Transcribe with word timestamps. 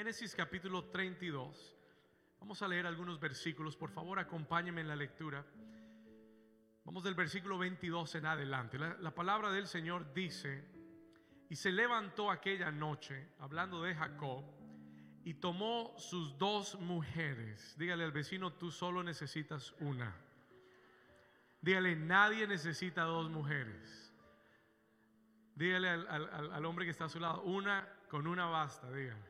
Génesis 0.00 0.34
capítulo 0.34 0.86
32. 0.86 1.76
Vamos 2.40 2.62
a 2.62 2.68
leer 2.68 2.86
algunos 2.86 3.20
versículos. 3.20 3.76
Por 3.76 3.90
favor, 3.90 4.18
acompáñenme 4.18 4.80
en 4.80 4.88
la 4.88 4.96
lectura. 4.96 5.44
Vamos 6.86 7.04
del 7.04 7.14
versículo 7.14 7.58
22 7.58 8.14
en 8.14 8.24
adelante. 8.24 8.78
La, 8.78 8.96
la, 8.98 9.14
palabra 9.14 9.52
del 9.52 9.66
Señor 9.66 10.14
dice, 10.14 10.64
y 11.50 11.54
se 11.54 11.70
levantó 11.70 12.30
aquella 12.30 12.70
noche, 12.70 13.28
hablando 13.40 13.82
de 13.82 13.94
Jacob, 13.94 14.42
y 15.22 15.34
tomó 15.34 15.94
sus 15.98 16.38
dos 16.38 16.80
mujeres. 16.80 17.76
Dígale 17.76 18.02
al 18.02 18.12
vecino, 18.12 18.54
tú 18.54 18.70
solo 18.70 19.02
necesitas 19.02 19.74
una. 19.80 20.16
Dígale, 21.60 21.94
nadie 21.94 22.46
necesita 22.46 23.02
dos 23.02 23.28
mujeres. 23.28 24.14
Dígale 25.56 25.90
al, 25.90 26.08
al, 26.08 26.52
al 26.54 26.64
hombre 26.64 26.86
que 26.86 26.90
está 26.90 27.04
a 27.04 27.10
su 27.10 27.20
lado, 27.20 27.42
una 27.42 27.86
con 28.08 28.26
una 28.26 28.46
basta, 28.46 28.90
dígale. 28.90 29.29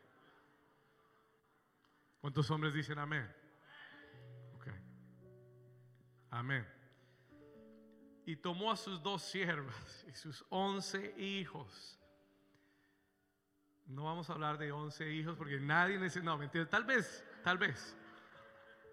¿Cuántos 2.20 2.50
hombres 2.50 2.74
dicen 2.74 2.98
amén? 2.98 3.28
Amén. 6.30 6.66
Y 8.24 8.36
tomó 8.36 8.70
a 8.70 8.76
sus 8.76 9.02
dos 9.02 9.22
siervas 9.22 10.06
y 10.08 10.14
sus 10.14 10.44
once 10.48 11.14
hijos. 11.18 11.98
No 13.86 14.04
vamos 14.04 14.30
a 14.30 14.34
hablar 14.34 14.56
de 14.56 14.70
once 14.70 15.12
hijos 15.12 15.36
porque 15.36 15.58
nadie 15.58 15.98
necesita. 15.98 16.24
No, 16.24 16.38
mentira. 16.38 16.68
Tal 16.68 16.84
vez, 16.84 17.24
tal 17.42 17.58
vez. 17.58 17.96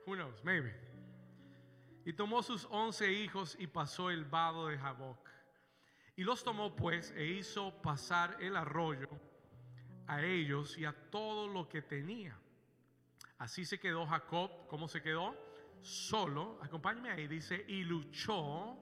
Who 0.08 0.16
knows? 0.16 0.44
Maybe. 0.44 0.74
Y 2.06 2.14
tomó 2.14 2.42
sus 2.42 2.66
once 2.72 3.12
hijos 3.12 3.56
y 3.60 3.68
pasó 3.68 4.10
el 4.10 4.26
vado 4.26 4.68
de 4.68 4.78
Jaboc. 4.78 5.30
Y 6.16 6.24
los 6.24 6.44
tomó 6.44 6.76
pues 6.76 7.12
e 7.12 7.26
hizo 7.26 7.80
pasar 7.84 8.38
el 8.40 8.56
arroyo 8.56 9.10
a 10.08 10.24
ellos 10.24 10.76
y 10.78 10.86
a 10.86 10.94
todo 11.12 11.48
lo 11.48 11.70
que 11.70 11.84
tenía. 11.84 12.36
Así 13.40 13.66
se 13.66 13.80
quedó 13.80 14.06
Jacob, 14.06 14.52
¿cómo 14.68 14.88
se 14.88 15.02
quedó? 15.02 15.36
Solo, 15.82 16.60
acompáñame 16.62 17.12
ahí, 17.12 17.28
dice, 17.28 17.64
y 17.68 17.84
luchó 17.84 18.78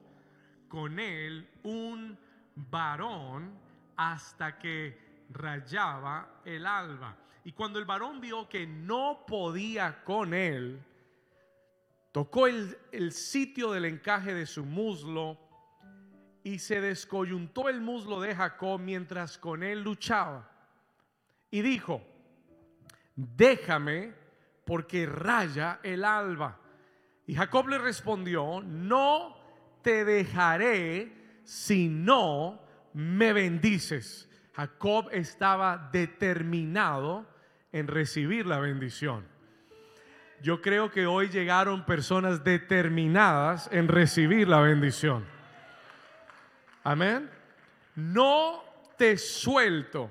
con 0.68 0.98
él 0.98 1.48
un 1.62 2.18
varón 2.54 3.58
hasta 3.96 4.58
que 4.58 5.26
rayaba 5.30 6.40
el 6.44 6.66
alba. 6.66 7.16
Y 7.44 7.52
cuando 7.52 7.78
el 7.78 7.84
varón 7.84 8.20
vio 8.20 8.48
que 8.48 8.66
no 8.66 9.24
podía 9.26 10.02
con 10.04 10.32
él, 10.32 10.82
tocó 12.10 12.46
el, 12.46 12.76
el 12.92 13.12
sitio 13.12 13.72
del 13.72 13.84
encaje 13.84 14.32
de 14.32 14.46
su 14.46 14.64
muslo 14.64 15.38
y 16.42 16.58
se 16.58 16.80
descoyuntó 16.80 17.68
el 17.68 17.80
muslo 17.80 18.20
de 18.20 18.34
Jacob 18.34 18.80
mientras 18.80 19.36
con 19.36 19.62
él 19.62 19.82
luchaba. 19.82 20.50
Y 21.50 21.60
dijo, 21.60 22.02
déjame 23.14 24.25
porque 24.66 25.06
raya 25.06 25.78
el 25.82 26.04
alba. 26.04 26.58
Y 27.26 27.34
Jacob 27.34 27.68
le 27.68 27.78
respondió, 27.78 28.60
no 28.62 29.36
te 29.80 30.04
dejaré 30.04 31.40
si 31.44 31.88
no 31.88 32.60
me 32.92 33.32
bendices. 33.32 34.28
Jacob 34.54 35.08
estaba 35.12 35.88
determinado 35.92 37.26
en 37.72 37.86
recibir 37.86 38.46
la 38.46 38.58
bendición. 38.58 39.26
Yo 40.42 40.60
creo 40.60 40.90
que 40.90 41.06
hoy 41.06 41.28
llegaron 41.28 41.86
personas 41.86 42.42
determinadas 42.42 43.68
en 43.72 43.88
recibir 43.88 44.48
la 44.48 44.60
bendición. 44.60 45.24
Amén. 46.82 47.30
No 47.94 48.62
te 48.98 49.16
suelto, 49.16 50.10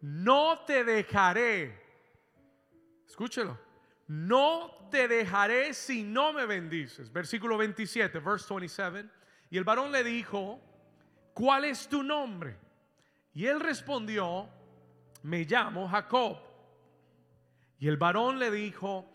no 0.00 0.60
te 0.66 0.84
dejaré. 0.84 1.82
Escúchelo 3.06 3.73
no 4.06 4.88
te 4.90 5.08
dejaré 5.08 5.74
si 5.74 6.02
no 6.02 6.32
me 6.32 6.46
bendices. 6.46 7.12
Versículo 7.12 7.56
27, 7.56 8.18
verse 8.18 8.46
27. 8.48 9.08
Y 9.50 9.58
el 9.58 9.64
varón 9.64 9.92
le 9.92 10.04
dijo, 10.04 10.60
¿cuál 11.32 11.64
es 11.64 11.88
tu 11.88 12.02
nombre? 12.02 12.56
Y 13.32 13.46
él 13.46 13.60
respondió, 13.60 14.48
me 15.22 15.44
llamo 15.44 15.88
Jacob. 15.88 16.38
Y 17.78 17.88
el 17.88 17.96
varón 17.96 18.38
le 18.38 18.50
dijo, 18.50 19.10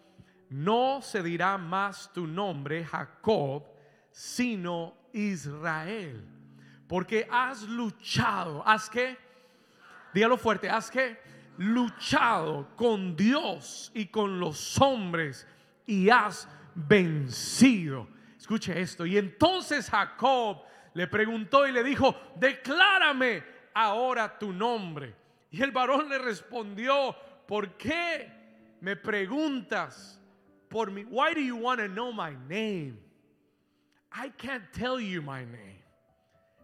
no 0.49 1.01
se 1.01 1.23
dirá 1.23 1.57
más 1.57 2.11
tu 2.11 2.27
nombre 2.27 2.83
Jacob, 2.83 3.65
sino 4.11 4.95
Israel. 5.13 6.27
Porque 6.87 7.27
has 7.29 7.63
luchado, 7.63 8.63
has 8.67 8.89
que, 8.89 9.17
dígalo 10.13 10.37
fuerte, 10.37 10.69
has 10.69 10.89
que 10.89 11.19
luchado 11.59 12.69
con 12.77 13.17
Dios 13.17 13.91
y 13.93 14.05
con 14.05 14.39
los 14.39 14.79
hombres 14.79 15.45
y 15.85 16.09
has 16.09 16.47
vencido. 16.73 18.07
Escuche 18.37 18.79
esto. 18.79 19.05
Y 19.05 19.17
entonces 19.17 19.89
Jacob 19.89 20.61
le 20.93 21.07
preguntó 21.07 21.67
y 21.67 21.73
le 21.73 21.83
dijo, 21.83 22.15
declárame 22.37 23.43
ahora 23.73 24.39
tu 24.39 24.53
nombre. 24.53 25.13
Y 25.51 25.61
el 25.61 25.71
varón 25.71 26.07
le 26.07 26.17
respondió, 26.17 27.13
¿por 27.45 27.75
qué 27.75 28.31
me 28.79 28.95
preguntas 28.95 30.17
por 30.69 30.91
mí? 30.91 31.03
Why 31.09 31.33
do 31.33 31.41
you 31.41 31.57
want 31.57 31.81
to 31.81 31.89
know 31.89 32.13
my 32.13 32.37
name? 32.47 32.97
I 34.13 34.29
can't 34.37 34.71
tell 34.71 34.97
you 35.01 35.21
my 35.21 35.43
name. 35.43 35.83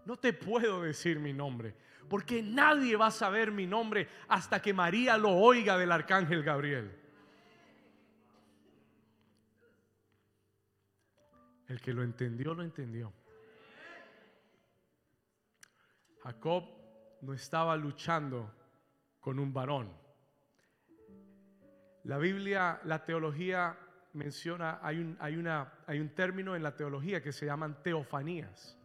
No 0.06 0.16
te 0.16 0.31
puedo 0.31 0.83
decir 0.83 1.19
mi 1.19 1.33
nombre 1.33 1.75
porque 2.09 2.41
nadie 2.41 2.95
va 2.95 3.07
a 3.07 3.11
saber 3.11 3.51
mi 3.51 3.67
nombre 3.67 4.07
hasta 4.27 4.61
que 4.61 4.73
María 4.73 5.17
lo 5.17 5.31
oiga 5.31 5.77
del 5.77 5.91
arcángel 5.91 6.43
Gabriel. 6.43 6.91
El 11.67 11.81
que 11.81 11.94
lo 11.94 12.03
entendió, 12.03 12.53
lo 12.53 12.63
entendió. 12.63 13.11
Jacob 16.21 16.63
no 17.21 17.33
estaba 17.33 17.75
luchando 17.75 18.53
con 19.19 19.39
un 19.39 19.53
varón. 19.53 19.91
La 22.03 22.19
Biblia, 22.19 22.79
la 22.83 23.03
teología 23.03 23.77
menciona, 24.13 24.79
hay 24.83 24.99
un, 24.99 25.17
hay 25.19 25.99
un 25.99 26.09
término 26.09 26.55
en 26.55 26.61
la 26.61 26.75
teología 26.75 27.21
que 27.21 27.31
se 27.31 27.47
llaman 27.47 27.81
teofanías. 27.81 28.77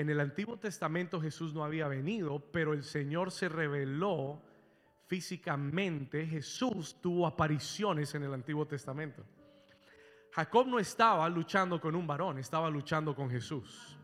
En 0.00 0.08
el 0.08 0.18
Antiguo 0.18 0.56
Testamento 0.56 1.20
Jesús 1.20 1.52
no 1.52 1.62
había 1.62 1.86
venido, 1.86 2.40
pero 2.50 2.72
el 2.72 2.84
Señor 2.84 3.30
se 3.30 3.50
reveló 3.50 4.40
físicamente. 5.08 6.26
Jesús 6.26 6.96
tuvo 7.02 7.26
apariciones 7.26 8.14
en 8.14 8.22
el 8.22 8.32
Antiguo 8.32 8.66
Testamento. 8.66 9.22
Jacob 10.32 10.68
no 10.68 10.78
estaba 10.78 11.28
luchando 11.28 11.78
con 11.78 11.94
un 11.94 12.06
varón, 12.06 12.38
estaba 12.38 12.70
luchando 12.70 13.14
con 13.14 13.28
Jesús. 13.28 13.98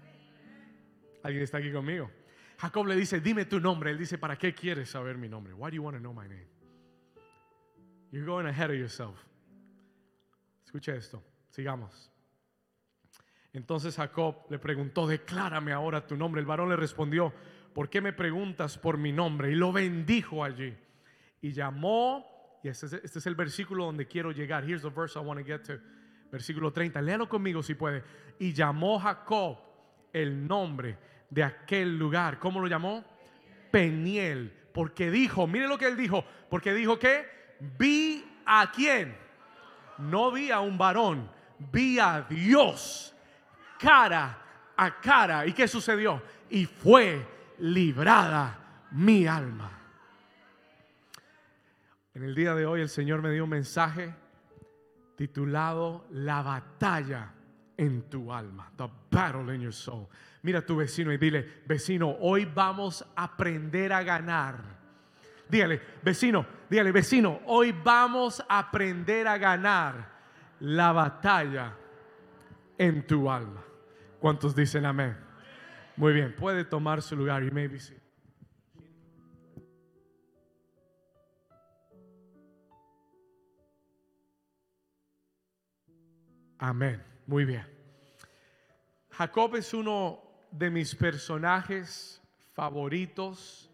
¿Alguien 1.22 1.44
está 1.44 1.56
aquí 1.56 1.72
conmigo? 1.72 2.10
Jacob 2.58 2.88
le 2.88 2.94
dice, 2.94 3.20
dime 3.20 3.46
tu 3.46 3.58
nombre. 3.58 3.90
Él 3.90 3.96
dice, 3.96 4.18
¿para 4.18 4.36
qué 4.36 4.52
quieres 4.52 4.90
saber 4.90 5.16
mi 5.16 5.30
nombre? 5.30 5.54
Why 5.54 5.70
do 5.70 5.76
you 5.76 5.82
want 5.82 5.96
to 5.96 6.00
know 6.02 6.12
my 6.12 6.28
name? 6.28 6.46
You're 8.12 8.26
going 8.26 8.46
ahead 8.46 8.68
of 8.68 8.76
yourself. 8.76 9.18
Escucha 10.62 10.94
esto. 10.94 11.22
Sigamos. 11.48 12.10
Entonces 13.56 13.96
Jacob 13.96 14.36
le 14.50 14.58
preguntó, 14.58 15.06
declárame 15.06 15.72
ahora 15.72 16.06
tu 16.06 16.14
nombre. 16.14 16.40
El 16.40 16.46
varón 16.46 16.68
le 16.68 16.76
respondió, 16.76 17.32
¿por 17.72 17.88
qué 17.88 18.02
me 18.02 18.12
preguntas 18.12 18.76
por 18.76 18.98
mi 18.98 19.12
nombre? 19.12 19.50
Y 19.50 19.54
lo 19.54 19.72
bendijo 19.72 20.44
allí. 20.44 20.76
Y 21.40 21.52
llamó, 21.52 22.60
y 22.62 22.68
este 22.68 22.84
es, 22.84 22.92
este 22.92 23.18
es 23.18 23.26
el 23.26 23.34
versículo 23.34 23.86
donde 23.86 24.06
quiero 24.06 24.30
llegar. 24.30 24.62
Here's 24.68 24.82
the 24.82 24.90
verse 24.90 25.18
I 25.18 25.22
want 25.22 25.40
to 25.40 25.46
get 25.46 25.62
to. 25.62 25.80
Versículo 26.30 26.70
30. 26.70 27.00
Léalo 27.00 27.30
conmigo 27.30 27.62
si 27.62 27.74
puede. 27.74 28.04
Y 28.38 28.52
llamó 28.52 28.98
Jacob 28.98 29.56
el 30.12 30.46
nombre 30.46 30.98
de 31.30 31.42
aquel 31.42 31.96
lugar. 31.96 32.38
¿Cómo 32.38 32.60
lo 32.60 32.66
llamó? 32.66 33.06
Peniel. 33.70 34.52
Porque 34.74 35.10
dijo, 35.10 35.46
mire 35.46 35.66
lo 35.66 35.78
que 35.78 35.86
él 35.86 35.96
dijo. 35.96 36.26
Porque 36.50 36.74
dijo 36.74 36.98
que 36.98 37.24
vi 37.78 38.22
a 38.44 38.70
quién. 38.70 39.16
No 39.96 40.30
vi 40.30 40.50
a 40.50 40.60
un 40.60 40.76
varón, 40.76 41.30
vi 41.72 41.98
a 41.98 42.20
Dios 42.28 43.15
cara 43.78 44.38
a 44.76 45.00
cara. 45.00 45.46
¿Y 45.46 45.52
qué 45.52 45.66
sucedió? 45.68 46.22
Y 46.50 46.66
fue 46.66 47.26
librada 47.58 48.58
mi 48.92 49.26
alma. 49.26 49.70
En 52.14 52.22
el 52.22 52.34
día 52.34 52.54
de 52.54 52.64
hoy 52.64 52.80
el 52.80 52.88
Señor 52.88 53.20
me 53.20 53.30
dio 53.30 53.44
un 53.44 53.50
mensaje 53.50 54.14
titulado 55.16 56.06
La 56.10 56.42
batalla 56.42 57.32
en 57.76 58.08
tu 58.08 58.32
alma. 58.32 58.70
The 58.76 58.88
battle 59.10 59.54
in 59.54 59.60
your 59.60 59.72
soul. 59.72 60.08
Mira 60.42 60.60
a 60.60 60.62
tu 60.62 60.76
vecino 60.76 61.12
y 61.12 61.18
dile, 61.18 61.62
vecino, 61.66 62.16
hoy 62.20 62.44
vamos 62.44 63.04
a 63.16 63.24
aprender 63.24 63.92
a 63.92 64.02
ganar. 64.02 64.76
Dígale, 65.48 65.80
vecino, 66.02 66.46
dígale, 66.70 66.92
vecino, 66.92 67.40
hoy 67.46 67.72
vamos 67.84 68.42
a 68.48 68.60
aprender 68.60 69.28
a 69.28 69.38
ganar 69.38 70.08
la 70.60 70.92
batalla 70.92 71.76
en 72.78 73.06
tu 73.06 73.30
alma. 73.30 73.65
¿Cuántos 74.26 74.56
dicen 74.56 74.84
amén? 74.84 75.16
Muy 75.96 76.12
bien, 76.12 76.34
puede 76.34 76.64
tomar 76.64 77.00
su 77.00 77.14
lugar. 77.14 77.44
y 77.44 77.50
may 77.52 77.68
be 77.68 77.78
seated. 77.78 78.02
Amén. 86.58 87.00
Muy 87.28 87.44
bien. 87.44 87.64
Jacob 89.10 89.54
es 89.54 89.72
uno 89.72 90.20
de 90.50 90.70
mis 90.70 90.92
personajes 90.92 92.20
favoritos 92.52 93.70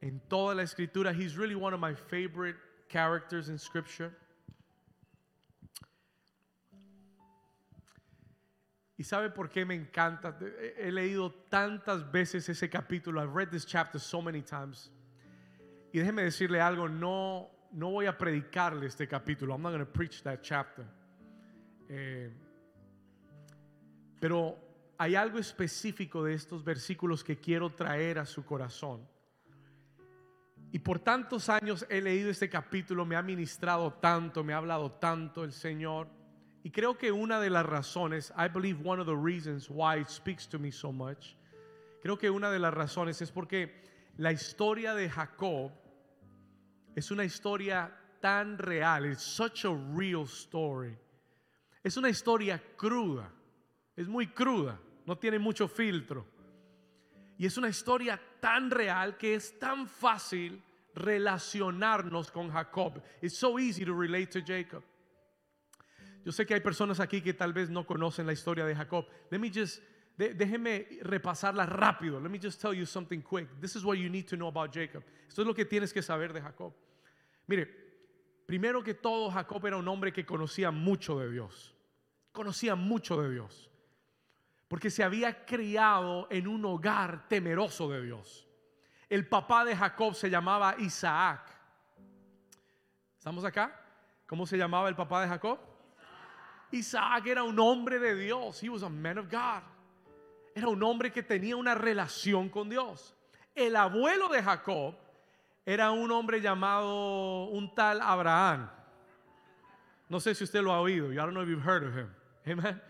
en 0.00 0.20
toda 0.28 0.54
la 0.54 0.62
escritura. 0.62 1.12
He's 1.12 1.36
really 1.36 1.56
one 1.56 1.74
of 1.74 1.80
my 1.80 1.96
favorite 1.96 2.60
characters 2.88 3.48
in 3.48 3.58
scripture. 3.58 4.16
¿Y 9.00 9.04
sabe 9.04 9.30
por 9.30 9.48
qué 9.48 9.64
me 9.64 9.74
encanta? 9.74 10.36
He 10.76 10.92
leído 10.92 11.32
tantas 11.48 12.12
veces 12.12 12.46
ese 12.50 12.68
capítulo. 12.68 13.22
I've 13.22 13.34
read 13.34 13.48
this 13.48 13.64
chapter 13.64 13.98
so 13.98 14.20
many 14.20 14.42
times. 14.42 14.90
Y 15.90 16.00
déjeme 16.00 16.22
decirle 16.22 16.60
algo, 16.60 16.86
no, 16.86 17.48
no 17.72 17.92
voy 17.92 18.04
a 18.04 18.18
predicarle 18.18 18.84
este 18.84 19.08
capítulo. 19.08 19.54
I'm 19.54 19.62
not 19.62 19.72
going 19.72 19.82
to 19.82 19.90
preach 19.90 20.22
that 20.24 20.42
chapter. 20.42 20.84
Eh, 21.88 22.30
pero 24.20 24.58
hay 24.98 25.14
algo 25.14 25.38
específico 25.38 26.22
de 26.22 26.34
estos 26.34 26.62
versículos 26.62 27.24
que 27.24 27.38
quiero 27.38 27.70
traer 27.70 28.18
a 28.18 28.26
su 28.26 28.44
corazón. 28.44 29.08
Y 30.72 30.78
por 30.78 30.98
tantos 30.98 31.48
años 31.48 31.86
he 31.88 32.02
leído 32.02 32.28
este 32.28 32.50
capítulo, 32.50 33.06
me 33.06 33.16
ha 33.16 33.22
ministrado 33.22 33.94
tanto, 33.94 34.44
me 34.44 34.52
ha 34.52 34.58
hablado 34.58 34.92
tanto 34.92 35.42
el 35.42 35.52
Señor. 35.52 36.19
Y 36.62 36.70
creo 36.70 36.98
que 36.98 37.10
una 37.10 37.40
de 37.40 37.48
las 37.48 37.64
razones, 37.64 38.32
I 38.36 38.48
believe 38.48 38.80
one 38.84 39.00
of 39.00 39.06
the 39.06 39.16
reasons 39.16 39.70
why 39.70 40.00
it 40.00 40.08
speaks 40.08 40.46
to 40.48 40.58
me 40.58 40.70
so 40.70 40.92
much, 40.92 41.36
creo 42.02 42.18
que 42.18 42.30
una 42.30 42.50
de 42.50 42.58
las 42.58 42.74
razones 42.74 43.22
es 43.22 43.30
porque 43.30 43.70
la 44.18 44.30
historia 44.32 44.94
de 44.94 45.08
Jacob 45.08 45.72
es 46.94 47.10
una 47.10 47.24
historia 47.24 47.90
tan 48.20 48.58
real, 48.58 49.06
it's 49.06 49.22
such 49.22 49.64
a 49.64 49.74
real 49.94 50.26
story. 50.26 50.96
Es 51.82 51.96
una 51.96 52.10
historia 52.10 52.60
cruda, 52.76 53.30
es 53.96 54.06
muy 54.06 54.26
cruda, 54.26 54.78
no 55.06 55.16
tiene 55.16 55.38
mucho 55.38 55.66
filtro. 55.66 56.26
Y 57.38 57.46
es 57.46 57.56
una 57.56 57.68
historia 57.68 58.20
tan 58.38 58.70
real 58.70 59.16
que 59.16 59.34
es 59.34 59.58
tan 59.58 59.86
fácil 59.86 60.62
relacionarnos 60.94 62.30
con 62.30 62.50
Jacob. 62.50 63.02
It's 63.22 63.38
so 63.38 63.58
easy 63.58 63.84
to 63.86 63.94
relate 63.94 64.26
to 64.38 64.40
Jacob. 64.42 64.82
Yo 66.24 66.32
sé 66.32 66.44
que 66.46 66.54
hay 66.54 66.60
personas 66.60 67.00
aquí 67.00 67.22
que 67.22 67.34
tal 67.34 67.52
vez 67.52 67.70
no 67.70 67.86
conocen 67.86 68.26
la 68.26 68.32
historia 68.32 68.64
de 68.64 68.74
Jacob. 68.74 69.06
Let 69.30 69.38
me 69.38 69.50
just 69.52 69.82
déjeme 70.28 70.86
repasarla 71.02 71.66
rápido. 71.66 72.20
Let 72.20 72.28
me 72.28 72.38
just 72.38 72.60
tell 72.60 72.74
you 72.74 72.84
something 72.84 73.20
quick. 73.22 73.48
This 73.60 73.76
is 73.76 73.84
what 73.84 73.96
you 73.96 74.10
need 74.10 74.26
to 74.28 74.36
know 74.36 74.48
about 74.48 74.72
Jacob. 74.72 75.02
Esto 75.26 75.42
es 75.42 75.46
lo 75.46 75.54
que 75.54 75.64
tienes 75.64 75.92
que 75.92 76.02
saber 76.02 76.32
de 76.32 76.40
Jacob. 76.40 76.74
Mire, 77.46 77.66
primero 78.46 78.82
que 78.82 78.94
todo, 78.94 79.30
Jacob 79.30 79.66
era 79.66 79.76
un 79.76 79.88
hombre 79.88 80.12
que 80.12 80.26
conocía 80.26 80.70
mucho 80.70 81.18
de 81.18 81.30
Dios. 81.30 81.74
Conocía 82.32 82.74
mucho 82.74 83.20
de 83.22 83.30
Dios. 83.30 83.70
Porque 84.68 84.90
se 84.90 85.02
había 85.02 85.44
criado 85.46 86.28
en 86.30 86.46
un 86.46 86.64
hogar 86.64 87.26
temeroso 87.28 87.90
de 87.90 88.02
Dios. 88.02 88.46
El 89.08 89.26
papá 89.26 89.64
de 89.64 89.74
Jacob 89.74 90.14
se 90.14 90.30
llamaba 90.30 90.76
Isaac. 90.78 91.50
¿Estamos 93.16 93.44
acá? 93.44 93.74
¿Cómo 94.26 94.46
se 94.46 94.56
llamaba 94.56 94.88
el 94.88 94.94
papá 94.94 95.22
de 95.22 95.28
Jacob? 95.28 95.58
Isaac 96.72 97.26
era 97.26 97.42
un 97.42 97.58
hombre 97.58 97.98
de 97.98 98.14
Dios. 98.14 98.60
He 98.60 98.68
was 98.68 98.82
a 98.82 98.88
man 98.88 99.18
of 99.18 99.30
God. 99.30 99.62
Era 100.54 100.68
un 100.68 100.82
hombre 100.82 101.10
que 101.10 101.22
tenía 101.22 101.56
una 101.56 101.74
relación 101.74 102.50
con 102.50 102.68
Dios. 102.68 103.14
El 103.54 103.74
abuelo 103.76 104.28
de 104.28 104.42
Jacob 104.42 104.94
era 105.66 105.90
un 105.90 106.10
hombre 106.10 106.40
llamado 106.40 107.50
un 107.50 107.74
tal 107.74 108.00
Abraham. 108.00 108.68
No 110.08 110.18
sé 110.18 110.34
si 110.34 110.44
usted 110.44 110.62
lo 110.62 110.72
ha 110.72 110.80
oído. 110.80 111.12
I 111.12 111.16
don't 111.16 111.34
know 111.34 111.42
if 111.42 111.48
you've 111.48 111.62
heard 111.62 111.84
of 111.84 111.94
him. 111.94 112.10
Amen. 112.46 112.80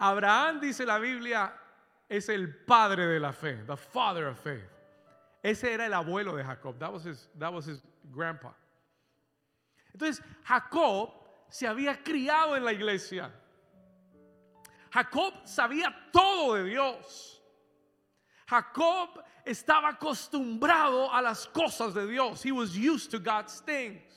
Abraham 0.00 0.60
dice 0.60 0.86
la 0.86 0.98
Biblia 0.98 1.52
es 2.08 2.28
el 2.28 2.46
padre 2.66 3.06
de 3.06 3.18
la 3.18 3.32
fe, 3.32 3.58
the 3.66 3.76
father 3.76 4.28
of 4.28 4.38
faith. 4.38 4.62
Ese 5.42 5.64
era 5.64 5.86
el 5.86 5.92
abuelo 5.92 6.36
de 6.36 6.44
Jacob. 6.44 6.78
That 6.78 6.92
was 6.92 7.04
his, 7.04 7.28
that 7.38 7.52
was 7.52 7.66
his 7.66 7.82
grandpa. 8.12 8.50
Entonces, 9.92 10.22
Jacob 10.44 11.10
se 11.48 11.66
había 11.66 12.02
criado 12.02 12.56
en 12.56 12.64
la 12.64 12.72
iglesia. 12.72 13.32
Jacob 14.90 15.34
sabía 15.44 15.94
todo 16.12 16.54
de 16.54 16.64
Dios. 16.64 17.42
Jacob 18.48 19.22
estaba 19.44 19.90
acostumbrado 19.90 21.12
a 21.12 21.20
las 21.20 21.46
cosas 21.46 21.94
de 21.94 22.06
Dios. 22.06 22.44
He 22.44 22.52
was 22.52 22.74
used 22.76 23.10
to 23.10 23.18
God's 23.18 23.62
things. 23.64 24.07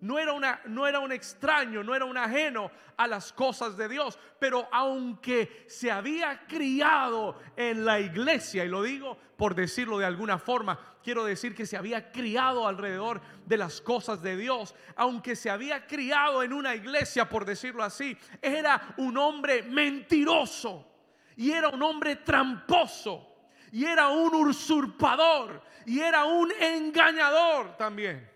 No 0.00 0.18
era, 0.18 0.32
una, 0.32 0.60
no 0.66 0.86
era 0.86 1.00
un 1.00 1.12
extraño, 1.12 1.82
no 1.82 1.94
era 1.94 2.04
un 2.04 2.16
ajeno 2.16 2.70
a 2.96 3.06
las 3.06 3.32
cosas 3.32 3.76
de 3.76 3.88
Dios. 3.88 4.18
Pero 4.38 4.68
aunque 4.70 5.64
se 5.68 5.90
había 5.90 6.46
criado 6.46 7.38
en 7.56 7.84
la 7.84 7.98
iglesia, 8.00 8.64
y 8.64 8.68
lo 8.68 8.82
digo 8.82 9.16
por 9.36 9.54
decirlo 9.54 9.98
de 9.98 10.04
alguna 10.04 10.38
forma, 10.38 10.96
quiero 11.02 11.24
decir 11.24 11.54
que 11.54 11.64
se 11.64 11.76
había 11.76 12.10
criado 12.10 12.66
alrededor 12.66 13.20
de 13.46 13.56
las 13.56 13.80
cosas 13.80 14.20
de 14.20 14.36
Dios, 14.36 14.74
aunque 14.96 15.36
se 15.36 15.48
había 15.48 15.86
criado 15.86 16.42
en 16.42 16.52
una 16.52 16.74
iglesia, 16.74 17.28
por 17.28 17.44
decirlo 17.44 17.82
así, 17.84 18.16
era 18.42 18.94
un 18.98 19.16
hombre 19.16 19.62
mentiroso 19.62 20.86
y 21.36 21.52
era 21.52 21.68
un 21.68 21.82
hombre 21.82 22.16
tramposo 22.16 23.28
y 23.70 23.84
era 23.84 24.08
un 24.08 24.34
usurpador 24.34 25.62
y 25.86 26.00
era 26.00 26.24
un 26.24 26.52
engañador 26.60 27.76
también. 27.76 28.28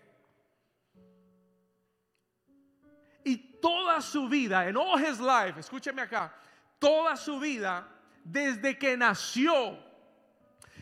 Toda 3.63 4.01
su 4.01 4.27
vida, 4.27 4.67
en 4.67 4.75
all 4.75 4.99
his 4.99 5.21
life, 5.21 5.57
escúcheme 5.57 6.01
acá, 6.01 6.35
toda 6.79 7.15
su 7.15 7.39
vida, 7.39 7.87
desde 8.21 8.77
que 8.77 8.97
nació, 8.97 9.79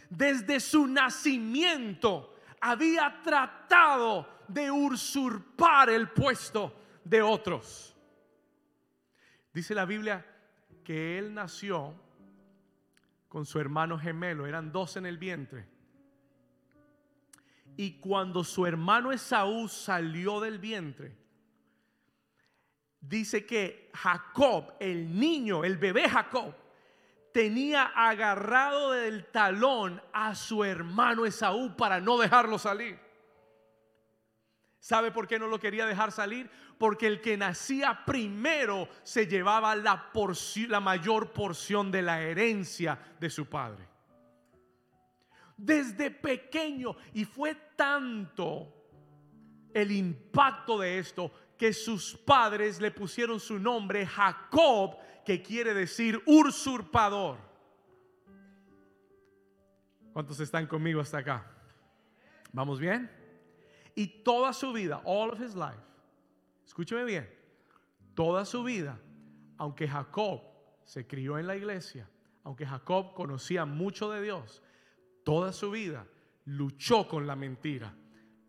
desde 0.10 0.60
su 0.60 0.88
nacimiento, 0.88 2.34
había 2.60 3.22
tratado 3.22 4.28
de 4.48 4.72
usurpar 4.72 5.92
el 5.92 6.10
puesto 6.10 6.74
de 7.04 7.22
otros. 7.22 7.96
Dice 9.54 9.76
la 9.76 9.86
Biblia 9.86 10.26
que 10.84 11.20
él 11.20 11.36
nació 11.36 11.94
con 13.30 13.46
su 13.46 13.60
hermano 13.60 14.00
gemelo, 14.00 14.48
eran 14.48 14.72
dos 14.72 14.98
en 14.98 15.06
el 15.06 15.20
vientre. 15.20 15.68
Y 17.78 18.00
cuando 18.00 18.44
su 18.44 18.66
hermano 18.66 19.12
Esaú 19.12 19.68
salió 19.68 20.40
del 20.40 20.58
vientre, 20.58 21.21
dice 23.02 23.46
que 23.46 23.90
Jacob, 23.94 24.76
el 24.80 25.20
niño, 25.20 25.66
el 25.66 25.78
bebé 25.78 26.08
Jacob, 26.08 26.54
tenía 27.34 27.92
agarrado 27.96 28.92
del 28.92 29.26
talón 29.26 30.02
a 30.14 30.36
su 30.36 30.64
hermano 30.64 31.26
Esaú 31.26 31.76
para 31.76 32.00
no 32.00 32.18
dejarlo 32.18 32.60
salir. 32.60 33.00
¿Sabe 34.80 35.12
por 35.12 35.28
qué 35.28 35.38
no 35.38 35.48
lo 35.48 35.60
quería 35.60 35.86
dejar 35.86 36.12
salir? 36.12 36.50
Porque 36.78 37.06
el 37.06 37.22
que 37.22 37.38
nacía 37.38 38.04
primero 38.06 38.88
se 39.04 39.28
llevaba 39.28 39.76
la, 39.76 40.10
la 40.68 40.80
mayor 40.80 41.32
porción 41.32 41.92
de 41.92 42.02
la 42.02 42.22
herencia 42.22 42.98
de 43.20 43.30
su 43.30 43.46
padre. 43.46 43.88
Desde 45.56 46.10
pequeño, 46.10 46.96
y 47.14 47.26
fue 47.26 47.54
tanto 47.76 48.74
el 49.72 49.92
impacto 49.92 50.80
de 50.80 50.98
esto 50.98 51.32
que 51.62 51.74
sus 51.74 52.18
padres 52.18 52.82
le 52.82 52.90
pusieron 52.90 53.40
su 53.40 53.60
nombre 53.60 54.04
Jacob, 54.08 54.98
que 55.24 55.44
quiere 55.44 55.76
decir 55.76 56.20
usurpador. 56.26 57.38
¿Cuántos 60.12 60.40
están 60.40 60.66
conmigo 60.66 61.00
hasta 61.00 61.20
acá? 61.20 61.46
¿Vamos 62.52 62.80
bien? 62.80 63.12
Y 63.94 64.24
toda 64.24 64.54
su 64.54 64.74
vida, 64.74 65.04
all 65.06 65.30
of 65.30 65.40
his 65.40 65.54
life, 65.54 65.78
escúcheme 66.66 67.04
bien, 67.04 67.30
toda 68.16 68.44
su 68.44 68.64
vida, 68.64 69.00
aunque 69.60 69.88
Jacob 69.88 70.42
se 70.84 71.06
crió 71.06 71.38
en 71.38 71.46
la 71.46 71.56
iglesia, 71.56 72.10
aunque 72.44 72.66
Jacob 72.66 73.14
conocía 73.14 73.66
mucho 73.66 74.10
de 74.10 74.24
Dios, 74.24 74.64
toda 75.24 75.54
su 75.54 75.70
vida 75.70 76.08
luchó 76.46 77.08
con 77.08 77.28
la 77.28 77.36
mentira, 77.36 77.94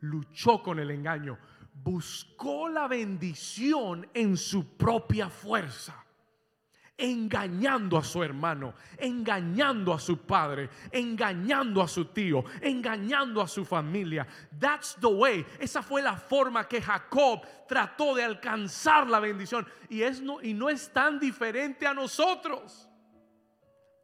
luchó 0.01 0.63
con 0.63 0.79
el 0.79 0.91
engaño, 0.91 1.39
buscó 1.73 2.69
la 2.69 2.89
bendición 2.89 4.09
en 4.15 4.37
su 4.37 4.77
propia 4.77 5.29
fuerza 5.29 6.03
engañando 7.03 7.99
a 7.99 8.05
su 8.05 8.23
hermano, 8.23 8.75
engañando 8.97 9.93
a 9.93 9.99
su 9.99 10.19
padre, 10.19 10.71
engañando 10.91 11.83
a 11.83 11.89
su 11.89 12.07
tío, 12.07 12.45
engañando 12.61 13.43
a 13.43 13.49
su 13.49 13.65
familia. 13.65 14.27
That's 14.59 14.97
the 15.01 15.09
way. 15.09 15.45
Esa 15.59 15.83
fue 15.83 16.01
la 16.01 16.17
forma 16.17 16.69
que 16.69 16.81
Jacob 16.81 17.41
trató 17.67 18.15
de 18.15 18.23
alcanzar 18.23 19.09
la 19.09 19.19
bendición 19.19 19.67
y 19.89 20.03
es 20.03 20.21
no, 20.21 20.41
y 20.43 20.55
no 20.55 20.71
es 20.71 20.93
tan 20.93 21.19
diferente 21.19 21.87
a 21.87 21.95
nosotros. 21.95 22.89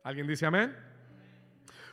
¿Alguien 0.02 0.26
dice 0.26 0.46
amén? 0.46 0.87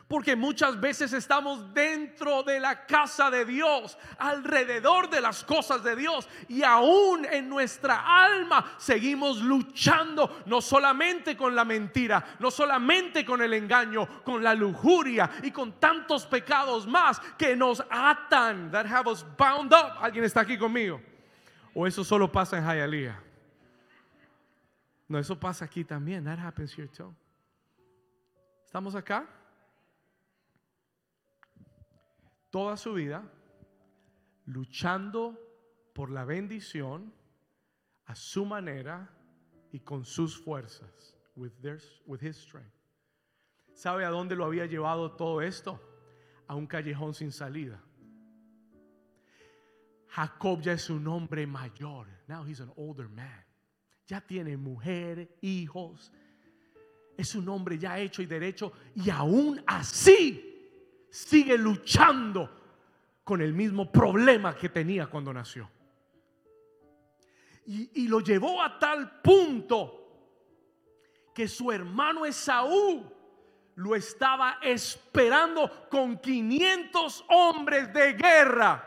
Porque 0.08 0.36
muchas 0.36 0.80
veces 0.80 1.14
estamos 1.14 1.74
dentro 1.74 2.44
de 2.44 2.60
la 2.60 2.86
casa 2.86 3.32
de 3.32 3.44
Dios, 3.44 3.98
alrededor 4.20 5.10
de 5.10 5.20
las 5.20 5.44
cosas 5.44 5.84
de 5.84 5.96
Dios, 5.96 6.30
y 6.48 6.62
aún 6.62 7.26
en 7.26 7.50
nuestra 7.50 8.24
alma 8.24 8.76
seguimos 8.78 9.42
luchando 9.42 10.44
no 10.46 10.62
solamente 10.62 11.36
con 11.36 11.56
la 11.56 11.66
mentira, 11.66 12.24
no 12.38 12.52
solamente 12.52 13.26
con 13.26 13.42
el 13.42 13.54
engaño, 13.54 14.24
con 14.24 14.44
la 14.44 14.54
lujuria 14.54 15.28
y 15.42 15.50
con 15.50 15.80
tantos 15.80 16.28
pecados 16.28 16.86
más 16.86 17.20
que 17.36 17.56
nos 17.56 17.84
atan, 17.90 18.70
that 18.70 18.86
have 18.86 19.10
us 19.10 19.26
bound 19.36 19.74
up. 19.74 19.98
¿Alguien 20.00 20.24
está 20.24 20.42
aquí 20.42 20.56
conmigo? 20.56 21.02
¿O 21.74 21.88
eso 21.88 22.04
solo 22.04 22.32
pasa 22.32 22.60
en 22.60 22.64
Hialeah? 22.64 23.20
No, 25.08 25.18
eso 25.18 25.40
pasa 25.40 25.66
aquí 25.66 25.84
también. 25.84 26.24
That 26.26 26.40
happens 26.40 26.78
here 26.78 26.88
too. 26.88 27.14
¿Estamos 28.66 28.96
acá? 28.96 29.26
Toda 32.56 32.78
su 32.78 32.94
vida 32.94 33.22
luchando 34.46 35.38
por 35.94 36.10
la 36.10 36.24
bendición 36.24 37.14
a 38.06 38.16
su 38.16 38.46
manera 38.46 39.10
y 39.74 39.82
con 39.82 40.06
sus 40.06 40.38
fuerzas, 40.38 41.18
with, 41.36 41.52
with 42.06 42.22
his 42.24 42.38
strength. 42.38 42.72
¿Sabe 43.74 44.06
a 44.06 44.10
dónde 44.10 44.38
lo 44.38 44.46
había 44.46 44.68
llevado 44.68 45.12
todo 45.18 45.42
esto? 45.42 45.82
A 46.48 46.56
un 46.56 46.66
callejón 46.66 47.14
sin 47.14 47.34
salida. 47.34 47.84
Jacob 50.08 50.62
ya 50.62 50.72
es 50.72 50.90
un 50.90 51.06
hombre 51.10 51.46
mayor. 51.46 52.08
Now 52.26 52.46
he's 52.46 52.62
an 52.62 52.72
older 52.78 53.10
man. 53.10 53.44
Ya 54.08 54.22
tiene 54.22 54.56
mujer, 54.56 55.30
hijos. 55.42 56.10
Es 57.18 57.36
un 57.36 57.50
hombre 57.50 57.78
ya 57.78 58.00
hecho 58.00 58.22
y 58.22 58.26
derecho. 58.26 58.72
Y 58.96 59.10
aún 59.10 59.62
así 59.68 60.55
sigue 61.16 61.58
luchando 61.58 62.50
con 63.24 63.42
el 63.42 63.54
mismo 63.54 63.90
problema 63.90 64.54
que 64.54 64.68
tenía 64.68 65.08
cuando 65.08 65.32
nació. 65.32 65.70
Y, 67.68 68.08
lo 68.10 68.20
llevó 68.20 68.62
a 68.62 68.78
tal 68.78 69.22
punto 69.22 70.02
que 71.34 71.48
su 71.48 71.72
hermano 71.72 72.26
Esaú 72.26 73.12
lo 73.76 73.96
estaba 73.96 74.60
esperando 74.62 75.88
con 75.90 76.18
500 76.18 77.26
hombres 77.30 77.94
de 77.94 78.14
guerra. 78.14 78.84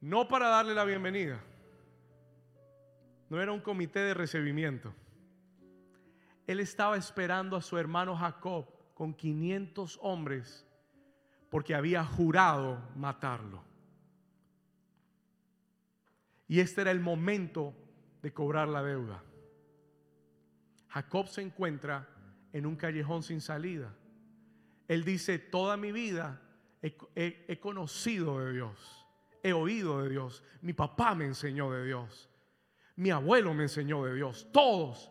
No 0.00 0.26
para 0.26 0.48
darle 0.48 0.74
la 0.74 0.84
bienvenida. 0.84 1.40
No 3.30 3.40
era 3.40 3.52
un 3.52 3.60
comité 3.60 4.00
de 4.00 4.12
recibimiento. 4.12 4.92
Él 6.48 6.58
estaba 6.58 6.96
esperando 6.96 7.56
a 7.56 7.62
su 7.62 7.78
hermano 7.78 8.16
Jacob 8.16 8.81
con 9.02 9.14
500 9.14 9.98
hombres 10.00 10.64
porque 11.50 11.74
había 11.74 12.04
jurado 12.04 12.80
matarlo. 12.94 13.64
Y 16.46 16.60
este 16.60 16.82
era 16.82 16.92
el 16.92 17.00
momento 17.00 17.74
de 18.22 18.32
cobrar 18.32 18.68
la 18.68 18.80
deuda. 18.80 19.20
Jacob 20.86 21.26
se 21.26 21.42
encuentra 21.42 22.08
en 22.52 22.64
un 22.64 22.76
callejón 22.76 23.24
sin 23.24 23.40
salida. 23.40 23.92
Él 24.86 25.02
dice, 25.04 25.40
toda 25.40 25.76
mi 25.76 25.90
vida 25.90 26.40
he, 26.80 27.58
conocido 27.58 28.38
de 28.38 28.52
Dios, 28.52 29.04
he 29.42 29.52
oído 29.52 30.00
de 30.00 30.10
Dios, 30.10 30.44
mi 30.60 30.74
papá 30.74 31.16
me 31.16 31.24
enseñó 31.24 31.72
de 31.72 31.86
Dios, 31.86 32.30
mi 32.94 33.10
abuelo 33.10 33.52
me 33.52 33.64
enseñó 33.64 34.04
de 34.04 34.14
Dios, 34.14 34.46
todos 34.52 35.10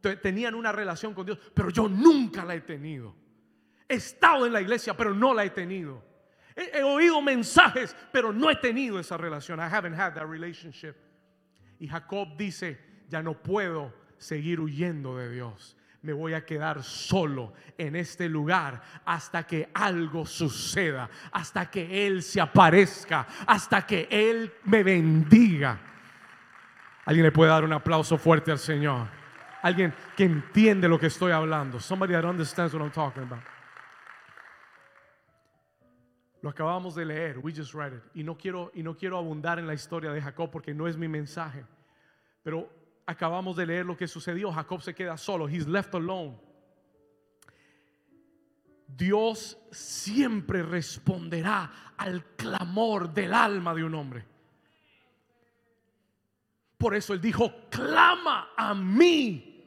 tenían 0.00 0.54
una 0.54 0.72
relación 0.72 1.12
con 1.12 1.26
Dios, 1.26 1.38
pero 1.52 1.68
yo 1.68 1.86
nunca 1.86 2.42
la 2.42 2.54
he 2.54 2.62
tenido. 2.62 3.25
He 3.88 3.94
estado 3.94 4.46
en 4.46 4.52
la 4.52 4.60
iglesia, 4.60 4.96
pero 4.96 5.14
no 5.14 5.32
la 5.32 5.44
he 5.44 5.50
tenido. 5.50 6.02
He, 6.56 6.78
he, 6.78 6.82
oído 6.82 7.20
mensajes, 7.22 7.94
pero 8.12 8.32
no 8.32 8.50
he 8.50 8.56
tenido 8.56 8.98
esa 8.98 9.16
relación. 9.16 9.60
I 9.60 9.68
haven't 9.68 9.94
had 9.94 10.14
that 10.14 10.26
relationship. 10.26 10.96
Y 11.78 11.86
Jacob 11.86 12.36
dice, 12.36 12.78
ya 13.08 13.22
no 13.22 13.34
puedo 13.34 13.92
seguir 14.18 14.60
huyendo 14.60 15.16
de 15.16 15.30
Dios. 15.30 15.76
Me 16.02 16.12
voy 16.12 16.34
a 16.34 16.44
quedar 16.44 16.82
solo 16.82 17.52
en 17.76 17.96
este 17.96 18.28
lugar 18.28 18.80
hasta 19.04 19.44
que 19.44 19.68
algo 19.74 20.24
suceda, 20.24 21.10
hasta 21.32 21.70
que 21.70 22.06
Él 22.06 22.22
se 22.22 22.40
aparezca, 22.40 23.26
hasta 23.46 23.84
que 23.84 24.06
Él 24.10 24.52
me 24.64 24.82
bendiga. 24.82 25.78
Alguien 27.04 27.24
le 27.24 27.32
puede 27.32 27.50
dar 27.50 27.64
un 27.64 27.72
aplauso 27.72 28.18
fuerte 28.18 28.50
al 28.50 28.58
Señor. 28.58 29.08
Alguien 29.62 29.92
que 30.16 30.24
entiende 30.24 30.88
lo 30.88 30.98
que 30.98 31.06
estoy 31.06 31.32
hablando. 31.32 31.80
Somebody 31.80 32.12
that 32.12 32.24
understands 32.24 32.72
what 32.72 32.82
I'm 32.82 32.92
talking 32.92 33.22
about. 33.22 33.42
Lo 36.46 36.50
acabamos 36.50 36.94
de 36.94 37.04
leer, 37.04 37.40
we 37.40 37.52
just 37.52 37.74
read 37.74 37.92
it. 37.92 38.02
Y 38.14 38.22
no 38.22 38.38
quiero 38.38 38.70
y 38.72 38.80
no 38.80 38.96
quiero 38.96 39.18
abundar 39.18 39.58
en 39.58 39.66
la 39.66 39.74
historia 39.74 40.12
de 40.12 40.22
Jacob 40.22 40.48
porque 40.48 40.72
no 40.72 40.86
es 40.86 40.96
mi 40.96 41.08
mensaje. 41.08 41.64
Pero 42.44 42.70
acabamos 43.04 43.56
de 43.56 43.66
leer 43.66 43.84
lo 43.84 43.96
que 43.96 44.06
sucedió. 44.06 44.52
Jacob 44.52 44.80
se 44.80 44.94
queda 44.94 45.16
solo, 45.16 45.48
he's 45.48 45.66
left 45.66 45.92
alone. 45.96 46.38
Dios 48.86 49.58
siempre 49.72 50.62
responderá 50.62 51.68
al 51.96 52.24
clamor 52.36 53.12
del 53.12 53.34
alma 53.34 53.74
de 53.74 53.82
un 53.82 53.96
hombre. 53.96 54.24
Por 56.78 56.94
eso 56.94 57.12
él 57.12 57.20
dijo, 57.20 57.52
clama 57.70 58.50
a 58.56 58.72
mí 58.72 59.64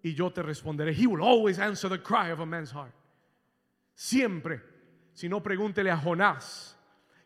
y 0.00 0.14
yo 0.14 0.30
te 0.30 0.44
responderé. 0.44 0.94
He 0.94 1.08
will 1.08 1.24
always 1.24 1.58
answer 1.58 1.90
the 1.90 2.00
cry 2.00 2.30
of 2.30 2.38
a 2.38 2.46
man's 2.46 2.70
heart. 2.70 2.94
Siempre. 3.96 4.69
Si 5.20 5.28
no, 5.28 5.42
pregúntele 5.42 5.90
a 5.90 5.98
Jonás, 5.98 6.78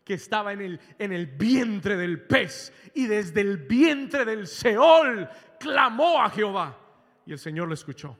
que 0.03 0.15
estaba 0.15 0.51
en 0.51 0.59
el, 0.59 0.79
en 0.99 1.13
el 1.13 1.27
vientre 1.27 1.95
del 1.95 2.23
pez 2.23 2.73
y 2.93 3.05
desde 3.05 3.39
el 3.39 3.55
vientre 3.55 4.25
del 4.25 4.47
Seol 4.47 5.29
clamó 5.57 6.21
a 6.21 6.29
Jehová 6.29 6.77
y 7.25 7.31
el 7.31 7.39
Señor 7.39 7.69
lo 7.69 7.73
escuchó. 7.73 8.17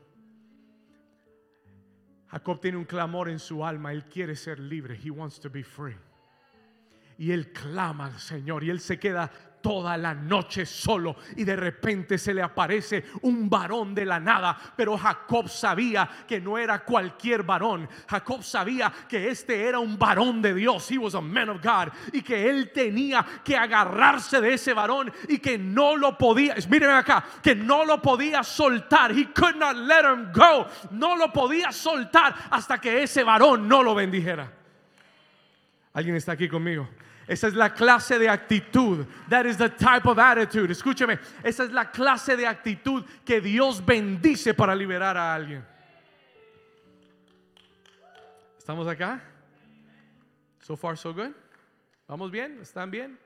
Jacob 2.27 2.61
tiene 2.61 2.77
un 2.77 2.85
clamor 2.85 3.27
en 3.27 3.37
su 3.37 3.65
alma, 3.65 3.91
él 3.91 4.05
quiere 4.05 4.37
ser 4.37 4.61
libre, 4.61 4.97
he 5.03 5.09
wants 5.09 5.41
to 5.41 5.49
be 5.49 5.61
free. 5.61 5.97
Y 7.17 7.31
él 7.31 7.51
clama 7.51 8.07
al 8.07 8.19
Señor 8.19 8.63
y 8.63 8.69
él 8.69 8.79
se 8.79 8.99
queda 8.99 9.31
toda 9.65 9.97
la 9.97 10.13
noche 10.13 10.63
solo 10.63 11.15
y 11.35 11.43
de 11.43 11.55
repente 11.55 12.19
se 12.19 12.35
le 12.35 12.43
aparece 12.43 13.03
un 13.23 13.49
varón 13.49 13.95
de 13.95 14.05
la 14.05 14.19
nada. 14.19 14.55
Pero 14.75 14.95
Jacob 14.95 15.49
sabía 15.49 16.07
que 16.27 16.39
no 16.39 16.55
era 16.55 16.85
cualquier 16.85 17.41
varón. 17.41 17.89
Jacob 18.07 18.43
sabía 18.43 18.93
que 19.09 19.27
este 19.27 19.67
era 19.67 19.79
un 19.79 19.97
varón 19.97 20.39
de 20.39 20.53
Dios. 20.53 20.91
He 20.91 20.99
was 20.99 21.15
a 21.15 21.21
man 21.21 21.49
of 21.49 21.63
God. 21.63 21.91
Y 22.13 22.21
que 22.21 22.47
él 22.47 22.71
tenía 22.71 23.25
que 23.43 23.57
agarrarse 23.57 24.39
de 24.39 24.53
ese 24.53 24.71
varón 24.71 25.11
y 25.27 25.39
que 25.39 25.57
no 25.57 25.97
lo 25.97 26.15
podía, 26.15 26.53
miren 26.69 26.91
acá, 26.91 27.25
que 27.41 27.55
no 27.55 27.85
lo 27.85 27.99
podía 27.99 28.43
soltar. 28.43 29.17
He 29.17 29.33
could 29.33 29.55
not 29.55 29.75
let 29.75 30.03
him 30.03 30.31
go. 30.31 30.67
No 30.91 31.15
lo 31.15 31.33
podía 31.33 31.71
soltar 31.71 32.35
hasta 32.51 32.79
que 32.79 33.01
ese 33.01 33.23
varón 33.23 33.67
no 33.67 33.81
lo 33.81 33.95
bendijera. 33.95 34.51
¿Alguien 35.91 36.17
está 36.17 36.33
aquí 36.33 36.47
conmigo? 36.47 36.87
Esa 37.27 37.47
es 37.47 37.55
la 37.55 37.73
clase 37.73 38.19
de 38.19 38.29
actitud. 38.29 39.05
That 39.29 39.45
is 39.45 39.57
the 39.57 39.69
type 39.69 40.07
of 40.07 40.19
attitude. 40.19 40.71
Escúcheme, 40.71 41.19
esa 41.43 41.63
es 41.63 41.71
la 41.71 41.91
clase 41.91 42.37
de 42.37 42.45
actitud 42.45 43.03
que 43.25 43.41
Dios 43.41 43.83
bendice 43.83 44.53
para 44.53 44.75
liberar 44.75 45.17
a 45.17 45.33
alguien. 45.33 45.65
¿Estamos 48.57 48.87
acá? 48.87 49.21
So 50.59 50.75
far, 50.75 50.97
so 50.97 51.13
good. 51.13 51.31
¿Vamos 52.07 52.31
bien? 52.31 52.59
¿Están 52.61 52.91
bien? 52.91 53.17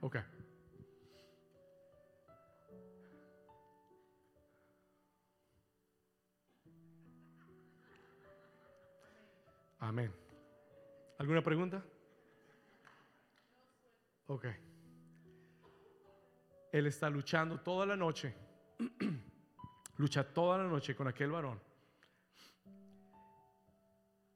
Ok. 0.00 0.16
Amén. 9.80 10.12
¿Alguna 11.18 11.42
pregunta? 11.42 11.82
Ok. 14.28 14.46
Él 16.70 16.86
está 16.86 17.08
luchando 17.08 17.60
toda 17.60 17.86
la 17.86 17.96
noche. 17.96 18.34
Lucha 19.96 20.22
toda 20.22 20.58
la 20.58 20.64
noche 20.64 20.94
con 20.94 21.08
aquel 21.08 21.30
varón. 21.30 21.60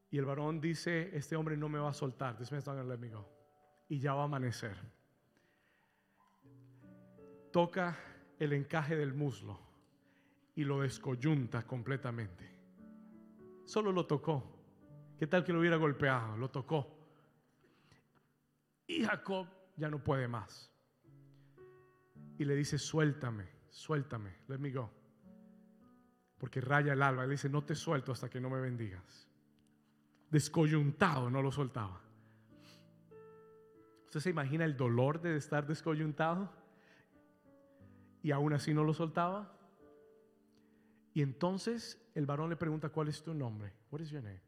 Y 0.09 0.17
el 0.17 0.25
varón 0.25 0.59
dice, 0.59 1.15
este 1.15 1.35
hombre 1.35 1.55
no 1.55 1.69
me 1.69 1.79
va 1.79 1.89
a 1.89 1.93
soltar. 1.93 2.35
This 2.37 2.51
man's 2.51 2.65
not 2.65 2.85
let 2.85 2.97
me 2.97 3.09
go. 3.09 3.27
Y 3.87 3.99
ya 3.99 4.13
va 4.13 4.23
a 4.23 4.25
amanecer. 4.25 4.75
Toca 7.51 7.97
el 8.39 8.53
encaje 8.53 8.95
del 8.95 9.13
muslo 9.13 9.59
y 10.55 10.63
lo 10.63 10.81
descoyunta 10.81 11.65
completamente. 11.67 12.51
Solo 13.65 13.91
lo 13.91 14.07
tocó. 14.07 14.43
¿Qué 15.17 15.27
tal 15.27 15.43
que 15.43 15.53
lo 15.53 15.59
hubiera 15.59 15.77
golpeado? 15.77 16.35
Lo 16.35 16.49
tocó. 16.49 16.97
Y 18.87 19.03
Jacob 19.03 19.47
ya 19.75 19.89
no 19.89 20.03
puede 20.03 20.27
más. 20.27 20.71
Y 22.37 22.45
le 22.45 22.55
dice, 22.55 22.77
suéltame, 22.77 23.47
suéltame, 23.69 24.35
let 24.47 24.57
me 24.57 24.71
go. 24.71 24.91
porque 26.43 26.59
raya 26.59 26.91
el 26.91 27.01
alba. 27.01 27.23
Él 27.23 27.29
dice, 27.29 27.47
no 27.47 27.63
te 27.63 27.73
suelto 27.73 28.11
hasta 28.11 28.29
que 28.29 28.41
no 28.41 28.49
me 28.49 28.59
bendigas. 28.59 29.29
Descoyuntado, 30.29 31.29
no 31.29 31.41
lo 31.41 31.53
soltaba. 31.53 32.01
¿Usted 34.07 34.19
se 34.19 34.29
imagina 34.29 34.65
el 34.65 34.75
dolor 34.75 35.21
de 35.21 35.37
estar 35.37 35.65
descoyuntado? 35.65 36.51
Y 38.21 38.31
aún 38.31 38.51
así 38.51 38.73
no 38.73 38.83
lo 38.83 38.93
soltaba. 38.93 39.55
Y 41.13 41.21
entonces 41.21 41.97
el 42.13 42.25
varón 42.25 42.49
le 42.49 42.57
pregunta, 42.57 42.89
¿cuál 42.89 43.07
es 43.07 43.23
tu 43.23 43.33
nombre? 43.33 43.71
What 43.89 44.01
is 44.01 44.09
your 44.09 44.21
name? 44.21 44.41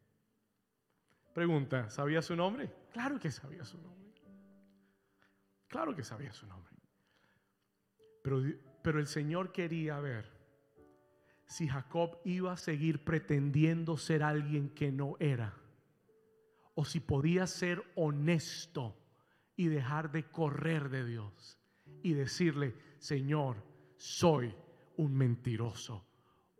Pregunta, 1.33 1.89
¿sabía 1.89 2.21
su 2.21 2.35
nombre? 2.35 2.73
Claro 2.91 3.17
que 3.21 3.31
sabía 3.31 3.63
su 3.63 3.77
nombre. 3.81 4.04
Claro 5.75 5.93
que 5.93 6.05
sabía 6.05 6.31
su 6.31 6.47
nombre. 6.47 6.71
Pero, 8.23 8.41
pero 8.81 8.97
el 8.97 9.07
Señor 9.07 9.51
quería 9.51 9.99
ver 9.99 10.31
si 11.47 11.67
Jacob 11.67 12.17
iba 12.23 12.53
a 12.53 12.57
seguir 12.57 13.03
pretendiendo 13.03 13.97
ser 13.97 14.23
alguien 14.23 14.69
que 14.69 14.93
no 14.93 15.17
era. 15.19 15.53
O 16.75 16.85
si 16.85 17.01
podía 17.01 17.45
ser 17.45 17.83
honesto 17.95 18.95
y 19.57 19.67
dejar 19.67 20.13
de 20.13 20.23
correr 20.23 20.87
de 20.87 21.03
Dios. 21.03 21.59
Y 22.03 22.13
decirle, 22.13 22.73
Señor, 22.97 23.57
soy 23.97 24.55
un 24.95 25.13
mentiroso, 25.13 26.07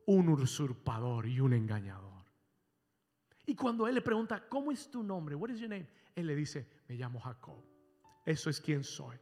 un 0.08 0.28
usurpador 0.28 1.26
y 1.26 1.40
un 1.40 1.54
engañador. 1.54 2.26
Y 3.46 3.56
cuando 3.56 3.88
él 3.88 3.96
le 3.96 4.02
pregunta, 4.02 4.50
¿cómo 4.50 4.74
es 4.74 4.92
tu 4.92 5.04
nombre? 5.04 5.36
What 5.36 5.52
is 5.52 5.62
your 5.62 5.70
name? 5.70 5.88
Él 6.14 6.28
le 6.28 6.36
dice, 6.36 6.68
me 6.90 6.96
llamo 6.96 7.22
Jacob. 7.22 7.75
Eso 8.26 8.50
es 8.50 8.60
quien 8.60 8.84
soy. 8.84 9.18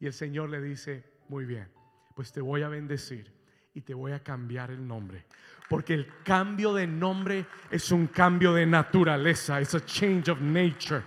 Y 0.00 0.06
el 0.06 0.12
Señor 0.12 0.50
le 0.50 0.60
dice, 0.60 1.04
muy 1.28 1.44
bien, 1.44 1.68
pues 2.14 2.32
te 2.32 2.40
voy 2.40 2.62
a 2.62 2.68
bendecir 2.68 3.32
y 3.74 3.80
te 3.80 3.94
voy 3.94 4.12
a 4.12 4.22
cambiar 4.22 4.70
el 4.70 4.86
nombre. 4.86 5.24
Porque 5.68 5.94
el 5.94 6.08
cambio 6.22 6.74
de 6.74 6.86
nombre 6.86 7.46
es 7.70 7.90
un 7.90 8.06
cambio 8.08 8.52
de 8.52 8.66
naturaleza. 8.66 9.60
Es 9.60 9.74
a 9.74 9.84
change 9.84 10.28
of 10.28 10.40
nature. 10.40 11.02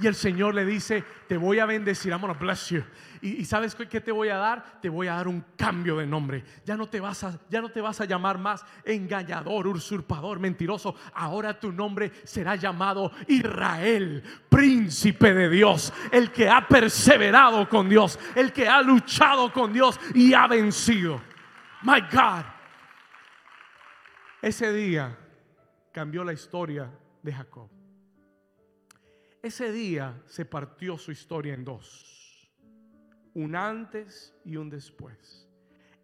Y 0.00 0.06
el 0.06 0.14
Señor 0.14 0.54
le 0.54 0.64
dice, 0.64 1.04
te 1.26 1.36
voy 1.36 1.58
a 1.58 1.66
bendecir, 1.66 2.12
I'm 2.12 2.20
gonna 2.20 2.34
bless 2.34 2.70
you. 2.70 2.82
Y, 3.20 3.44
sabes 3.44 3.74
qué 3.74 4.00
te 4.00 4.12
voy 4.12 4.28
a 4.28 4.36
dar? 4.36 4.80
Te 4.80 4.88
voy 4.88 5.08
a 5.08 5.14
dar 5.14 5.26
un 5.26 5.44
cambio 5.56 5.96
de 5.96 6.06
nombre. 6.06 6.44
Ya 6.64 6.76
no 6.76 6.88
te 6.88 7.00
vas 7.00 7.24
a, 7.24 7.38
ya 7.50 7.60
no 7.60 7.68
te 7.70 7.80
vas 7.80 8.00
a 8.00 8.04
llamar 8.04 8.38
más 8.38 8.64
engañador, 8.84 9.66
usurpador, 9.66 10.38
mentiroso. 10.38 10.94
Ahora 11.14 11.58
tu 11.58 11.72
nombre 11.72 12.12
será 12.24 12.54
llamado 12.54 13.10
Israel, 13.26 14.22
príncipe 14.48 15.34
de 15.34 15.48
Dios, 15.48 15.92
el 16.12 16.30
que 16.30 16.48
ha 16.48 16.68
perseverado 16.68 17.68
con 17.68 17.88
Dios, 17.88 18.18
el 18.36 18.52
que 18.52 18.68
ha 18.68 18.80
luchado 18.82 19.52
con 19.52 19.72
Dios 19.72 19.98
y 20.14 20.32
ha 20.32 20.46
vencido. 20.46 21.20
My 21.82 22.00
God. 22.02 22.44
Ese 24.40 24.72
día 24.72 25.18
cambió 25.92 26.22
la 26.22 26.32
historia 26.32 26.88
de 27.22 27.32
Jacob. 27.32 27.77
Ese 29.42 29.70
día 29.72 30.20
se 30.26 30.44
partió 30.44 30.98
su 30.98 31.12
historia 31.12 31.54
en 31.54 31.64
dos, 31.64 32.50
un 33.34 33.54
antes 33.54 34.34
y 34.44 34.56
un 34.56 34.68
después. 34.68 35.48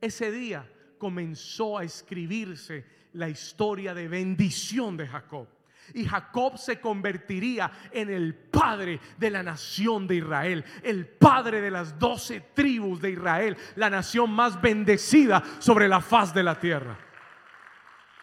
Ese 0.01 0.31
día 0.31 0.71
comenzó 0.99 1.79
a 1.79 1.85
escribirse 1.85 2.87
la 3.15 3.29
historia 3.29 3.95
de 3.95 4.09
bendición 4.09 4.97
de 4.97 5.09
Jacob. 5.09 5.49
Y 5.93 6.07
Jacob 6.07 6.57
se 6.57 6.81
convertiría 6.81 7.71
en 7.91 8.09
el 8.09 8.35
padre 8.35 9.01
de 9.19 9.31
la 9.31 9.43
nación 9.43 10.07
de 10.07 10.17
Israel, 10.17 10.65
el 10.83 11.07
padre 11.07 11.61
de 11.61 11.71
las 11.71 11.99
doce 11.99 12.41
tribus 12.55 13.01
de 13.03 13.11
Israel, 13.11 13.57
la 13.77 13.91
nación 13.91 14.31
más 14.31 14.61
bendecida 14.61 15.43
sobre 15.59 15.89
la 15.89 16.01
faz 16.01 16.33
de 16.33 16.43
la 16.43 16.59
tierra. 16.59 16.97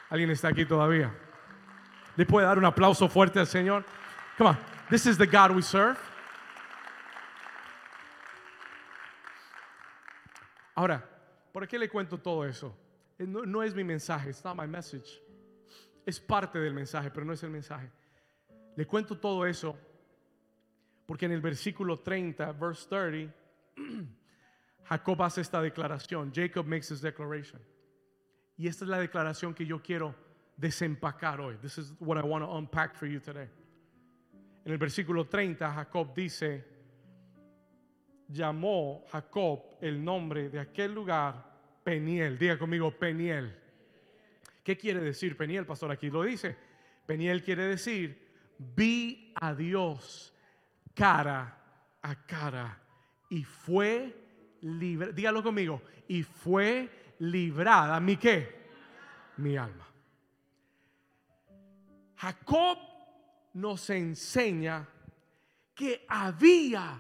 ¿Alguien 0.10 0.32
está 0.32 0.48
aquí 0.48 0.66
todavía? 0.66 1.16
¿Le 2.16 2.26
puede 2.26 2.48
dar 2.48 2.58
un 2.58 2.66
aplauso 2.66 3.08
fuerte 3.08 3.40
al 3.40 3.48
Señor? 3.48 3.86
Come 4.38 4.50
on. 4.50 4.71
This 4.92 5.06
is 5.06 5.18
the 5.18 5.26
God 5.26 5.56
we 5.56 5.62
serve. 5.62 5.98
Ahora, 10.76 11.02
¿por 11.54 11.66
qué 11.66 11.80
le 11.80 11.88
cuento 11.88 12.22
todo 12.22 12.44
eso? 12.44 12.76
Eh, 13.18 13.26
no, 13.26 13.62
es 13.62 13.74
mi 13.74 13.86
mensaje, 13.86 14.28
it's 14.28 14.44
not 14.44 14.58
my 14.58 14.68
message. 14.68 15.22
Es 16.06 16.20
parte 16.20 16.60
del 16.60 16.74
mensaje, 16.74 17.10
pero 17.10 17.26
no 17.26 17.32
es 17.32 17.42
el 17.42 17.52
mensaje. 17.52 17.90
Le 18.76 18.86
cuento 18.86 19.18
todo 19.18 19.46
eso 19.46 19.78
porque 21.06 21.26
en 21.26 21.32
el 21.32 21.40
versículo 21.40 21.98
30, 21.98 22.52
verse 22.52 22.86
30, 22.90 23.34
Jacob 24.90 25.22
hace 25.22 25.40
esta 25.40 25.62
declaración. 25.62 26.34
Jacob 26.36 26.66
makes 26.66 26.90
this 26.90 27.00
declaration. 27.00 27.62
Y 28.58 28.68
esta 28.68 28.84
es 28.84 28.90
la 28.90 29.00
declaración 29.00 29.54
que 29.54 29.66
yo 29.66 29.82
quiero 29.82 30.14
desempacar 30.58 31.40
hoy. 31.40 31.56
This 31.62 31.78
is 31.78 31.94
what 32.00 32.18
I 32.18 32.28
want 32.28 32.44
to 32.44 32.52
unpack 32.52 32.94
for 32.98 33.08
you 33.08 33.22
today. 33.22 33.48
En 34.64 34.72
el 34.72 34.78
versículo 34.78 35.28
30, 35.28 35.74
Jacob 35.74 36.14
dice, 36.14 36.66
llamó 38.28 39.04
Jacob 39.12 39.78
el 39.82 40.04
nombre 40.04 40.50
de 40.50 40.60
aquel 40.60 40.94
lugar 40.94 41.52
Peniel. 41.84 42.38
Diga 42.38 42.58
conmigo, 42.58 42.92
Peniel. 42.92 43.58
¿Qué 44.64 44.78
quiere 44.78 45.00
decir 45.02 45.36
Peniel, 45.36 45.66
pastor? 45.66 45.92
Aquí 45.92 46.10
lo 46.10 46.24
dice. 46.24 46.56
Peniel 47.06 47.44
quiere 47.44 47.66
decir, 47.66 48.28
vi 48.58 49.34
a 49.36 49.56
Dios 49.56 50.34
cara 50.94 51.58
a 52.02 52.16
cara 52.26 52.80
y 53.30 53.44
fue 53.44 54.16
libre. 54.62 55.14
Dígalo 55.14 55.42
conmigo. 55.42 55.82
Y 56.08 56.24
fue 56.24 57.16
librada. 57.20 58.00
¿Mi 58.00 58.18
qué? 58.18 58.68
Mi 59.38 59.58
alma. 59.58 59.88
Jacob 62.18 62.78
nos 63.54 63.90
enseña 63.90 64.88
que 65.74 66.06
había 66.08 67.00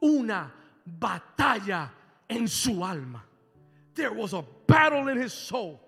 una 0.00 0.54
batalla 0.84 1.92
en 2.28 2.48
su 2.48 2.84
alma. 2.84 3.24
There 3.94 4.10
was 4.10 4.32
a 4.32 4.44
battle 4.66 5.08
in 5.08 5.22
his 5.22 5.32
soul. 5.32 5.80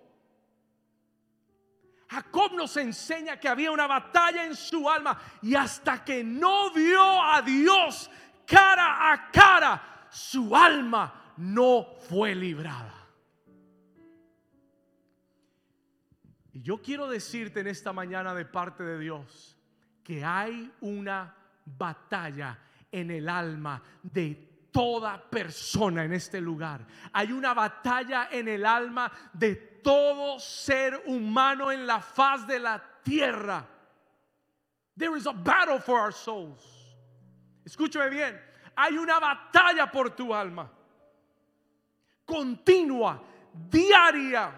Jacob 2.09 2.53
nos 2.53 2.77
enseña 2.77 3.41
que 3.41 3.49
había 3.49 3.71
una 3.71 3.87
batalla 3.87 4.45
en 4.45 4.55
su 4.55 4.87
alma 4.89 5.19
y 5.41 5.55
hasta 5.55 6.05
que 6.05 6.23
no 6.23 6.71
vio 6.73 7.01
a 7.01 7.41
Dios 7.41 8.11
cara 8.47 9.13
a 9.13 9.31
cara, 9.31 10.09
su 10.11 10.55
alma 10.55 11.33
no 11.39 11.87
fue 12.09 12.35
librada. 12.35 12.93
Y 16.53 16.61
yo 16.61 16.83
quiero 16.83 17.09
decirte 17.09 17.61
en 17.61 17.69
esta 17.69 17.95
mañana 17.95 18.35
de 18.35 18.45
parte 18.45 18.83
de 18.83 18.99
Dios, 18.99 19.57
hay 20.21 20.71
una 20.81 21.35
batalla 21.65 22.59
en 22.91 23.11
el 23.11 23.29
alma 23.29 23.83
de 24.03 24.69
toda 24.73 25.23
persona 25.31 26.05
en 26.05 26.13
este 26.13 26.41
lugar. 26.41 26.85
Hay 27.13 27.31
una 27.31 27.55
batalla 27.55 28.29
en 28.31 28.49
el 28.49 28.67
alma 28.67 29.13
de 29.33 29.55
todo 29.83 30.41
ser 30.41 31.03
humano 31.07 31.71
en 31.71 31.87
la 31.87 32.01
faz 32.01 32.47
de 32.47 32.59
la 32.59 32.83
tierra. 33.03 33.67
There 34.97 35.17
is 35.17 35.27
a 35.27 35.33
battle 35.33 35.79
for 35.79 36.01
our 36.01 36.13
souls. 36.13 36.63
Escúchame 37.65 38.11
bien. 38.11 38.41
Hay 38.77 38.97
una 38.97 39.21
batalla 39.21 39.91
por 39.91 40.11
tu 40.11 40.35
alma. 40.35 40.71
Continua, 42.25 43.21
diaria 43.53 44.53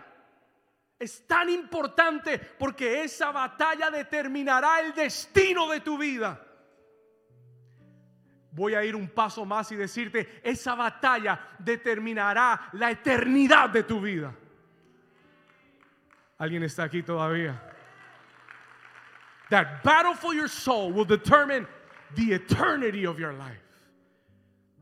es 1.04 1.26
tan 1.26 1.48
importante 1.48 2.38
porque 2.38 3.04
esa 3.04 3.30
batalla 3.30 3.90
determinará 3.90 4.80
el 4.80 4.92
destino 4.92 5.70
de 5.70 5.80
tu 5.80 5.96
vida. 5.96 6.40
Voy 8.50 8.74
a 8.74 8.84
ir 8.84 8.94
un 8.94 9.08
paso 9.08 9.44
más 9.44 9.72
y 9.72 9.76
decirte, 9.76 10.40
esa 10.42 10.74
batalla 10.74 11.56
determinará 11.58 12.68
la 12.72 12.90
eternidad 12.90 13.70
de 13.70 13.82
tu 13.82 14.00
vida. 14.00 14.34
¿Alguien 16.38 16.62
está 16.62 16.84
aquí 16.84 17.02
todavía? 17.02 17.60
That 19.50 19.82
battle 19.82 20.14
for 20.14 20.34
your 20.34 20.48
soul 20.48 20.92
will 20.92 21.06
determine 21.06 21.66
the 22.14 22.34
eternity 22.34 23.06
of 23.06 23.18
your 23.18 23.32
life. 23.32 23.62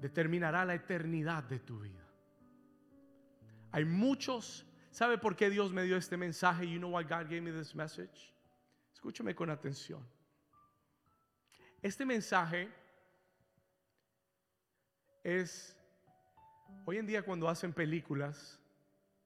Determinará 0.00 0.64
la 0.64 0.74
eternidad 0.74 1.44
de 1.44 1.58
tu 1.58 1.78
vida. 1.80 2.02
Hay 3.72 3.84
muchos 3.84 4.66
¿Sabe 4.92 5.16
por 5.16 5.34
qué 5.34 5.48
Dios 5.48 5.72
me 5.72 5.84
dio 5.84 5.96
este 5.96 6.18
mensaje? 6.18 6.68
You 6.68 6.78
know 6.78 6.90
why 6.90 7.02
God 7.02 7.30
gave 7.30 7.40
me 7.40 7.50
this 7.50 7.74
message? 7.74 8.30
Escúchame 8.92 9.34
con 9.34 9.48
atención. 9.48 10.06
Este 11.80 12.04
mensaje 12.04 12.68
es 15.24 15.74
hoy 16.84 16.98
en 16.98 17.06
día 17.06 17.22
cuando 17.22 17.48
hacen 17.48 17.72
películas 17.72 18.60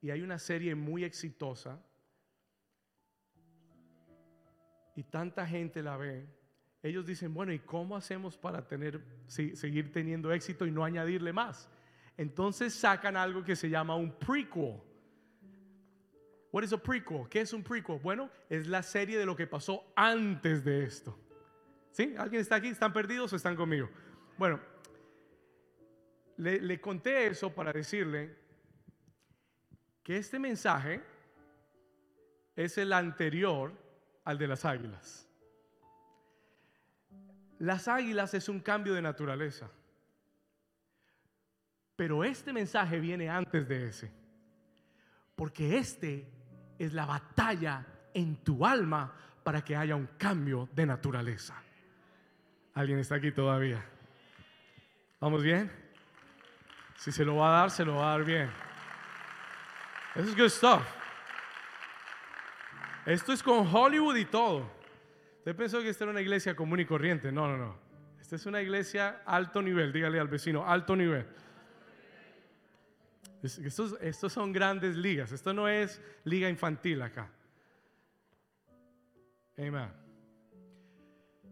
y 0.01 0.11
hay 0.11 0.23
una 0.23 0.39
serie 0.39 0.77
muy 0.77 1.03
exitosa 1.03 1.83
y 4.95 5.03
tanta 5.03 5.45
gente 5.45 5.83
la 5.83 5.97
ve, 5.97 6.29
ellos 6.81 7.05
dicen, 7.05 7.35
bueno, 7.35 7.53
¿y 7.53 7.59
cómo 7.59 7.97
hacemos 7.97 8.39
para 8.39 8.69
tener 8.69 9.05
seguir 9.27 9.91
teniendo 9.91 10.33
éxito 10.33 10.65
y 10.65 10.71
no 10.71 10.85
añadirle 10.85 11.33
más? 11.33 11.69
Entonces 12.17 12.73
sacan 12.73 13.17
algo 13.17 13.43
que 13.43 13.57
se 13.57 13.69
llama 13.69 13.97
un 13.97 14.17
prequel 14.17 14.81
What 16.57 16.62
is 16.62 16.73
a 16.73 16.79
prequel? 16.79 17.29
¿Qué 17.29 17.42
es 17.42 17.53
un 17.53 17.62
prequel? 17.62 17.99
Bueno, 17.99 18.31
es 18.49 18.66
la 18.66 18.83
serie 18.83 19.19
de 19.19 19.27
lo 19.27 19.37
que 19.37 19.47
pasó 19.47 19.92
antes 19.95 20.64
de 20.64 20.85
esto. 20.85 21.14
¿Sí? 21.90 22.14
¿Alguien 22.16 22.40
está 22.40 22.55
aquí? 22.55 22.69
¿Están 22.69 22.95
perdidos 22.95 23.31
o 23.31 23.37
están 23.37 23.55
conmigo? 23.55 23.90
Bueno, 24.38 24.59
le, 26.38 26.59
le 26.62 26.81
conté 26.81 27.27
eso 27.27 27.55
para 27.55 27.75
decirle 27.75 28.35
que 30.03 30.16
este 30.16 30.38
mensaje 30.38 31.03
es 32.55 32.79
el 32.79 32.95
anterior 32.95 33.75
al 34.25 34.38
de 34.38 34.49
las 34.49 34.64
águilas. 34.64 35.29
Las 37.59 37.87
águilas 37.87 38.33
es 38.33 38.49
un 38.49 38.61
cambio 38.61 38.95
de 38.95 39.03
naturaleza. 39.03 39.71
Pero 41.97 42.25
este 42.25 42.51
mensaje 42.55 42.99
viene 42.99 43.29
antes 43.29 43.69
de 43.69 43.88
ese. 43.88 44.11
Porque 45.35 45.77
este 45.77 46.35
es 46.79 46.93
la 46.93 47.07
batalla 47.07 47.85
en 48.15 48.37
tu 48.37 48.65
alma 48.65 49.12
para 49.43 49.62
que 49.62 49.77
haya 49.77 49.95
un 49.95 50.09
cambio 50.19 50.69
de 50.75 50.87
naturaleza. 50.87 51.55
¿Alguien 52.75 52.99
está 52.99 53.15
aquí 53.17 53.33
todavía? 53.33 53.85
¿Vamos 55.21 55.43
bien? 55.43 55.71
Si 56.97 57.12
se 57.12 57.25
lo 57.25 57.37
va 57.37 57.49
a 57.49 57.61
dar, 57.61 57.71
se 57.71 57.85
lo 57.85 57.97
va 57.97 58.09
a 58.09 58.19
dar 58.19 58.25
bien. 58.25 58.51
Eso 60.15 60.29
es 60.29 60.37
good 60.37 60.49
stuff. 60.49 60.83
Esto 63.05 63.33
es 63.33 63.43
con 63.43 63.67
Hollywood 63.73 64.17
y 64.17 64.25
todo. 64.25 64.71
Usted 65.39 65.55
pensó 65.55 65.81
que 65.81 65.91
esta 65.91 66.05
era 66.05 66.11
una 66.11 66.21
iglesia 66.21 66.57
común 66.57 66.81
y 66.81 66.85
corriente. 66.87 67.31
No, 67.31 67.47
no, 67.47 67.57
no. 67.57 67.79
Esta 68.21 68.35
es 68.35 68.47
una 68.47 68.61
iglesia 68.61 69.23
alto 69.25 69.62
nivel. 69.62 69.93
Dígale 69.93 70.19
al 70.19 70.27
vecino, 70.27 70.67
alto 70.67 70.97
nivel. 70.97 71.27
Estos, 73.47 73.97
estos 74.01 74.33
son 74.33 74.53
grandes 74.53 74.97
ligas. 74.97 75.33
Esto 75.33 75.53
no 75.53 75.69
es 75.69 76.01
liga 76.25 76.49
infantil 76.49 77.03
acá. 77.03 77.31
Amen. 79.59 79.91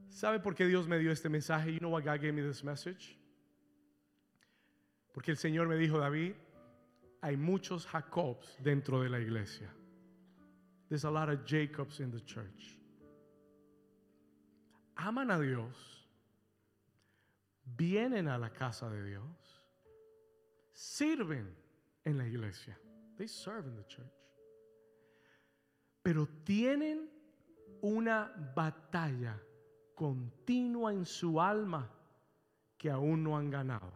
¿Sabe 0.08 0.38
por 0.38 0.54
qué 0.54 0.66
Dios 0.66 0.86
me 0.86 0.98
dio 0.98 1.10
este 1.10 1.28
mensaje? 1.28 1.72
You 1.72 1.78
know 1.78 1.90
why 1.90 2.02
God 2.02 2.20
gave 2.20 2.32
me 2.32 2.42
this 2.42 2.62
message? 2.62 3.18
Porque 5.12 5.30
el 5.30 5.36
Señor 5.36 5.66
me 5.68 5.76
dijo, 5.76 5.98
David, 5.98 6.34
hay 7.22 7.36
muchos 7.36 7.86
Jacobs 7.86 8.56
dentro 8.62 9.02
de 9.02 9.08
la 9.08 9.18
iglesia. 9.18 9.68
There's 10.88 11.04
a 11.04 11.10
lot 11.10 11.28
of 11.28 11.44
Jacobs 11.44 12.00
in 12.00 12.10
the 12.10 12.20
church. 12.20 12.78
Aman 14.96 15.30
a 15.30 15.40
Dios, 15.40 15.74
vienen 17.76 18.28
a 18.28 18.38
la 18.38 18.50
casa 18.50 18.88
de 18.88 19.02
Dios, 19.02 19.62
sirven 20.72 21.46
en 22.04 22.18
la 22.18 22.26
iglesia. 22.26 22.78
They 23.16 23.28
serve 23.28 23.66
in 23.66 23.76
the 23.76 23.86
church. 23.86 24.12
Pero 26.02 26.26
tienen 26.44 27.10
una 27.80 28.30
batalla 28.54 29.40
continua 29.94 30.92
en 30.92 31.06
su 31.06 31.40
alma 31.40 31.90
que 32.76 32.90
aún 32.90 33.22
no 33.22 33.36
han 33.36 33.50
ganado. 33.50 33.92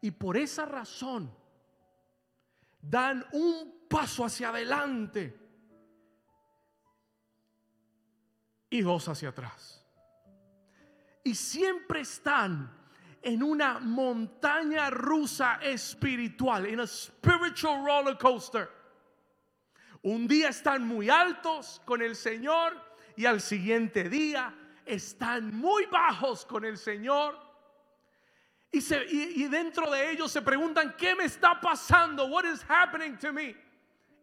Y 0.00 0.10
por 0.10 0.36
esa 0.36 0.64
razón 0.64 1.30
dan 2.80 3.24
un 3.32 3.86
paso 3.88 4.24
hacia 4.24 4.50
adelante 4.50 5.38
y 8.68 8.80
dos 8.80 9.08
hacia 9.08 9.28
atrás. 9.28 9.84
Y 11.24 11.34
siempre 11.34 12.00
están 12.00 12.81
en 13.22 13.42
una 13.42 13.78
montaña 13.78 14.90
rusa 14.90 15.58
espiritual, 15.62 16.66
en 16.66 16.80
a 16.80 16.86
spiritual 16.86 17.84
roller 17.84 18.18
coaster. 18.18 18.68
Un 20.02 20.26
día 20.26 20.48
están 20.48 20.84
muy 20.86 21.08
altos 21.08 21.80
con 21.84 22.02
el 22.02 22.16
Señor 22.16 22.74
y 23.16 23.24
al 23.24 23.40
siguiente 23.40 24.08
día 24.08 24.52
están 24.84 25.54
muy 25.54 25.86
bajos 25.86 26.44
con 26.44 26.64
el 26.64 26.76
Señor. 26.76 27.38
Y, 28.72 28.78
y 29.42 29.48
dentro 29.48 29.90
de 29.90 30.10
ellos 30.10 30.32
se 30.32 30.42
preguntan, 30.42 30.96
¿qué 30.96 31.14
me 31.14 31.24
está 31.24 31.60
pasando? 31.60 32.26
What 32.26 32.44
is 32.44 32.64
happening 32.68 33.16
to 33.18 33.32
me? 33.32 33.54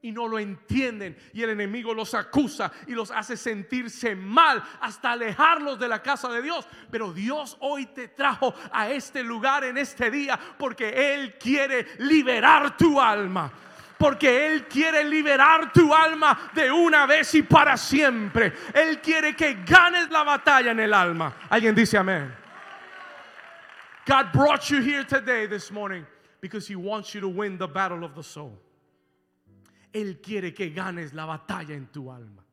Y 0.02 0.12
no 0.12 0.28
lo 0.28 0.40
entienden 0.40 1.18
y 1.34 1.44
el 1.44 1.52
enemigo 1.52 1.94
los 1.94 2.14
acusa 2.14 2.72
y 2.88 2.94
los 2.94 3.12
hace 3.12 3.36
sentirse 3.36 4.16
mal 4.16 4.64
hasta 4.80 5.12
alejarlos 5.12 5.80
de 5.80 5.88
la 5.88 6.02
casa 6.02 6.30
de 6.30 6.42
Dios. 6.42 6.68
Pero 6.90 7.12
Dios 7.12 7.58
hoy 7.60 7.88
te 7.88 8.08
trajo 8.08 8.54
a 8.72 8.90
este 8.90 9.24
lugar 9.24 9.64
en 9.64 9.78
este 9.78 10.10
día 10.10 10.40
porque 10.58 11.14
Él 11.14 11.38
quiere 11.38 11.88
liberar 12.00 12.78
tu 12.78 13.00
alma. 13.00 13.52
Porque 13.98 14.48
Él 14.48 14.66
quiere 14.68 15.04
liberar 15.04 15.74
tu 15.74 15.94
alma 15.94 16.52
de 16.54 16.72
una 16.72 17.06
vez 17.06 17.36
y 17.36 17.42
para 17.44 17.76
siempre. 17.76 18.54
Él 18.74 19.02
quiere 19.02 19.36
que 19.36 19.58
ganes 19.66 20.10
la 20.10 20.24
batalla 20.24 20.72
en 20.72 20.80
el 20.80 20.94
alma. 20.94 21.36
Alguien 21.50 21.76
dice 21.76 21.98
amén. 21.98 22.34
God 24.08 24.32
brought 24.32 24.70
you 24.70 24.82
here 24.82 25.04
today, 25.04 25.46
this 25.46 25.70
morning, 25.70 26.08
because 26.40 26.66
He 26.66 26.78
wants 26.78 27.14
you 27.14 27.20
to 27.20 27.28
win 27.28 27.58
the 27.58 27.68
battle 27.68 28.06
of 28.06 28.16
the 28.16 28.24
soul. 28.24 28.58
Él 29.94 30.22
quiere 30.22 30.54
que 30.54 30.70
ganes 30.70 31.14
la 31.14 31.26
batalla 31.26 31.74
en 31.74 31.88
tu 31.88 32.12
alma. 32.12 32.46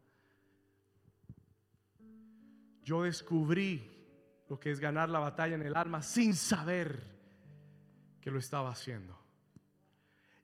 Yo 2.82 3.02
descubrí 3.02 3.96
lo 4.48 4.58
que 4.60 4.70
es 4.70 4.80
ganar 4.80 5.08
la 5.08 5.18
batalla 5.18 5.56
en 5.56 5.62
el 5.62 5.76
alma 5.76 6.02
sin 6.02 6.34
saber 6.34 7.02
que 8.20 8.30
lo 8.30 8.38
estaba 8.38 8.70
haciendo. 8.70 9.18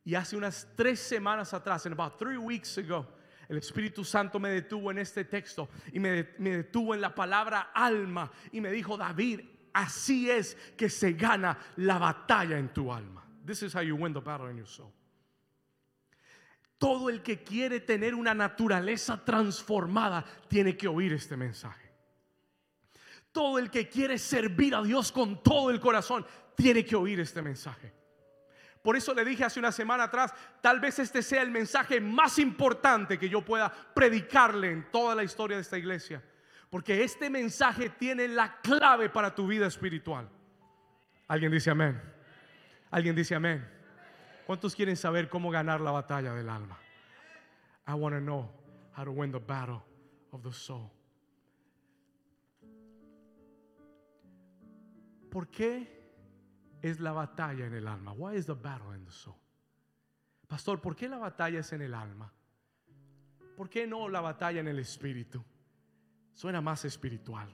Y 0.04 0.16
hace 0.16 0.36
unas 0.36 0.68
tres 0.76 0.98
semanas 0.98 1.54
atrás, 1.54 1.86
en 1.86 1.92
about 1.92 2.18
three 2.18 2.36
weeks 2.36 2.76
ago, 2.78 3.06
el 3.48 3.58
Espíritu 3.58 4.04
Santo 4.04 4.40
me 4.40 4.50
detuvo 4.50 4.90
en 4.90 4.98
este 4.98 5.24
texto 5.24 5.68
y 5.92 6.00
me, 6.00 6.30
me 6.38 6.56
detuvo 6.56 6.94
en 6.94 7.00
la 7.00 7.14
palabra 7.14 7.70
alma 7.74 8.30
y 8.50 8.60
me 8.60 8.72
dijo, 8.72 8.96
David, 8.96 9.40
así 9.72 10.30
es 10.30 10.56
que 10.76 10.88
se 10.88 11.12
gana 11.12 11.58
la 11.76 11.98
batalla 11.98 12.58
en 12.58 12.72
tu 12.72 12.92
alma. 12.92 13.24
This 13.44 13.62
is 13.62 13.74
how 13.74 13.82
you 13.82 13.96
win 13.96 14.12
the 14.12 14.20
battle 14.20 14.50
in 14.50 14.56
your 14.56 14.68
soul. 14.68 14.92
Todo 16.82 17.08
el 17.10 17.22
que 17.22 17.44
quiere 17.44 17.78
tener 17.78 18.12
una 18.12 18.34
naturaleza 18.34 19.24
transformada 19.24 20.24
tiene 20.48 20.76
que 20.76 20.88
oír 20.88 21.12
este 21.12 21.36
mensaje. 21.36 21.92
Todo 23.30 23.60
el 23.60 23.70
que 23.70 23.88
quiere 23.88 24.18
servir 24.18 24.74
a 24.74 24.82
Dios 24.82 25.12
con 25.12 25.44
todo 25.44 25.70
el 25.70 25.78
corazón 25.78 26.26
tiene 26.56 26.84
que 26.84 26.96
oír 26.96 27.20
este 27.20 27.40
mensaje. 27.40 27.92
Por 28.82 28.96
eso 28.96 29.14
le 29.14 29.24
dije 29.24 29.44
hace 29.44 29.60
una 29.60 29.70
semana 29.70 30.02
atrás, 30.02 30.34
tal 30.60 30.80
vez 30.80 30.98
este 30.98 31.22
sea 31.22 31.42
el 31.42 31.52
mensaje 31.52 32.00
más 32.00 32.40
importante 32.40 33.16
que 33.16 33.28
yo 33.28 33.42
pueda 33.42 33.72
predicarle 33.94 34.72
en 34.72 34.90
toda 34.90 35.14
la 35.14 35.22
historia 35.22 35.58
de 35.58 35.62
esta 35.62 35.78
iglesia. 35.78 36.20
Porque 36.68 37.04
este 37.04 37.30
mensaje 37.30 37.90
tiene 37.90 38.26
la 38.26 38.60
clave 38.60 39.08
para 39.08 39.32
tu 39.32 39.46
vida 39.46 39.68
espiritual. 39.68 40.28
¿Alguien 41.28 41.52
dice 41.52 41.70
amén? 41.70 42.02
¿Alguien 42.90 43.14
dice 43.14 43.36
amén? 43.36 43.81
¿Cuántos 44.46 44.74
quieren 44.74 44.96
saber 44.96 45.28
cómo 45.28 45.50
ganar 45.50 45.80
la 45.80 45.92
batalla 45.92 46.34
del 46.34 46.48
alma? 46.48 46.78
I 47.86 47.94
want 47.94 48.14
to 48.14 48.20
know 48.20 48.48
how 48.96 49.04
to 49.04 49.10
win 49.10 49.32
the 49.32 49.38
battle 49.38 49.82
of 50.32 50.42
the 50.42 50.52
soul. 50.52 50.90
¿Por 55.30 55.48
qué 55.48 55.88
es 56.82 57.00
la 57.00 57.12
batalla 57.12 57.66
en 57.66 57.74
el 57.74 57.88
alma? 57.88 58.12
Why 58.12 58.34
is 58.34 58.46
the 58.46 58.54
battle 58.54 58.94
in 58.94 59.04
the 59.04 59.12
soul? 59.12 59.36
Pastor, 60.46 60.80
¿por 60.80 60.94
qué 60.94 61.08
la 61.08 61.18
batalla 61.18 61.60
es 61.60 61.72
en 61.72 61.80
el 61.80 61.94
alma? 61.94 62.30
¿Por 63.56 63.70
qué 63.70 63.86
no 63.86 64.08
la 64.08 64.20
batalla 64.20 64.60
en 64.60 64.68
el 64.68 64.78
espíritu? 64.78 65.42
Suena 66.34 66.60
más 66.60 66.84
espiritual. 66.84 67.48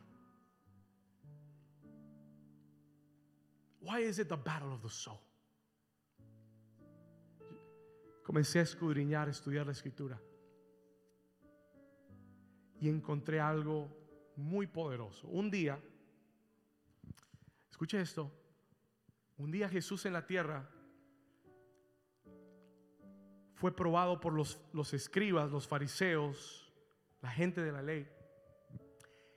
Why 3.80 4.00
is 4.00 4.18
it 4.18 4.28
the 4.28 4.36
battle 4.36 4.72
of 4.72 4.82
the 4.82 4.88
soul? 4.88 5.20
Comencé 8.28 8.58
a 8.58 8.62
escudriñar, 8.62 9.26
a 9.26 9.30
estudiar 9.30 9.64
la 9.64 9.72
escritura. 9.72 10.20
Y 12.78 12.90
encontré 12.90 13.40
algo 13.40 13.88
muy 14.36 14.66
poderoso. 14.66 15.26
Un 15.28 15.50
día, 15.50 15.82
escuche 17.70 17.98
esto, 17.98 18.30
un 19.38 19.50
día 19.50 19.66
Jesús 19.66 20.04
en 20.04 20.12
la 20.12 20.26
tierra 20.26 20.68
fue 23.54 23.74
probado 23.74 24.20
por 24.20 24.34
los, 24.34 24.60
los 24.74 24.92
escribas, 24.92 25.50
los 25.50 25.66
fariseos, 25.66 26.70
la 27.22 27.30
gente 27.30 27.62
de 27.62 27.72
la 27.72 27.80
ley. 27.80 28.06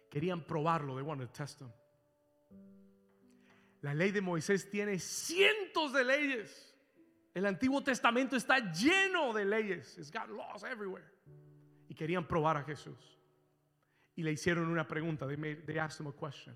Querían 0.09 0.45
probarlo, 0.45 0.95
they 0.95 1.01
wanted 1.01 1.27
to 1.27 1.31
test 1.31 1.61
him. 1.61 1.71
La 3.79 3.93
ley 3.93 4.11
de 4.11 4.19
Moisés 4.19 4.69
tiene 4.69 4.99
cientos 4.99 5.93
de 5.93 6.03
leyes. 6.03 6.70
El 7.33 7.45
Antiguo 7.45 7.81
Testamento 7.81 8.35
está 8.35 8.59
lleno 8.71 9.33
de 9.33 9.45
leyes. 9.45 9.97
It's 9.97 10.11
got 10.11 10.29
laws 10.29 10.63
everywhere. 10.63 11.05
Y 11.87 11.95
querían 11.95 12.27
probar 12.27 12.57
a 12.57 12.63
Jesús. 12.63 13.17
Y 14.15 14.23
le 14.23 14.31
hicieron 14.31 14.67
una 14.67 14.87
pregunta. 14.87 15.27
They, 15.27 15.77
asked 15.77 16.05
him 16.05 16.07
a 16.07 16.13
question. 16.13 16.55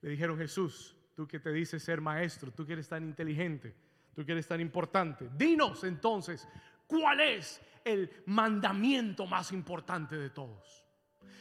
Le 0.00 0.10
dijeron, 0.10 0.38
Jesús, 0.38 0.94
tú 1.14 1.26
que 1.26 1.40
te 1.40 1.52
dices 1.52 1.82
ser 1.82 2.00
maestro, 2.00 2.52
tú 2.52 2.64
que 2.64 2.74
eres 2.74 2.88
tan 2.88 3.02
inteligente, 3.02 3.74
tú 4.14 4.24
que 4.24 4.32
eres 4.32 4.46
tan 4.46 4.60
importante, 4.60 5.28
dinos 5.36 5.82
entonces, 5.82 6.46
¿cuál 6.86 7.20
es 7.20 7.60
el 7.86 8.10
mandamiento 8.26 9.26
más 9.26 9.52
importante 9.52 10.16
de 10.16 10.30
todos. 10.30 10.84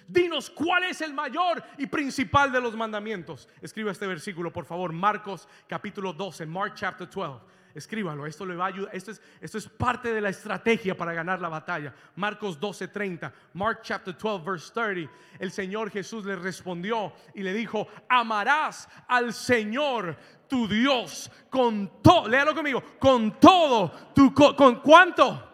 Dinos 0.07 0.51
cuál 0.51 0.83
es 0.83 1.01
el 1.01 1.13
mayor 1.13 1.63
y 1.79 1.87
principal 1.87 2.51
de 2.51 2.61
los 2.61 2.75
mandamientos. 2.75 3.49
Escriba 3.59 3.91
este 3.91 4.05
versículo, 4.05 4.53
por 4.53 4.65
favor, 4.65 4.93
Marcos 4.93 5.47
capítulo 5.67 6.13
12, 6.13 6.45
Mark 6.45 6.75
chapter 6.75 7.09
12. 7.09 7.43
Escríbalo, 7.75 8.25
esto 8.25 8.45
le 8.45 8.55
va 8.55 8.65
a 8.65 8.67
ayudar. 8.69 8.95
Esto 8.95 9.11
es, 9.11 9.21
esto 9.41 9.57
es 9.57 9.67
parte 9.67 10.13
de 10.13 10.21
la 10.21 10.29
estrategia 10.29 10.95
para 10.95 11.13
ganar 11.13 11.41
la 11.41 11.49
batalla. 11.49 11.93
Marcos 12.15 12.57
12:30, 12.57 13.29
Mark 13.53 13.81
chapter 13.83 14.17
12, 14.17 14.49
verse 14.49 14.71
30. 14.73 15.11
El 15.37 15.51
Señor 15.51 15.91
Jesús 15.91 16.23
le 16.23 16.37
respondió 16.37 17.11
y 17.33 17.43
le 17.43 17.51
dijo: 17.53 17.85
Amarás 18.07 18.87
al 19.09 19.33
Señor 19.33 20.15
tu 20.47 20.69
Dios 20.69 21.29
con 21.49 22.01
todo, 22.01 22.29
léalo 22.29 22.55
conmigo, 22.55 22.81
con 22.97 23.37
todo 23.41 23.91
tu, 24.15 24.33
con 24.33 24.79
cuánto. 24.79 25.51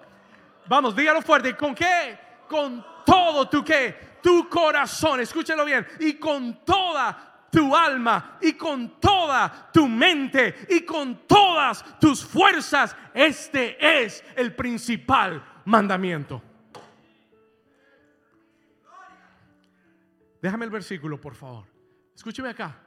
Vamos, 0.68 0.96
dígalo 0.96 1.24
fuerte, 1.24 1.58
¿con 1.58 1.74
qué? 1.74 2.20
Con 2.48 2.86
todo 3.04 3.50
tu 3.50 3.64
qué? 3.64 4.20
Tu 4.22 4.48
corazón, 4.48 5.22
escúchelo 5.22 5.66
bien, 5.66 5.88
y 6.00 6.14
con 6.20 6.64
toda 6.64 7.31
tu 7.52 7.76
alma 7.76 8.38
y 8.42 8.54
con 8.54 9.00
toda 9.00 9.70
tu 9.72 9.88
mente 9.88 10.66
y 10.70 10.82
con 10.82 11.28
todas 11.28 12.00
tus 12.00 12.24
fuerzas. 12.26 12.96
Este 13.14 14.04
es 14.04 14.24
el 14.36 14.56
principal 14.56 15.44
mandamiento. 15.66 16.42
Déjame 20.42 20.66
el 20.66 20.72
versículo, 20.72 21.22
por 21.22 21.36
favor. 21.36 21.66
Escúcheme 22.16 22.50
acá. 22.50 22.80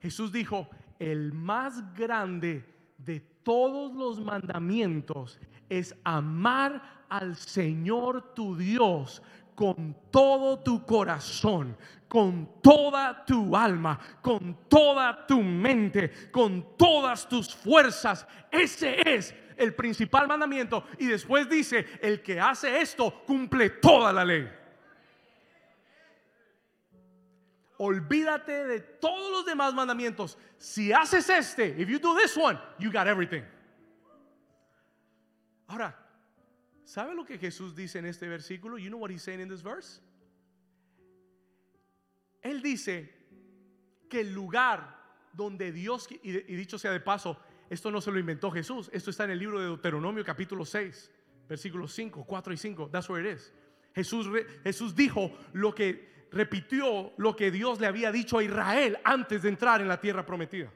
Jesús 0.00 0.30
dijo, 0.30 0.68
el 0.98 1.32
más 1.32 1.94
grande 1.94 2.64
de 2.98 3.20
todos 3.42 3.94
los 3.94 4.20
mandamientos 4.20 5.40
es 5.68 5.96
amar 6.04 7.04
al 7.08 7.36
Señor 7.36 8.34
tu 8.34 8.56
Dios 8.56 9.22
con 9.54 9.96
todo 10.10 10.58
tu 10.60 10.84
corazón, 10.84 11.76
con 12.08 12.60
toda 12.62 13.24
tu 13.24 13.56
alma, 13.56 13.98
con 14.20 14.68
toda 14.68 15.26
tu 15.26 15.42
mente, 15.42 16.30
con 16.30 16.76
todas 16.76 17.28
tus 17.28 17.54
fuerzas. 17.54 18.26
Ese 18.50 19.00
es 19.04 19.34
el 19.56 19.74
principal 19.74 20.26
mandamiento. 20.28 20.84
Y 20.98 21.06
después 21.06 21.48
dice, 21.48 21.86
el 22.00 22.22
que 22.22 22.40
hace 22.40 22.80
esto 22.80 23.22
cumple 23.26 23.70
toda 23.70 24.12
la 24.12 24.24
ley. 24.24 24.50
Olvídate 27.78 28.64
de 28.64 28.80
todos 28.80 29.30
los 29.32 29.44
demás 29.44 29.74
mandamientos. 29.74 30.38
Si 30.56 30.92
haces 30.92 31.28
este, 31.28 31.74
if 31.78 31.88
you 31.88 31.98
do 31.98 32.14
this 32.16 32.36
one, 32.36 32.58
you 32.78 32.92
got 32.92 33.08
everything. 33.08 33.42
Ahora, 35.66 35.96
¿sabe 36.92 37.14
lo 37.14 37.24
que 37.24 37.38
Jesús 37.38 37.74
dice 37.74 37.98
en 37.98 38.04
este 38.04 38.28
versículo? 38.28 38.76
You 38.76 38.88
know 38.88 39.00
what 39.00 39.10
he's 39.10 39.22
saying 39.22 39.40
in 39.40 39.48
this 39.48 39.62
verse? 39.62 40.02
Él 42.42 42.60
dice 42.60 43.10
que 44.10 44.20
el 44.20 44.34
lugar 44.34 45.00
donde 45.32 45.72
Dios, 45.72 46.06
y, 46.22 46.32
dicho 46.32 46.78
sea 46.78 46.92
de 46.92 47.00
paso, 47.00 47.38
esto 47.70 47.90
no 47.90 48.02
se 48.02 48.10
lo 48.10 48.18
inventó 48.18 48.50
Jesús, 48.50 48.90
esto 48.92 49.10
está 49.10 49.24
en 49.24 49.30
el 49.30 49.38
libro 49.38 49.58
de 49.58 49.66
Deuteronomio 49.66 50.22
capítulo 50.22 50.66
6, 50.66 51.10
versículos 51.48 51.94
5, 51.94 52.26
4 52.26 52.52
y 52.52 52.56
5, 52.58 52.90
that's 52.90 53.08
where 53.08 53.26
it 53.26 53.38
is. 53.38 53.50
Jesús, 53.94 54.26
Jesús 54.62 54.94
dijo 54.94 55.32
lo 55.54 55.74
que 55.74 56.26
repitió 56.30 57.14
lo 57.16 57.34
que 57.34 57.50
Dios 57.50 57.80
le 57.80 57.86
había 57.86 58.12
dicho 58.12 58.36
a 58.36 58.44
Israel 58.44 58.98
antes 59.02 59.42
de 59.42 59.48
entrar 59.48 59.80
en 59.80 59.88
la 59.88 59.98
tierra 59.98 60.26
prometida. 60.26 60.70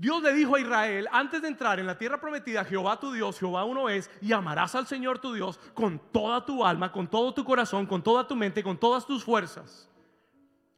Dios 0.00 0.22
le 0.22 0.32
dijo 0.32 0.56
a 0.56 0.60
Israel, 0.60 1.06
antes 1.12 1.42
de 1.42 1.48
entrar 1.48 1.78
en 1.78 1.86
la 1.86 1.98
tierra 1.98 2.18
prometida, 2.18 2.64
Jehová 2.64 2.98
tu 2.98 3.12
Dios, 3.12 3.38
Jehová 3.38 3.66
uno 3.66 3.90
es, 3.90 4.10
y 4.22 4.32
amarás 4.32 4.74
al 4.74 4.86
Señor 4.86 5.18
tu 5.18 5.34
Dios 5.34 5.58
con 5.74 5.98
toda 6.10 6.42
tu 6.46 6.64
alma, 6.64 6.90
con 6.90 7.06
todo 7.06 7.34
tu 7.34 7.44
corazón, 7.44 7.84
con 7.84 8.02
toda 8.02 8.26
tu 8.26 8.34
mente, 8.34 8.62
con 8.62 8.78
todas 8.78 9.04
tus 9.04 9.22
fuerzas. 9.22 9.90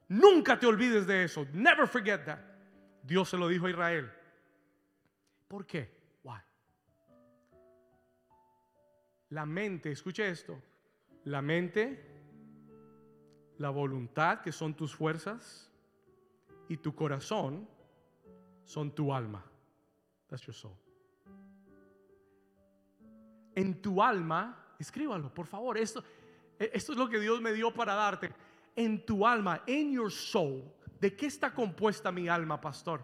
Nunca 0.09 0.59
te 0.59 0.67
olvides 0.67 1.07
de 1.07 1.23
eso. 1.23 1.47
Never 1.53 1.87
forget 1.87 2.25
that. 2.25 2.41
Dios 3.05 3.29
se 3.29 3.37
lo 3.37 3.47
dijo 3.47 3.67
a 3.67 3.71
Israel. 3.71 4.11
¿Por 5.47 5.67
qué? 5.67 5.89
Why? 6.25 6.41
La 9.29 9.47
mente, 9.47 9.93
escuche 9.93 10.29
esto. 10.29 10.61
La 11.27 11.41
mente, 11.41 12.05
la 13.59 13.71
voluntad, 13.71 14.41
que 14.41 14.51
son 14.51 14.75
tus 14.75 14.93
fuerzas, 14.93 15.71
y 16.69 16.77
tu 16.77 16.93
corazón 16.97 17.69
son 18.65 18.91
tu 18.91 19.13
alma. 19.13 19.45
That's 20.29 20.47
your 20.47 20.55
soul. 20.55 20.77
En 23.55 23.83
tu 23.83 24.03
alma, 24.03 24.57
escríbalo, 24.79 25.33
por 25.33 25.47
favor. 25.47 25.77
Esto, 25.77 26.03
e, 26.59 26.71
esto 26.73 26.93
es 26.93 26.99
lo 26.99 27.09
que 27.09 27.19
Dios 27.19 27.41
me 27.41 27.53
dio 27.53 27.73
para 27.73 27.95
darte. 27.95 28.33
En 28.75 29.05
tu 29.05 29.27
alma, 29.27 29.63
en 29.67 29.93
your 29.93 30.11
soul. 30.11 30.63
¿De 31.01 31.15
qué 31.15 31.27
está 31.27 31.53
compuesta 31.53 32.11
mi 32.11 32.29
alma, 32.29 32.61
pastor? 32.61 33.03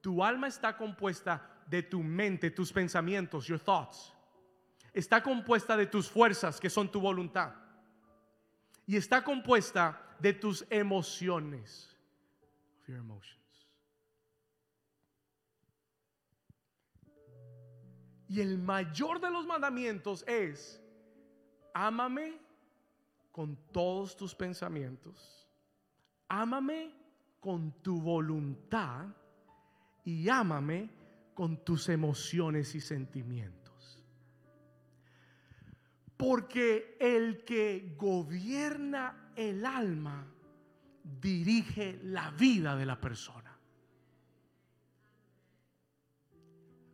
Tu 0.00 0.22
alma 0.22 0.46
está 0.46 0.76
compuesta 0.76 1.40
de 1.66 1.82
tu 1.82 2.02
mente, 2.02 2.50
tus 2.50 2.72
pensamientos, 2.72 3.46
your 3.46 3.58
thoughts. 3.58 4.12
Está 4.92 5.22
compuesta 5.22 5.76
de 5.76 5.86
tus 5.86 6.08
fuerzas, 6.08 6.60
que 6.60 6.68
son 6.68 6.90
tu 6.90 7.00
voluntad. 7.00 7.54
Y 8.86 8.96
está 8.96 9.22
compuesta 9.22 10.00
de 10.18 10.32
tus 10.32 10.64
emociones. 10.70 11.90
your 12.90 12.98
emotions. 12.98 13.39
Y 18.30 18.40
el 18.40 18.58
mayor 18.58 19.20
de 19.20 19.28
los 19.28 19.44
mandamientos 19.44 20.24
es, 20.28 20.80
ámame 21.74 22.38
con 23.32 23.58
todos 23.72 24.16
tus 24.16 24.36
pensamientos, 24.36 25.48
ámame 26.28 26.94
con 27.40 27.72
tu 27.82 28.00
voluntad 28.00 29.06
y 30.04 30.28
ámame 30.28 30.90
con 31.34 31.64
tus 31.64 31.88
emociones 31.88 32.72
y 32.76 32.80
sentimientos. 32.80 34.04
Porque 36.16 36.96
el 37.00 37.44
que 37.44 37.96
gobierna 37.98 39.32
el 39.34 39.66
alma 39.66 40.24
dirige 41.02 41.98
la 42.04 42.30
vida 42.30 42.76
de 42.76 42.86
la 42.86 43.00
persona. 43.00 43.58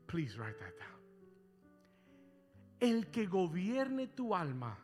Please 0.07 0.39
write 0.39 0.59
that 0.61 0.79
down. 0.79 0.96
El 2.81 3.11
que 3.11 3.27
gobierne 3.27 4.09
tu 4.09 4.35
alma 4.35 4.79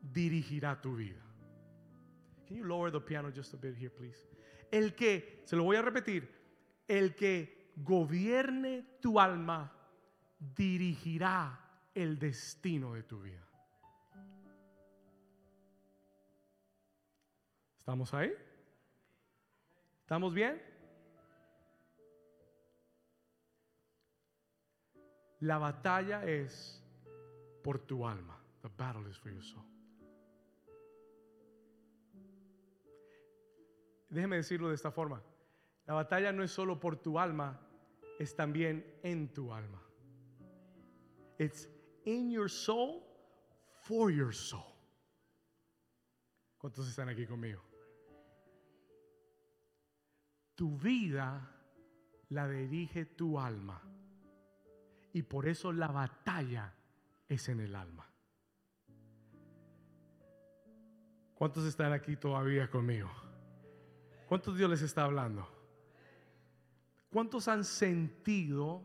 dirigirá 0.00 0.80
tu 0.80 0.96
vida. 0.96 1.22
Can 2.46 2.56
you 2.56 2.64
lower 2.64 2.90
the 2.90 3.00
piano 3.00 3.30
just 3.30 3.54
a 3.54 3.56
bit 3.56 3.76
here, 3.76 3.90
please? 3.90 4.26
El 4.70 4.94
que, 4.94 5.42
se 5.44 5.56
lo 5.56 5.64
voy 5.64 5.76
a 5.76 5.82
repetir, 5.82 6.28
el 6.88 7.14
que 7.14 7.72
gobierne 7.76 8.98
tu 9.00 9.18
alma 9.18 9.72
dirigirá 10.38 11.58
el 11.94 12.18
destino 12.18 12.94
de 12.94 13.02
tu 13.04 13.22
vida. 13.22 13.46
¿Estamos 17.78 18.12
ahí? 18.14 18.32
¿Estamos 20.00 20.34
bien? 20.34 20.60
La 25.40 25.58
batalla 25.58 26.24
es 26.24 26.83
por 27.64 27.78
tu 27.78 28.06
alma. 28.06 28.38
The 28.60 28.68
battle 28.68 29.08
is 29.08 29.16
for 29.16 29.32
your 29.32 29.42
soul. 29.42 29.64
Déjeme 34.10 34.36
decirlo 34.36 34.68
de 34.68 34.74
esta 34.74 34.90
forma. 34.90 35.20
La 35.86 35.94
batalla 35.94 36.30
no 36.30 36.44
es 36.44 36.52
solo 36.52 36.78
por 36.78 36.96
tu 36.96 37.18
alma, 37.18 37.58
es 38.18 38.36
también 38.36 38.84
en 39.02 39.32
tu 39.32 39.52
alma. 39.52 39.82
It's 41.38 41.68
in 42.04 42.30
your 42.30 42.48
soul 42.48 43.02
for 43.82 44.12
your 44.12 44.32
soul. 44.32 44.72
¿Cuántos 46.58 46.88
están 46.88 47.08
aquí 47.08 47.26
conmigo? 47.26 47.62
Tu 50.54 50.76
vida 50.78 51.50
la 52.28 52.48
dirige 52.48 53.06
tu 53.06 53.38
alma. 53.38 53.82
Y 55.12 55.22
por 55.22 55.48
eso 55.48 55.72
la 55.72 55.88
batalla 55.88 56.72
es 57.28 57.48
en 57.48 57.60
el 57.60 57.74
alma. 57.74 58.08
¿Cuántos 61.34 61.64
están 61.64 61.92
aquí 61.92 62.16
todavía 62.16 62.70
conmigo? 62.70 63.10
¿Cuántos 64.28 64.56
Dios 64.56 64.70
les 64.70 64.82
está 64.82 65.04
hablando? 65.04 65.48
¿Cuántos 67.10 67.48
han 67.48 67.64
sentido 67.64 68.82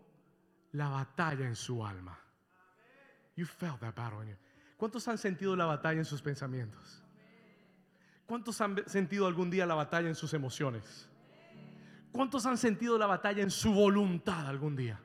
la 0.72 0.90
batalla 0.90 1.46
en 1.46 1.56
su 1.56 1.86
alma? 1.86 2.20
You 3.36 3.46
felt 3.46 3.80
that 3.80 3.96
battle 3.96 4.24
in 4.24 4.30
you. 4.30 4.38
¿Cuántos 4.78 5.08
han 5.08 5.18
sentido 5.18 5.56
la 5.56 5.66
batalla 5.66 6.00
en 6.00 6.06
sus 6.06 6.22
pensamientos? 6.22 7.04
¿Cuántos 8.26 8.62
han 8.62 8.88
sentido 8.88 9.26
algún 9.28 9.50
día 9.50 9.66
la 9.66 9.76
batalla 9.76 10.08
en 10.08 10.16
sus 10.16 10.34
emociones? 10.34 11.10
¿Cuántos 12.12 12.46
han 12.46 12.58
sentido 12.58 12.98
la 12.98 13.08
batalla 13.08 13.42
en 13.42 13.52
su 13.52 13.74
voluntad 13.74 14.48
algún 14.48 14.76
día? 14.76 15.00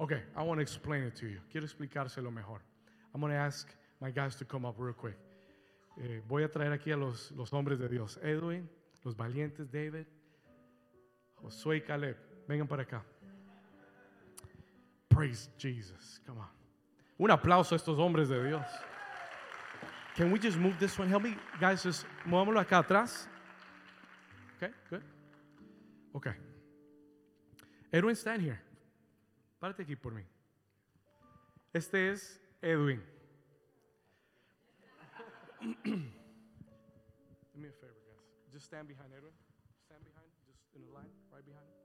Okay, 0.00 0.22
I 0.34 0.42
want 0.42 0.58
to 0.58 0.62
explain 0.62 1.02
it 1.02 1.14
to 1.16 1.26
you. 1.26 1.40
Quiero 1.52 1.66
explicárselo 1.66 2.32
mejor. 2.32 2.62
I'm 3.14 3.20
going 3.20 3.32
to 3.32 3.38
ask 3.38 3.68
my 4.00 4.10
guys 4.10 4.34
to 4.36 4.46
come 4.46 4.64
up 4.64 4.76
real 4.78 4.94
quick. 4.94 5.18
Eh, 6.00 6.22
voy 6.26 6.42
a 6.42 6.48
traer 6.48 6.72
aquí 6.72 6.90
a 6.90 6.96
los, 6.96 7.30
los 7.32 7.52
hombres 7.52 7.78
de 7.78 7.86
Dios. 7.86 8.18
Edwin, 8.22 8.66
los 9.04 9.14
valientes, 9.14 9.70
David, 9.70 10.06
Josué 11.42 11.76
y 11.76 11.80
Caleb. 11.80 12.16
Vengan 12.48 12.66
para 12.66 12.82
acá. 12.82 13.02
Praise 15.10 15.50
Jesus. 15.58 16.18
Come 16.24 16.40
on. 16.40 16.48
Un 17.18 17.30
aplauso 17.30 17.74
a 17.74 17.76
estos 17.76 17.98
hombres 17.98 18.30
de 18.30 18.42
Dios. 18.42 18.64
Can 20.16 20.32
we 20.32 20.38
just 20.38 20.56
move 20.56 20.78
this 20.78 20.98
one? 20.98 21.10
Help 21.10 21.24
me, 21.24 21.36
guys, 21.60 21.82
just 21.82 22.06
movámoslo 22.24 22.58
acá 22.58 22.78
atrás. 22.78 23.28
Okay, 24.56 24.72
good. 24.88 25.02
Okay. 26.14 26.32
Edwin, 27.92 28.16
stand 28.16 28.40
here. 28.40 28.60
Párate 29.60 29.82
aquí 29.82 29.94
por 29.94 30.14
mí. 30.14 30.24
Este 31.72 32.10
es 32.10 32.40
Edwin. 32.62 33.00
Do 35.60 37.58
me 37.58 37.68
a 37.68 37.72
favor, 37.72 37.94
guys. 38.06 38.52
Just 38.52 38.66
stand 38.66 38.88
behind 38.88 39.12
Edwin. 39.12 39.34
Stand 39.84 40.02
behind, 40.02 40.26
just 40.46 40.74
in 40.74 40.82
a 40.82 40.90
line, 40.90 41.10
right 41.30 41.44
behind 41.44 41.66
him. 41.68 41.76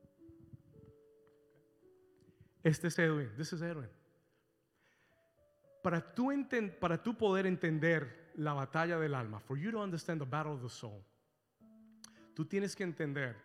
Este 2.64 2.88
es 2.88 2.98
Edwin. 2.98 3.30
This 3.38 3.52
is 3.52 3.62
Edwin. 3.62 3.90
Para 5.84 6.16
tú, 6.16 6.32
para 6.80 7.04
tú 7.04 7.16
poder 7.16 7.46
entender 7.46 8.32
la 8.38 8.54
batalla 8.54 8.98
del 8.98 9.14
alma, 9.14 9.40
for 9.40 9.58
you 9.58 9.70
to 9.70 9.80
understand 9.80 10.20
the 10.20 10.26
battle 10.26 10.54
of 10.54 10.62
the 10.64 10.70
soul, 10.70 11.04
tú 12.34 12.46
tienes 12.46 12.76
que 12.76 12.84
entender 12.84 13.36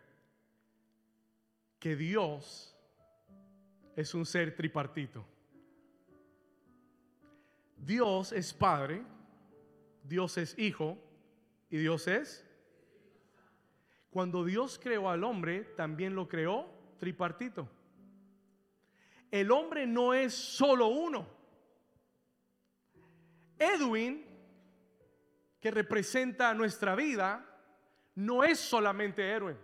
que 1.79 1.95
Dios 1.95 2.70
es 3.95 4.13
un 4.13 4.25
ser 4.25 4.55
tripartito. 4.55 5.25
Dios 7.77 8.31
es 8.31 8.53
Padre, 8.53 9.03
Dios 10.03 10.37
es 10.37 10.57
Hijo 10.57 10.97
y 11.69 11.77
Dios 11.77 12.07
es... 12.07 12.47
Cuando 14.11 14.43
Dios 14.43 14.77
creó 14.77 15.09
al 15.09 15.23
hombre, 15.23 15.63
también 15.77 16.15
lo 16.15 16.27
creó 16.27 16.69
tripartito. 16.99 17.69
El 19.31 19.51
hombre 19.51 19.87
no 19.87 20.13
es 20.13 20.33
solo 20.33 20.87
uno. 20.87 21.25
Edwin, 23.57 24.25
que 25.61 25.71
representa 25.71 26.53
nuestra 26.53 26.93
vida, 26.93 27.45
no 28.15 28.43
es 28.43 28.59
solamente 28.59 29.31
Edwin. 29.31 29.57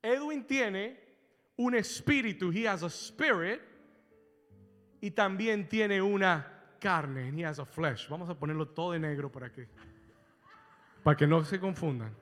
Edwin 0.00 0.46
tiene 0.46 1.11
un 1.56 1.74
espíritu, 1.74 2.50
he 2.52 2.66
has 2.66 2.82
a 2.82 2.90
spirit, 2.90 3.60
y 5.00 5.10
también 5.10 5.68
tiene 5.68 6.00
una 6.00 6.46
carne, 6.80 7.32
he 7.36 7.44
has 7.44 7.58
a 7.58 7.64
flesh. 7.64 8.08
Vamos 8.08 8.28
a 8.28 8.38
ponerlo 8.38 8.68
todo 8.68 8.92
de 8.92 8.98
negro 8.98 9.30
para 9.30 9.50
que, 9.50 9.68
para 11.02 11.16
que 11.16 11.26
no 11.26 11.44
se 11.44 11.58
confundan. 11.58 12.14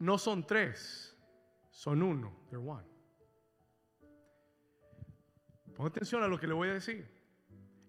No 0.00 0.16
son 0.16 0.46
tres, 0.46 1.16
son 1.70 2.02
uno, 2.02 2.32
they're 2.50 2.64
one. 2.64 2.86
Ponga 5.74 5.90
atención 5.90 6.22
a 6.22 6.28
lo 6.28 6.38
que 6.38 6.46
le 6.46 6.54
voy 6.54 6.68
a 6.68 6.74
decir. 6.74 7.06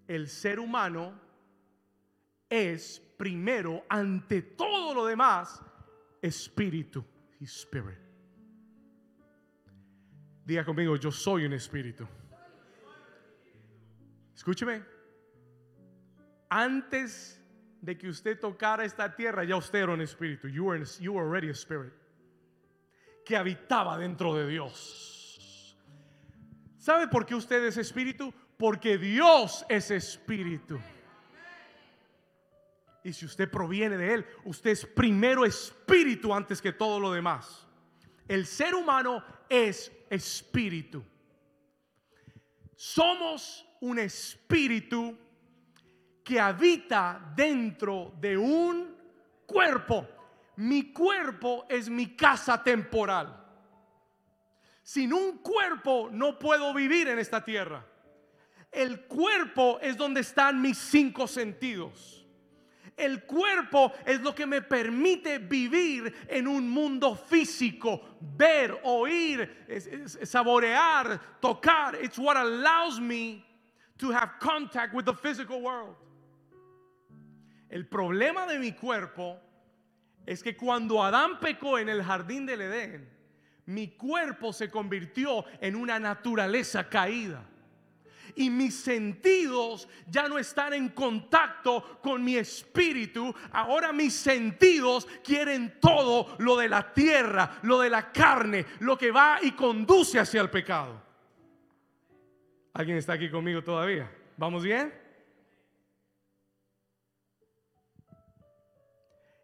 El 0.07 0.27
ser 0.27 0.59
humano 0.59 1.13
es 2.49 2.99
primero, 3.17 3.85
ante 3.89 4.41
todo 4.41 4.93
lo 4.93 5.05
demás, 5.05 5.61
espíritu 6.21 7.05
spirit. 7.41 7.97
Diga 10.45 10.65
conmigo, 10.65 10.95
yo 10.95 11.11
soy 11.11 11.45
un 11.45 11.53
espíritu. 11.53 12.07
Escúcheme. 14.33 14.83
Antes 16.49 17.39
de 17.81 17.97
que 17.97 18.09
usted 18.09 18.39
tocara 18.39 18.83
esta 18.83 19.15
tierra, 19.15 19.43
ya 19.43 19.55
usted 19.55 19.79
era 19.79 19.93
un 19.93 20.01
espíritu. 20.01 20.47
You 20.47 20.65
were, 20.65 20.83
you 20.99 21.13
were 21.13 21.25
already 21.25 21.49
a 21.49 21.53
spirit. 21.53 21.93
Que 23.25 23.37
habitaba 23.37 23.97
dentro 23.97 24.33
de 24.33 24.47
Dios. 24.47 25.77
¿Sabe 26.77 27.07
por 27.07 27.25
qué 27.25 27.35
usted 27.35 27.63
es 27.65 27.77
espíritu? 27.77 28.33
Porque 28.57 28.97
Dios 28.97 29.63
es 29.69 29.91
espíritu. 29.91 30.79
Y 33.03 33.13
si 33.13 33.25
usted 33.25 33.49
proviene 33.49 33.97
de 33.97 34.13
Él, 34.13 34.25
usted 34.45 34.71
es 34.71 34.85
primero 34.85 35.45
espíritu 35.45 36.33
antes 36.33 36.61
que 36.61 36.73
todo 36.73 36.99
lo 36.99 37.11
demás. 37.11 37.65
El 38.27 38.45
ser 38.45 38.75
humano 38.75 39.23
es 39.49 39.91
espíritu. 40.09 41.03
Somos 42.75 43.65
un 43.81 43.99
espíritu 43.99 45.17
que 46.23 46.39
habita 46.39 47.33
dentro 47.35 48.13
de 48.19 48.37
un 48.37 48.95
cuerpo. 49.45 50.07
Mi 50.57 50.93
cuerpo 50.93 51.65
es 51.69 51.89
mi 51.89 52.15
casa 52.15 52.61
temporal. 52.61 53.35
Sin 54.83 55.13
un 55.13 55.39
cuerpo 55.39 56.09
no 56.11 56.37
puedo 56.37 56.73
vivir 56.73 57.07
en 57.07 57.19
esta 57.19 57.43
tierra. 57.43 57.85
El 58.71 59.05
cuerpo 59.05 59.79
es 59.81 59.97
donde 59.97 60.21
están 60.21 60.61
mis 60.61 60.77
cinco 60.77 61.27
sentidos. 61.27 62.18
El 62.99 63.23
cuerpo 63.23 63.93
es 64.05 64.19
lo 64.19 64.35
que 64.35 64.45
me 64.45 64.61
permite 64.61 65.39
vivir 65.39 66.13
en 66.27 66.47
un 66.47 66.69
mundo 66.69 67.15
físico, 67.15 68.17
ver, 68.19 68.77
oír, 68.83 69.49
saborear, 70.23 71.39
tocar. 71.39 71.95
It's 72.03 72.19
what 72.19 72.35
allows 72.35 72.99
me 72.99 73.45
to 73.97 74.11
have 74.11 74.37
contact 74.39 74.93
with 74.93 75.05
the 75.05 75.13
physical 75.13 75.61
world. 75.61 75.95
El 77.69 77.85
problema 77.85 78.45
de 78.47 78.59
mi 78.59 78.73
cuerpo 78.73 79.39
es 80.25 80.43
que 80.43 80.57
cuando 80.57 81.01
Adán 81.01 81.39
pecó 81.39 81.79
en 81.79 81.87
el 81.87 82.03
jardín 82.03 82.45
del 82.45 82.61
Edén, 82.61 83.09
mi 83.67 83.95
cuerpo 83.95 84.51
se 84.51 84.69
convirtió 84.69 85.45
en 85.61 85.75
una 85.75 85.99
naturaleza 85.99 86.89
caída. 86.89 87.45
Y 88.39 88.49
mis 88.49 88.73
sentidos 88.73 89.89
ya 90.07 90.29
no 90.29 90.39
están 90.39 90.71
en 90.71 90.87
contacto 90.87 91.99
con 92.01 92.23
mi 92.23 92.37
espíritu. 92.37 93.35
Ahora 93.51 93.91
mis 93.91 94.13
sentidos 94.13 95.05
quieren 95.25 95.77
todo 95.81 96.37
lo 96.39 96.55
de 96.55 96.69
la 96.69 96.93
tierra, 96.93 97.59
lo 97.63 97.81
de 97.81 97.89
la 97.89 98.13
carne, 98.13 98.65
lo 98.79 98.97
que 98.97 99.11
va 99.11 99.39
y 99.41 99.51
conduce 99.51 100.19
hacia 100.19 100.39
el 100.39 100.49
pecado. 100.49 101.03
¿Alguien 102.71 102.95
está 102.95 103.11
aquí 103.11 103.29
conmigo 103.29 103.61
todavía? 103.61 104.09
¿Vamos 104.37 104.63
bien? 104.63 104.93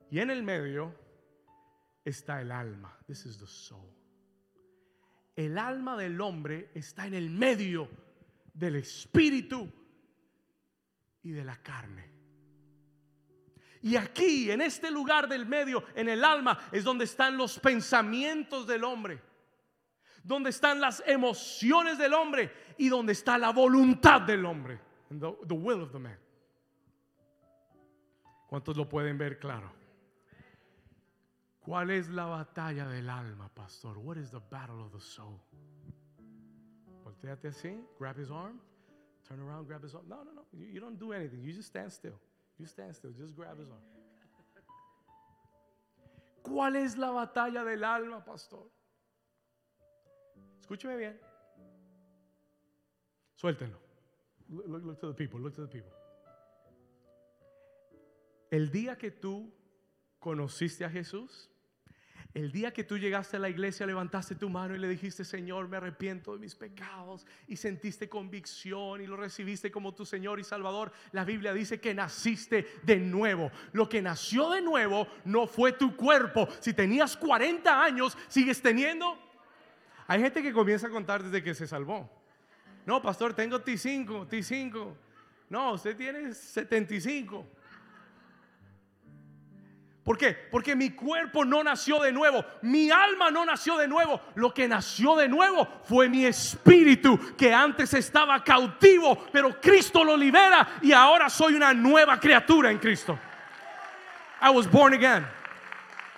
Y 0.09 0.21
en 0.21 0.29
el 0.29 0.41
medio 0.41 0.95
está 2.05 2.39
el 2.39 2.49
alma. 2.49 2.97
This 3.07 3.25
is 3.25 3.37
the 3.39 3.45
soul. 3.45 3.91
El 5.35 5.57
alma 5.57 5.97
del 5.97 6.21
hombre 6.21 6.71
está 6.73 7.07
en 7.07 7.13
el 7.13 7.29
medio 7.29 8.04
del 8.55 8.77
espíritu 8.77 9.71
y 11.21 11.31
de 11.31 11.43
la 11.43 11.57
carne. 11.57 12.15
Y 13.81 13.97
aquí, 13.97 14.49
en 14.49 14.61
este 14.61 14.89
lugar 14.89 15.27
del 15.27 15.45
medio, 15.45 15.83
en 15.93 16.09
el 16.09 16.23
alma, 16.23 16.57
es 16.71 16.83
donde 16.83 17.05
están 17.05 17.37
los 17.37 17.59
pensamientos 17.59 18.65
del 18.65 18.83
hombre, 18.83 19.21
donde 20.23 20.49
están 20.49 20.81
las 20.81 21.03
emociones 21.05 21.99
del 21.99 22.13
hombre 22.13 22.51
y 22.79 22.89
donde 22.89 23.13
está 23.13 23.37
la 23.37 23.51
voluntad 23.51 24.21
del 24.21 24.43
hombre. 24.45 24.79
The, 25.09 25.37
the 25.47 25.53
will 25.53 25.81
of 25.81 25.91
the 25.91 25.99
man. 25.99 26.17
¿Cuántos 28.47 28.75
lo 28.75 28.89
pueden 28.89 29.17
ver 29.17 29.37
claro? 29.37 29.71
¿Cuál 31.59 31.91
es 31.91 32.09
la 32.09 32.25
batalla 32.25 32.87
del 32.87 33.09
alma, 33.09 33.49
pastor? 33.49 33.97
What 33.97 34.17
is 34.17 34.31
the 34.31 34.41
battle 34.49 34.81
of 34.81 34.91
the 34.93 34.99
soul? 34.99 35.39
Volteate 37.25 37.47
así, 37.47 37.83
grab 37.97 38.17
his 38.17 38.29
arm, 38.29 38.59
turn 39.27 39.39
around, 39.39 39.65
grab 39.67 39.83
his 39.83 39.95
arm. 39.95 40.07
No, 40.07 40.23
no, 40.23 40.31
no. 40.31 40.43
You, 40.53 40.79
don't 40.79 40.99
do 40.99 41.11
anything. 41.11 41.41
You 41.41 41.51
just 41.53 41.69
stand 41.69 41.91
still. 41.91 42.19
You 42.59 42.67
stand 42.67 42.95
still. 42.95 43.11
Just 43.17 43.35
grab 43.35 43.57
his 43.57 43.67
arm. 43.67 43.81
¿Cuál 46.43 46.75
es 46.75 46.95
la 46.97 47.09
batalla 47.11 47.63
del 47.65 47.83
alma, 47.83 48.23
pastor? 48.23 48.69
Escúcheme 50.61 50.97
bien. 50.97 51.17
Look- 54.47 54.83
look 54.85 54.99
to 54.99 55.07
the 55.07 55.13
people. 55.15 55.39
Look 55.39 55.55
to 55.55 55.61
the 55.61 55.67
people. 55.67 55.91
El 58.51 58.69
día 58.69 58.95
que 58.97 59.09
tú 59.09 59.51
conociste 60.19 60.85
a 60.85 60.89
Jesús, 60.89 61.49
El 62.35 62.51
día 62.51 62.73
que 62.73 62.83
tú 62.83 62.97
llegaste 62.97 63.37
a 63.37 63.39
la 63.39 63.47
iglesia, 63.47 63.85
levantaste 63.85 64.35
tu 64.35 64.49
mano 64.49 64.75
y 64.75 64.77
le 64.77 64.89
dijiste, 64.89 65.23
Señor, 65.23 65.69
me 65.69 65.77
arrepiento 65.77 66.33
de 66.33 66.39
mis 66.39 66.53
pecados 66.53 67.25
y 67.47 67.55
sentiste 67.55 68.09
convicción 68.09 68.99
y 68.99 69.07
lo 69.07 69.15
recibiste 69.15 69.71
como 69.71 69.93
tu 69.93 70.05
Señor 70.05 70.37
y 70.41 70.43
Salvador. 70.43 70.91
La 71.13 71.23
Biblia 71.23 71.53
dice 71.53 71.79
que 71.79 71.93
naciste 71.93 72.67
de 72.83 72.97
nuevo. 72.97 73.51
Lo 73.71 73.87
que 73.87 74.01
nació 74.01 74.49
de 74.49 74.61
nuevo 74.61 75.07
no 75.23 75.47
fue 75.47 75.71
tu 75.71 75.95
cuerpo. 75.95 76.49
Si 76.59 76.73
tenías 76.73 77.15
40 77.15 77.81
años, 77.81 78.17
sigues 78.27 78.61
teniendo. 78.61 79.17
Hay 80.05 80.19
gente 80.19 80.43
que 80.43 80.51
comienza 80.51 80.87
a 80.87 80.89
contar 80.89 81.23
desde 81.23 81.41
que 81.41 81.55
se 81.55 81.65
salvó. 81.65 82.11
No, 82.85 83.01
pastor, 83.01 83.33
tengo 83.33 83.63
T5, 83.63 84.27
T5. 84.27 84.93
No, 85.51 85.71
usted 85.71 85.95
tiene 85.95 86.33
75. 86.33 87.47
¿Por 90.05 90.19
qué? 90.19 90.33
Porque 90.51 90.75
mi 90.75 90.91
cuerpo 90.91 91.43
no 91.43 91.63
nació 91.63 91.99
de 91.99 92.11
nuevo, 92.11 92.45
mi 92.61 92.91
alma 92.91 93.31
no 93.31 93.43
nació 93.43 93.75
de 93.75 93.87
nuevo. 93.87 94.21
Lo 94.35 94.53
que 94.53 94.67
nació 94.67 95.15
de 95.15 95.27
nuevo 95.27 95.67
fue 95.83 96.07
mi 96.07 96.27
espíritu 96.27 97.35
que 97.35 97.51
antes 97.51 97.91
estaba 97.95 98.43
cautivo, 98.43 99.25
pero 99.31 99.59
Cristo 99.59 100.03
lo 100.03 100.15
libera 100.15 100.77
y 100.83 100.91
ahora 100.91 101.27
soy 101.27 101.55
una 101.55 101.73
nueva 101.73 102.19
criatura 102.19 102.69
en 102.69 102.77
Cristo. 102.77 103.17
I 104.39 104.51
was 104.51 104.69
born 104.69 104.93
again. 104.93 105.25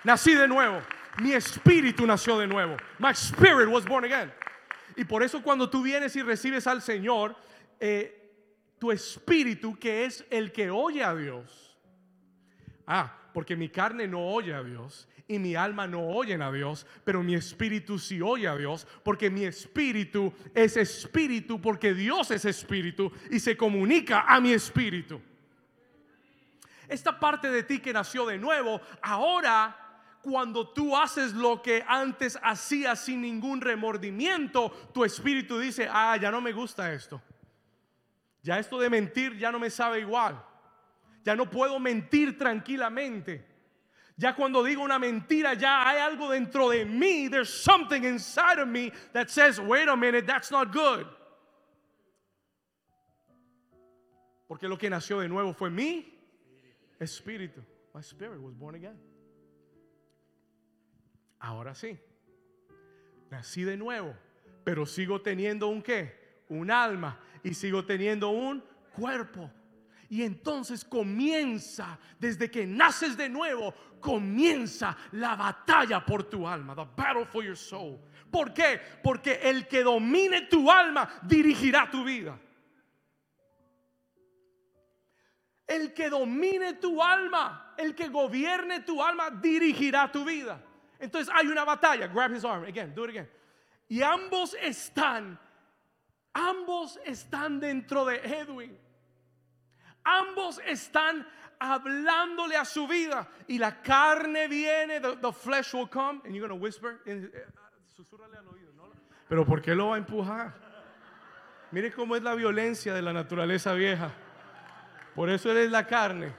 Nací 0.04 0.34
de 0.34 0.46
nuevo. 0.46 0.82
Mi 1.22 1.32
espíritu 1.32 2.06
nació 2.06 2.38
de 2.38 2.46
nuevo. 2.46 2.76
My 2.98 3.12
spirit 3.12 3.70
was 3.70 3.86
born 3.86 4.04
again. 4.04 4.30
Y 4.96 5.04
por 5.04 5.22
eso 5.22 5.40
cuando 5.42 5.70
tú 5.70 5.80
vienes 5.80 6.14
y 6.14 6.20
recibes 6.20 6.66
al 6.66 6.82
Señor, 6.82 7.34
eh, 7.80 8.12
tu 8.78 8.92
espíritu, 8.92 9.78
que 9.78 10.04
es 10.04 10.26
el 10.28 10.52
que 10.52 10.68
oye 10.68 11.02
a 11.02 11.14
Dios. 11.14 11.67
Ah, 12.90 13.14
porque 13.34 13.54
mi 13.54 13.68
carne 13.68 14.08
no 14.08 14.26
oye 14.26 14.54
a 14.54 14.62
Dios 14.62 15.06
y 15.28 15.38
mi 15.38 15.54
alma 15.54 15.86
no 15.86 16.08
oyen 16.08 16.40
a 16.40 16.50
Dios, 16.50 16.86
pero 17.04 17.22
mi 17.22 17.34
espíritu 17.34 17.98
sí 17.98 18.22
oye 18.22 18.48
a 18.48 18.56
Dios, 18.56 18.86
porque 19.04 19.28
mi 19.28 19.44
espíritu 19.44 20.32
es 20.54 20.78
espíritu, 20.78 21.60
porque 21.60 21.92
Dios 21.92 22.30
es 22.30 22.46
espíritu 22.46 23.12
y 23.30 23.40
se 23.40 23.58
comunica 23.58 24.22
a 24.22 24.40
mi 24.40 24.52
espíritu. 24.52 25.20
Esta 26.88 27.20
parte 27.20 27.50
de 27.50 27.62
ti 27.62 27.78
que 27.78 27.92
nació 27.92 28.24
de 28.24 28.38
nuevo, 28.38 28.80
ahora 29.02 29.76
cuando 30.22 30.70
tú 30.70 30.96
haces 30.96 31.34
lo 31.34 31.60
que 31.60 31.84
antes 31.86 32.38
hacías 32.42 33.04
sin 33.04 33.20
ningún 33.20 33.60
remordimiento, 33.60 34.70
tu 34.94 35.04
espíritu 35.04 35.58
dice, 35.58 35.86
ah, 35.92 36.16
ya 36.16 36.30
no 36.30 36.40
me 36.40 36.52
gusta 36.52 36.90
esto. 36.90 37.20
Ya 38.42 38.58
esto 38.58 38.78
de 38.78 38.88
mentir 38.88 39.36
ya 39.36 39.52
no 39.52 39.58
me 39.58 39.68
sabe 39.68 40.00
igual. 40.00 40.42
Ya 41.24 41.34
no 41.34 41.48
puedo 41.50 41.78
mentir 41.78 42.38
tranquilamente. 42.38 43.44
Ya 44.16 44.34
cuando 44.34 44.64
digo 44.64 44.82
una 44.82 44.98
mentira, 44.98 45.54
ya 45.54 45.88
hay 45.88 45.98
algo 45.98 46.30
dentro 46.30 46.70
de 46.70 46.84
mí. 46.84 47.28
There's 47.28 47.48
something 47.50 48.02
inside 48.02 48.58
of 48.58 48.66
me 48.66 48.92
that 49.12 49.30
says, 49.30 49.60
wait 49.60 49.88
a 49.88 49.96
minute, 49.96 50.26
that's 50.26 50.50
not 50.50 50.72
good. 50.72 51.06
Porque 54.48 54.66
lo 54.66 54.76
que 54.76 54.90
nació 54.90 55.20
de 55.20 55.28
nuevo 55.28 55.52
fue 55.52 55.70
mi 55.70 56.04
espíritu. 56.98 57.62
My 57.94 58.00
spirit 58.00 58.40
was 58.40 58.54
born 58.54 58.74
again. 58.74 58.98
Ahora 61.40 61.74
sí. 61.74 61.96
Nací 63.30 63.62
de 63.62 63.76
nuevo, 63.76 64.14
pero 64.64 64.86
sigo 64.86 65.20
teniendo 65.20 65.68
un 65.68 65.82
qué? 65.82 66.12
Un 66.48 66.70
alma 66.70 67.20
y 67.44 67.50
sigo 67.54 67.84
teniendo 67.84 68.30
un 68.30 68.64
cuerpo. 68.96 69.50
Y 70.08 70.22
entonces 70.22 70.84
comienza, 70.84 71.98
desde 72.18 72.50
que 72.50 72.66
naces 72.66 73.16
de 73.16 73.28
nuevo, 73.28 73.74
comienza 74.00 74.96
la 75.12 75.36
batalla 75.36 76.04
por 76.04 76.24
tu 76.24 76.48
alma, 76.48 76.74
the 76.74 76.86
battle 76.96 77.26
for 77.26 77.44
your 77.44 77.56
soul. 77.56 78.00
¿Por 78.30 78.54
qué? 78.54 78.80
Porque 79.02 79.40
el 79.42 79.66
que 79.66 79.82
domine 79.82 80.42
tu 80.42 80.70
alma 80.70 81.20
dirigirá 81.22 81.90
tu 81.90 82.04
vida. 82.04 82.38
El 85.66 85.92
que 85.92 86.08
domine 86.08 86.74
tu 86.74 87.02
alma, 87.02 87.74
el 87.76 87.94
que 87.94 88.08
gobierne 88.08 88.80
tu 88.80 89.02
alma, 89.02 89.30
dirigirá 89.30 90.10
tu 90.10 90.24
vida. 90.24 90.62
Entonces 90.98 91.32
hay 91.34 91.46
una 91.48 91.64
batalla. 91.64 92.06
Grab 92.06 92.32
his 92.32 92.44
arm 92.44 92.64
again, 92.64 92.94
do 92.94 93.04
it 93.04 93.10
again. 93.10 93.28
Y 93.88 94.02
ambos 94.02 94.54
están, 94.54 95.38
ambos 96.32 96.98
están 97.04 97.60
dentro 97.60 98.06
de 98.06 98.16
Edwin. 98.16 98.87
Ambos 100.08 100.58
están 100.64 101.26
hablándole 101.58 102.56
a 102.56 102.64
su 102.64 102.86
vida 102.88 103.28
y 103.46 103.58
la 103.58 103.82
carne 103.82 104.48
viene, 104.48 105.00
the, 105.00 105.32
flesh 105.32 105.74
will 105.74 105.88
come 105.88 106.22
and 106.24 106.34
you're 106.34 106.48
going 106.48 106.58
to 106.58 106.64
whisper, 106.64 107.00
eh, 107.04 107.28
al 108.38 108.48
oído, 108.48 108.72
¿no? 108.74 108.84
Pero 109.28 109.44
¿por 109.44 109.60
qué 109.60 109.74
lo 109.74 109.88
va 109.88 109.96
a 109.96 109.98
empujar? 109.98 110.54
Mire 111.72 111.92
cómo 111.92 112.16
es 112.16 112.22
la 112.22 112.34
violencia 112.34 112.94
de 112.94 113.02
la 113.02 113.12
naturaleza 113.12 113.74
vieja. 113.74 114.10
Por 115.14 115.28
eso 115.28 115.50
él 115.50 115.58
es 115.58 115.70
la 115.70 115.86
carne. 115.86 116.32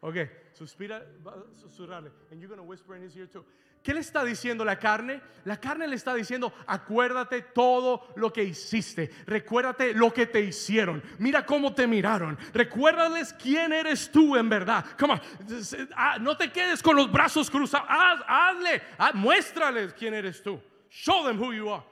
Ok, 0.00 0.16
suspira, 0.52 1.06
susurrarle. 1.54 2.10
And 2.32 2.40
you're 2.40 2.48
going 2.48 2.58
to 2.58 2.64
whisper 2.64 2.96
in 2.96 3.04
his 3.04 3.16
ear 3.16 3.28
too. 3.28 3.44
¿Qué 3.84 3.92
le 3.92 4.00
está 4.00 4.24
diciendo 4.24 4.64
la 4.64 4.78
carne? 4.78 5.20
La 5.44 5.60
carne 5.60 5.86
le 5.86 5.94
está 5.94 6.14
diciendo, 6.14 6.54
acuérdate 6.66 7.42
todo 7.42 8.14
lo 8.16 8.32
que 8.32 8.42
hiciste, 8.42 9.10
recuérdate 9.26 9.92
lo 9.92 10.10
que 10.10 10.24
te 10.24 10.40
hicieron, 10.40 11.02
mira 11.18 11.44
cómo 11.44 11.74
te 11.74 11.86
miraron, 11.86 12.38
recuérdales 12.54 13.34
quién 13.34 13.74
eres 13.74 14.10
tú 14.10 14.36
en 14.36 14.48
verdad. 14.48 14.86
Come 14.98 15.20
ah, 15.96 16.16
no 16.18 16.34
te 16.34 16.50
quedes 16.50 16.82
con 16.82 16.96
los 16.96 17.12
brazos 17.12 17.50
cruzados, 17.50 17.86
hazle, 18.26 18.80
muéstrales 19.12 19.92
quién 19.92 20.14
eres 20.14 20.42
tú. 20.42 20.58
Show 20.88 21.26
them 21.26 21.38
who 21.38 21.52
you 21.52 21.68
are. 21.68 21.84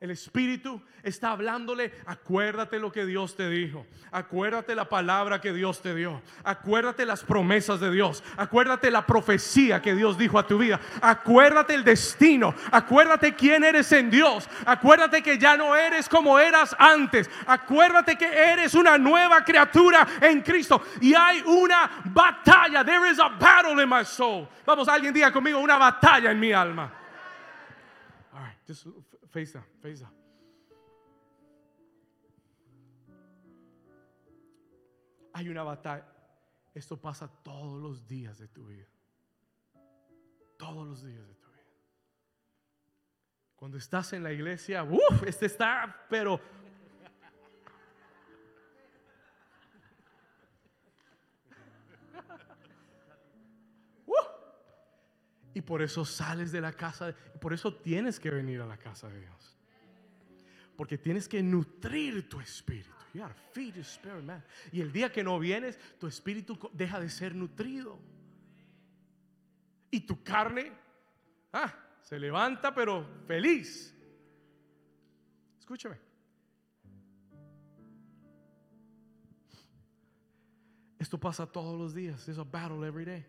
El 0.00 0.12
Espíritu 0.12 0.80
está 1.02 1.32
hablándole, 1.32 1.92
acuérdate 2.06 2.78
lo 2.78 2.92
que 2.92 3.04
Dios 3.04 3.34
te 3.34 3.50
dijo, 3.50 3.84
acuérdate 4.12 4.76
la 4.76 4.88
palabra 4.88 5.40
que 5.40 5.52
Dios 5.52 5.82
te 5.82 5.92
dio, 5.92 6.22
acuérdate 6.44 7.04
las 7.04 7.24
promesas 7.24 7.80
de 7.80 7.90
Dios, 7.90 8.22
acuérdate 8.36 8.92
la 8.92 9.04
profecía 9.04 9.82
que 9.82 9.96
Dios 9.96 10.16
dijo 10.16 10.38
a 10.38 10.46
tu 10.46 10.56
vida, 10.56 10.78
acuérdate 11.02 11.74
el 11.74 11.82
destino, 11.82 12.54
acuérdate 12.70 13.34
quién 13.34 13.64
eres 13.64 13.90
en 13.90 14.08
Dios, 14.08 14.48
acuérdate 14.64 15.20
que 15.20 15.36
ya 15.36 15.56
no 15.56 15.74
eres 15.74 16.08
como 16.08 16.38
eras 16.38 16.76
antes, 16.78 17.28
acuérdate 17.44 18.14
que 18.14 18.32
eres 18.32 18.74
una 18.74 18.98
nueva 18.98 19.44
criatura 19.44 20.06
en 20.20 20.42
Cristo. 20.42 20.80
Y 21.00 21.12
hay 21.12 21.42
una 21.44 22.02
batalla, 22.04 22.84
there 22.84 23.10
is 23.10 23.18
a 23.18 23.30
battle 23.30 23.82
in 23.82 23.88
my 23.88 24.04
soul. 24.04 24.46
Vamos, 24.64 24.86
alguien 24.86 25.12
diga 25.12 25.32
conmigo, 25.32 25.58
una 25.58 25.76
batalla 25.76 26.30
en 26.30 26.38
mi 26.38 26.52
alma. 26.52 26.92
Face 29.28 29.52
down. 29.52 29.64
Hay 35.32 35.48
una 35.48 35.62
batalla. 35.62 36.06
Esto 36.74 37.00
pasa 37.00 37.28
todos 37.42 37.80
los 37.80 38.06
días 38.06 38.38
de 38.38 38.48
tu 38.48 38.66
vida. 38.66 38.88
Todos 40.56 40.86
los 40.86 41.04
días 41.04 41.26
de 41.26 41.34
tu 41.34 41.48
vida. 41.48 41.64
Cuando 43.54 43.78
estás 43.78 44.12
en 44.12 44.22
la 44.22 44.32
iglesia, 44.32 44.84
uff, 44.84 45.22
este 45.26 45.46
está, 45.46 46.06
pero 46.08 46.40
Y 55.58 55.60
por 55.60 55.82
eso 55.82 56.04
sales 56.04 56.52
de 56.52 56.60
la 56.60 56.72
casa, 56.72 57.12
por 57.40 57.52
eso 57.52 57.74
tienes 57.74 58.20
que 58.20 58.30
venir 58.30 58.60
a 58.60 58.64
la 58.64 58.76
casa 58.76 59.08
de 59.08 59.18
Dios. 59.22 59.58
Porque 60.76 60.96
tienes 60.96 61.28
que 61.28 61.42
nutrir 61.42 62.28
tu 62.28 62.40
espíritu. 62.40 62.92
You 63.12 63.24
feed 63.52 63.74
your 63.74 63.84
spirit, 63.84 64.22
man. 64.22 64.44
Y 64.70 64.80
el 64.80 64.92
día 64.92 65.10
que 65.10 65.24
no 65.24 65.36
vienes, 65.36 65.76
tu 65.98 66.06
espíritu 66.06 66.56
deja 66.72 67.00
de 67.00 67.10
ser 67.10 67.34
nutrido. 67.34 67.98
Y 69.90 69.98
tu 69.98 70.22
carne 70.22 70.70
ah, 71.52 71.74
se 72.02 72.20
levanta, 72.20 72.72
pero 72.72 73.04
feliz. 73.26 73.92
Escúchame. 75.58 75.98
Esto 81.00 81.18
pasa 81.18 81.50
todos 81.50 81.76
los 81.76 81.92
días. 81.92 82.28
Es 82.28 82.38
a 82.38 82.44
battle 82.44 82.86
every 82.86 83.04
day. 83.04 83.26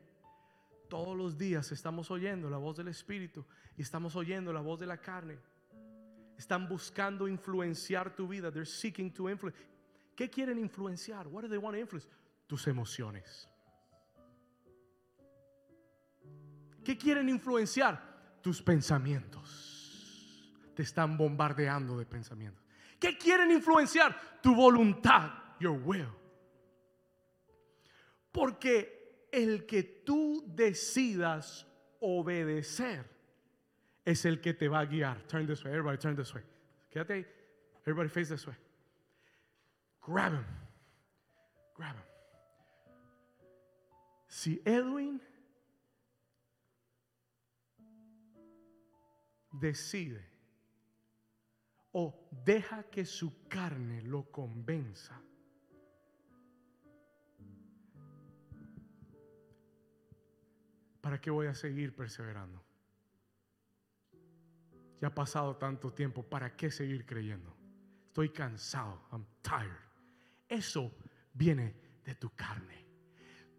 Todos 0.90 1.16
los 1.16 1.38
días 1.38 1.72
estamos 1.72 2.10
oyendo 2.10 2.50
la 2.50 2.58
voz 2.58 2.78
del 2.78 2.88
Espíritu 2.88 3.46
y 3.78 3.84
estamos 3.84 4.16
oyendo 4.16 4.52
la 4.52 4.62
voz 4.62 4.80
de 4.80 4.88
la 4.88 4.98
carne. 4.98 5.38
Están 6.36 6.68
buscando 6.68 7.28
influenciar 7.28 8.16
tu 8.16 8.28
vida. 8.28 8.52
They're 8.52 8.66
seeking 8.66 9.14
to 9.14 9.30
influence. 9.30 9.60
¿Qué 10.16 10.30
quieren 10.30 10.58
influenciar? 10.58 11.28
What 11.28 11.44
do 11.44 11.48
they 11.48 11.60
want 11.60 11.76
to 11.76 11.80
influence? 11.80 12.08
Tus 12.48 12.68
emociones. 12.68 13.48
¿Qué 16.84 16.98
quieren 16.98 17.30
influenciar? 17.30 18.42
Tus 18.42 18.62
pensamientos. 18.62 20.50
Te 20.76 20.82
están 20.82 21.18
bombardeando 21.18 22.00
de 22.00 22.06
pensamientos. 22.06 22.64
¿Qué 23.00 23.18
quieren 23.18 23.52
influenciar? 23.52 24.40
Tu 24.42 24.56
voluntad, 24.56 25.30
your 25.60 25.80
will. 25.86 26.10
Porque 28.32 28.99
el 29.32 29.66
que 29.66 29.84
tú 29.84 30.44
decidas 30.48 31.66
obedecer 32.00 33.06
es 34.06 34.26
el 34.26 34.42
que 34.42 34.54
te 34.54 34.68
va 34.68 34.80
a 34.80 34.86
guiar. 34.86 35.22
Turn 35.28 35.46
this 35.46 35.64
way, 35.64 35.72
everybody 35.72 35.98
turn 35.98 36.16
this 36.16 36.34
way. 36.34 36.44
Quédate 36.92 37.14
ahí. 37.14 37.26
Everybody 37.86 38.10
face 38.10 38.30
this 38.30 38.48
way. 38.48 38.56
Grab 40.02 40.34
him. 40.34 40.46
Grab 41.76 41.96
him. 41.96 42.04
Si 44.28 44.62
Edwin 44.66 45.22
decide 49.52 50.24
o 51.92 52.14
deja 52.46 52.84
que 52.84 53.06
su 53.06 53.48
carne 53.48 54.02
lo 54.04 54.32
convenza, 54.32 55.20
¿para 61.10 61.20
qué 61.20 61.32
voy 61.32 61.48
a 61.48 61.56
seguir 61.56 61.96
perseverando? 61.96 62.64
Ya 65.02 65.08
ha 65.08 65.16
pasado 65.16 65.56
tanto 65.56 65.92
tiempo, 65.92 66.22
¿para 66.22 66.56
qué 66.56 66.70
seguir 66.70 67.04
creyendo? 67.04 67.58
Estoy 68.06 68.30
cansado, 68.30 69.08
I'm 69.12 69.26
tired. 69.42 69.90
Eso 70.48 70.96
viene 71.34 71.74
de 72.06 72.14
tu 72.14 72.30
carne. 72.36 72.86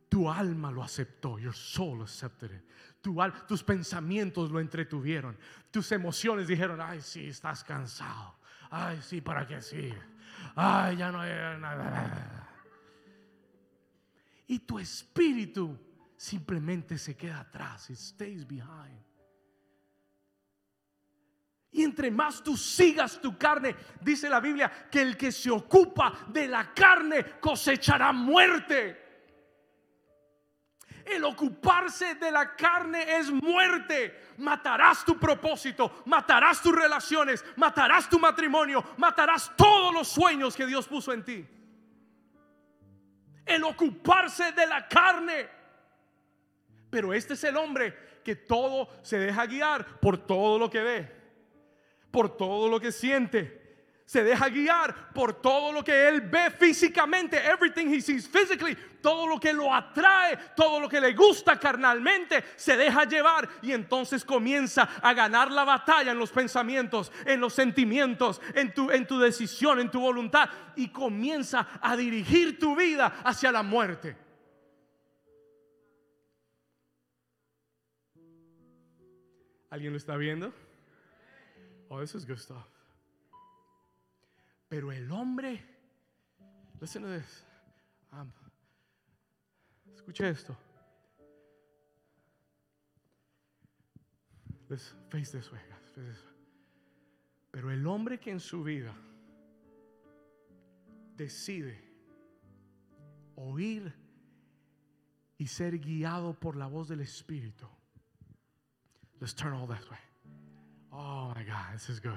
Tu 0.08 0.30
alma 0.30 0.70
lo 0.70 0.84
aceptó, 0.84 1.40
your 1.40 1.52
soul 1.52 2.02
accepted 2.02 2.52
it. 2.52 2.62
Tu 3.00 3.16
tus 3.48 3.64
pensamientos 3.64 4.52
lo 4.52 4.60
entretuvieron. 4.60 5.36
Tus 5.72 5.90
emociones 5.90 6.46
dijeron, 6.46 6.80
ay, 6.80 7.00
sí, 7.00 7.26
estás 7.26 7.64
cansado. 7.64 8.36
Ay, 8.70 9.02
sí, 9.02 9.20
¿para 9.20 9.44
qué 9.44 9.60
sí? 9.60 9.92
Ay, 10.54 10.98
ya 10.98 11.10
no 11.10 11.18
hay 11.18 11.32
nada. 11.58 12.48
Y 14.46 14.60
tu 14.60 14.78
espíritu 14.78 15.89
simplemente 16.20 16.98
se 16.98 17.16
queda 17.16 17.40
atrás. 17.40 17.88
It 17.88 17.96
stays 17.96 18.46
behind. 18.46 19.02
Y 21.72 21.82
entre 21.82 22.10
más 22.10 22.42
tú 22.42 22.58
sigas 22.58 23.18
tu 23.22 23.38
carne, 23.38 23.74
dice 24.02 24.28
la 24.28 24.38
Biblia, 24.38 24.70
que 24.90 25.00
el 25.00 25.16
que 25.16 25.32
se 25.32 25.50
ocupa 25.50 26.12
de 26.28 26.46
la 26.46 26.74
carne 26.74 27.24
cosechará 27.40 28.12
muerte. 28.12 29.08
El 31.06 31.24
ocuparse 31.24 32.16
de 32.16 32.30
la 32.30 32.54
carne 32.54 33.16
es 33.16 33.30
muerte. 33.30 34.34
Matarás 34.36 35.04
tu 35.06 35.18
propósito, 35.18 36.02
matarás 36.04 36.60
tus 36.60 36.74
relaciones, 36.74 37.42
matarás 37.56 38.10
tu 38.10 38.18
matrimonio, 38.18 38.84
matarás 38.98 39.50
todos 39.56 39.94
los 39.94 40.08
sueños 40.08 40.54
que 40.54 40.66
Dios 40.66 40.86
puso 40.86 41.14
en 41.14 41.24
ti. 41.24 41.48
El 43.46 43.64
ocuparse 43.64 44.52
de 44.52 44.66
la 44.66 44.86
carne. 44.86 45.59
Pero 46.90 47.14
este 47.14 47.34
es 47.34 47.44
el 47.44 47.56
hombre 47.56 47.94
que 48.24 48.36
todo 48.36 48.88
se 49.02 49.18
deja 49.18 49.46
guiar 49.46 50.00
por 50.00 50.18
todo 50.18 50.58
lo 50.58 50.68
que 50.68 50.82
ve 50.82 51.20
por 52.10 52.36
todo 52.36 52.68
lo 52.68 52.80
que 52.80 52.92
siente. 52.92 53.58
Se 54.04 54.24
deja 54.24 54.48
guiar 54.48 55.12
por 55.14 55.40
todo 55.40 55.70
lo 55.70 55.84
que 55.84 56.08
él 56.08 56.22
ve 56.22 56.50
físicamente, 56.50 57.36
everything 57.46 57.94
he 57.94 58.00
sees 58.00 58.26
physically, 58.26 58.76
todo 59.00 59.24
lo 59.24 59.38
que 59.38 59.52
lo 59.52 59.72
atrae, 59.72 60.36
todo 60.56 60.80
lo 60.80 60.88
que 60.88 61.00
le 61.00 61.12
gusta 61.12 61.60
carnalmente, 61.60 62.42
se 62.56 62.76
deja 62.76 63.04
llevar 63.04 63.48
y 63.62 63.70
entonces 63.70 64.24
comienza 64.24 64.82
a 65.00 65.14
ganar 65.14 65.52
la 65.52 65.62
batalla 65.62 66.10
en 66.10 66.18
los 66.18 66.30
pensamientos, 66.30 67.12
en 67.24 67.40
los 67.40 67.54
sentimientos, 67.54 68.40
en 68.54 68.74
tu, 68.74 68.90
en 68.90 69.06
tu 69.06 69.16
decisión, 69.20 69.78
en 69.78 69.92
tu 69.92 70.00
voluntad 70.00 70.50
y 70.74 70.88
comienza 70.88 71.68
a 71.80 71.96
dirigir 71.96 72.58
tu 72.58 72.74
vida 72.74 73.20
hacia 73.22 73.52
la 73.52 73.62
muerte. 73.62 74.16
¿Alguien 79.70 79.92
lo 79.92 79.96
está 79.96 80.16
viendo? 80.16 80.52
Oh, 81.88 82.00
this 82.00 82.14
is 82.14 82.26
good 82.26 82.38
stuff. 82.38 82.66
Pero 84.68 84.92
el 84.92 85.10
hombre, 85.10 85.64
listen 86.80 87.04
esto. 90.26 90.56
Face. 95.08 95.38
Pero 97.50 97.70
el 97.72 97.86
hombre 97.86 98.20
que 98.20 98.30
en 98.30 98.40
su 98.40 98.62
vida 98.62 98.94
decide 101.16 101.82
oír 103.34 103.92
y 105.38 105.46
ser 105.46 105.78
guiado 105.78 106.34
por 106.38 106.56
la 106.56 106.66
voz 106.66 106.88
del 106.88 107.00
Espíritu. 107.00 107.68
Let's 109.20 109.34
turn 109.34 109.52
all 109.52 109.66
that 109.66 109.88
way. 109.90 109.98
Oh 110.92 111.32
my 111.34 111.42
God, 111.42 111.66
this 111.74 111.88
is 111.88 112.00
good. 112.00 112.12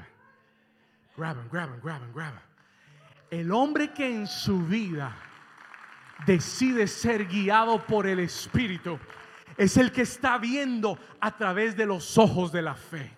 Grab 1.16 1.36
him, 1.36 1.48
grab 1.50 1.70
him, 1.70 1.80
grab 1.82 2.02
him, 2.02 2.12
grab 2.14 2.34
him. 2.34 3.40
El 3.40 3.52
hombre 3.52 3.88
que 3.94 4.06
en 4.06 4.28
su 4.28 4.60
vida 4.60 5.14
decide 6.26 6.88
ser 6.88 7.26
guiado 7.26 7.86
por 7.86 8.06
el 8.06 8.20
Espíritu 8.20 9.00
es 9.58 9.78
el 9.78 9.92
que 9.92 10.04
está 10.04 10.38
viendo 10.38 10.98
a 11.20 11.32
través 11.32 11.76
de 11.76 11.86
los 11.86 12.18
ojos 12.18 12.52
de 12.52 12.62
la 12.62 12.76
fe. 12.76 13.12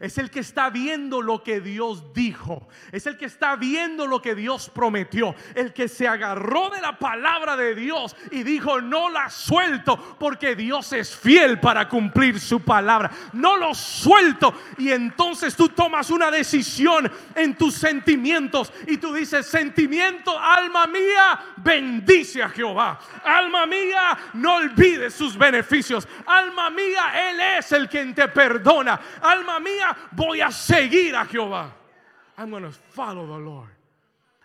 Es 0.00 0.18
el 0.18 0.30
que 0.30 0.40
está 0.40 0.70
viendo 0.70 1.22
lo 1.22 1.42
que 1.42 1.60
Dios 1.60 2.12
dijo. 2.12 2.68
Es 2.92 3.06
el 3.06 3.16
que 3.16 3.26
está 3.26 3.56
viendo 3.56 4.06
lo 4.06 4.20
que 4.20 4.34
Dios 4.34 4.70
prometió. 4.70 5.34
El 5.54 5.72
que 5.72 5.88
se 5.88 6.06
agarró 6.06 6.70
de 6.70 6.80
la 6.80 6.98
palabra 6.98 7.56
de 7.56 7.74
Dios 7.74 8.16
y 8.30 8.42
dijo, 8.42 8.80
no 8.80 9.08
la 9.10 9.30
suelto 9.30 10.16
porque 10.18 10.54
Dios 10.54 10.92
es 10.92 11.16
fiel 11.16 11.60
para 11.60 11.88
cumplir 11.88 12.40
su 12.40 12.60
palabra. 12.60 13.10
No 13.32 13.56
lo 13.56 13.74
suelto. 13.74 14.54
Y 14.78 14.90
entonces 14.90 15.56
tú 15.56 15.68
tomas 15.70 16.10
una 16.10 16.30
decisión 16.30 17.10
en 17.34 17.56
tus 17.56 17.74
sentimientos 17.74 18.72
y 18.86 18.98
tú 18.98 19.14
dices, 19.14 19.46
sentimiento, 19.46 20.38
alma 20.38 20.86
mía, 20.86 21.40
bendice 21.56 22.42
a 22.42 22.48
Jehová. 22.48 22.98
Alma 23.24 23.66
mía, 23.66 24.18
no 24.34 24.56
olvides 24.56 25.14
sus 25.14 25.36
beneficios. 25.36 26.06
Alma 26.26 26.70
mía, 26.70 27.30
Él 27.30 27.40
es 27.58 27.72
el 27.72 27.88
quien 27.88 28.14
te 28.14 28.28
perdona. 28.28 29.00
Alma 29.20 29.60
mía, 29.60 29.85
voy 30.12 30.40
a 30.40 30.50
seguir 30.50 31.14
a 31.14 31.24
Jehová. 31.24 31.72
I'm 32.38 32.50
going 32.50 32.64
to 32.64 32.72
follow 32.72 33.26
the 33.26 33.38
Lord. 33.38 33.70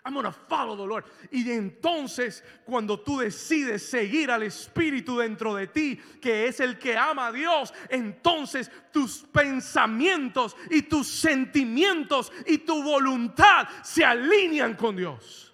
I'm 0.04 0.14
going 0.14 0.24
to 0.24 0.32
follow 0.32 0.74
the 0.74 0.84
Lord. 0.84 1.04
Y 1.30 1.48
entonces, 1.50 2.42
cuando 2.66 2.98
tú 2.98 3.18
decides 3.20 3.88
seguir 3.88 4.30
al 4.30 4.42
Espíritu 4.42 5.18
dentro 5.18 5.54
de 5.54 5.68
ti, 5.68 6.00
que 6.20 6.48
es 6.48 6.58
el 6.58 6.76
que 6.76 6.96
ama 6.96 7.28
a 7.28 7.32
Dios, 7.32 7.72
entonces 7.88 8.68
tus 8.92 9.18
pensamientos 9.32 10.56
y 10.70 10.82
tus 10.82 11.06
sentimientos 11.06 12.32
y 12.46 12.58
tu 12.58 12.82
voluntad 12.82 13.68
se 13.84 14.04
alinean 14.04 14.74
con 14.74 14.96
Dios. 14.96 15.51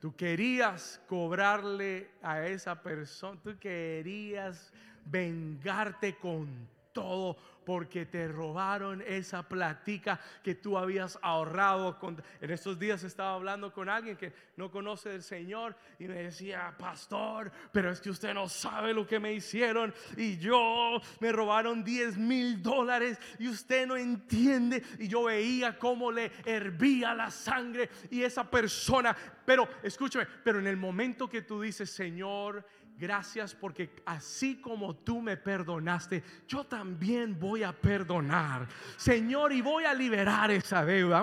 Tú 0.00 0.14
querías 0.14 1.00
cobrarle 1.08 2.10
a 2.22 2.46
esa 2.46 2.80
persona, 2.82 3.40
tú 3.42 3.58
querías 3.58 4.72
vengarte 5.04 6.16
con 6.16 6.68
todo 6.92 7.36
porque 7.66 8.06
te 8.06 8.28
robaron 8.28 9.02
esa 9.04 9.42
platica 9.42 10.20
que 10.44 10.54
tú 10.54 10.78
habías 10.78 11.18
ahorrado. 11.20 11.98
En 12.40 12.50
estos 12.52 12.78
días 12.78 13.02
estaba 13.02 13.34
hablando 13.34 13.72
con 13.72 13.88
alguien 13.88 14.16
que 14.16 14.32
no 14.56 14.70
conoce 14.70 15.08
del 15.08 15.24
Señor 15.24 15.74
y 15.98 16.04
me 16.04 16.14
decía, 16.14 16.72
pastor, 16.78 17.50
pero 17.72 17.90
es 17.90 18.00
que 18.00 18.10
usted 18.10 18.32
no 18.32 18.48
sabe 18.48 18.94
lo 18.94 19.04
que 19.04 19.18
me 19.18 19.32
hicieron 19.32 19.92
y 20.16 20.38
yo 20.38 21.00
me 21.18 21.32
robaron 21.32 21.82
10 21.82 22.16
mil 22.18 22.62
dólares 22.62 23.18
y 23.40 23.48
usted 23.48 23.84
no 23.84 23.96
entiende. 23.96 24.84
Y 25.00 25.08
yo 25.08 25.24
veía 25.24 25.76
cómo 25.76 26.12
le 26.12 26.30
hervía 26.44 27.14
la 27.14 27.32
sangre 27.32 27.90
y 28.12 28.22
esa 28.22 28.48
persona, 28.48 29.16
pero 29.44 29.68
escúchame, 29.82 30.28
pero 30.44 30.60
en 30.60 30.68
el 30.68 30.76
momento 30.76 31.28
que 31.28 31.42
tú 31.42 31.60
dices, 31.60 31.90
Señor, 31.90 32.64
Gracias 32.98 33.54
porque 33.54 33.90
así 34.06 34.56
como 34.56 34.96
tú 34.96 35.20
me 35.20 35.36
perdonaste, 35.36 36.22
yo 36.48 36.64
también 36.64 37.38
voy 37.38 37.62
a 37.62 37.70
perdonar. 37.70 38.66
Señor, 38.96 39.52
y 39.52 39.60
voy 39.60 39.84
a 39.84 39.92
liberar 39.92 40.50
esa 40.50 40.82
deuda. 40.82 41.22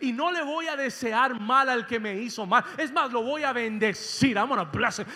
Y 0.00 0.12
no 0.12 0.32
le 0.32 0.42
voy 0.42 0.66
a 0.66 0.76
desear 0.76 1.38
mal 1.38 1.68
al 1.68 1.86
que 1.86 2.00
me 2.00 2.14
hizo 2.14 2.46
mal. 2.46 2.64
Es 2.78 2.90
más, 2.90 3.12
lo 3.12 3.22
voy 3.22 3.42
a 3.42 3.52
bendecir. 3.52 4.38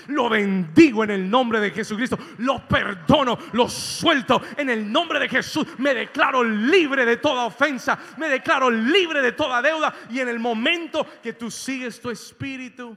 Lo 0.08 0.28
bendigo 0.28 1.04
en 1.04 1.10
el 1.10 1.30
nombre 1.30 1.58
de 1.58 1.70
Jesucristo. 1.70 2.18
Lo 2.36 2.68
perdono, 2.68 3.38
lo 3.52 3.66
suelto 3.66 4.42
en 4.58 4.68
el 4.68 4.92
nombre 4.92 5.20
de 5.20 5.28
Jesús. 5.30 5.66
Me 5.78 5.94
declaro 5.94 6.44
libre 6.44 7.06
de 7.06 7.16
toda 7.16 7.46
ofensa. 7.46 7.98
Me 8.18 8.28
declaro 8.28 8.70
libre 8.70 9.22
de 9.22 9.32
toda 9.32 9.62
deuda. 9.62 9.94
Y 10.10 10.20
en 10.20 10.28
el 10.28 10.38
momento 10.38 11.06
que 11.22 11.32
tú 11.32 11.50
sigues 11.50 11.98
tu 11.98 12.10
espíritu 12.10 12.94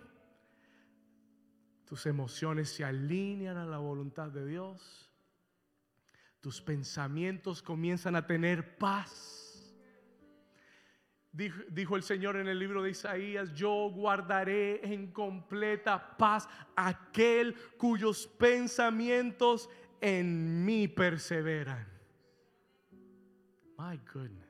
tus 1.86 2.06
emociones 2.06 2.70
se 2.70 2.84
alinean 2.84 3.58
a 3.58 3.66
la 3.66 3.78
voluntad 3.78 4.30
de 4.30 4.46
Dios, 4.46 5.12
tus 6.42 6.62
pensamientos 6.62 7.62
comienzan 7.62 8.16
a 8.16 8.26
tener 8.26 8.78
paz. 8.78 9.46
Dijo, 11.32 11.98
el 11.98 12.04
Señor 12.04 12.38
en 12.38 12.48
el 12.48 12.58
libro 12.58 12.82
de 12.82 12.92
Isaías, 12.92 13.54
yo 13.54 13.90
guardaré 13.90 14.80
en 14.86 15.12
completa 15.12 16.18
paz 16.18 16.48
aquel 16.78 17.56
cuyos 17.78 18.26
pensamientos 18.26 19.70
en 20.00 20.64
mí 20.64 20.88
perseveran. 20.88 21.86
My 23.78 24.00
goodness. 24.14 24.46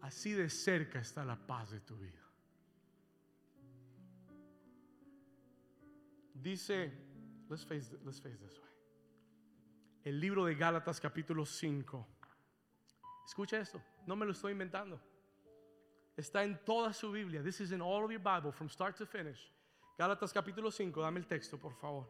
Así 0.00 0.32
de 0.32 0.50
cerca 0.50 0.98
está 0.98 1.24
la 1.24 1.36
paz 1.36 1.70
de 1.70 1.80
tu 1.80 1.96
vida. 1.96 2.21
Dice, 6.42 6.90
let's 7.48 7.64
face, 7.64 7.90
let's 8.04 8.20
face 8.20 8.36
this 8.38 8.58
way. 8.58 8.68
El 10.04 10.20
libro 10.20 10.44
de 10.44 10.56
Gálatas 10.56 11.00
capítulo 11.00 11.46
5. 11.46 12.06
Escucha 13.24 13.58
esto, 13.60 13.80
no 14.06 14.16
me 14.16 14.26
lo 14.26 14.32
estoy 14.32 14.52
inventando. 14.52 15.00
Está 16.16 16.42
en 16.42 16.58
toda 16.64 16.92
su 16.92 17.12
Biblia. 17.12 17.42
This 17.42 17.60
is 17.60 17.70
in 17.70 17.80
all 17.80 18.04
of 18.04 18.10
your 18.10 18.20
Bible 18.20 18.50
from 18.50 18.68
start 18.68 18.96
to 18.96 19.06
finish. 19.06 19.50
Gálatas 19.96 20.32
capítulo 20.32 20.72
5, 20.72 21.00
dame 21.00 21.20
el 21.20 21.26
texto, 21.26 21.56
por 21.58 21.74
favor. 21.74 22.08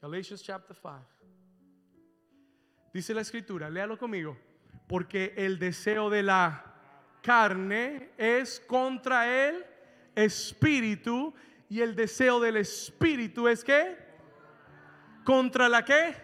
Galatians 0.00 0.42
chapter 0.42 0.74
5. 0.74 1.04
Dice 2.94 3.12
la 3.12 3.22
escritura, 3.22 3.68
léalo 3.68 3.98
conmigo. 3.98 4.36
Porque 4.86 5.34
el 5.36 5.58
deseo 5.58 6.10
de 6.10 6.22
la 6.22 6.64
carne 7.22 8.12
es 8.16 8.60
contra 8.60 9.48
el 9.48 9.64
espíritu 10.14 11.34
y 11.70 11.80
el 11.80 11.94
deseo 11.94 12.40
del 12.40 12.56
espíritu 12.56 13.46
es 13.46 13.62
que 13.62 13.96
contra 15.24 15.68
la 15.68 15.84
que 15.84 16.14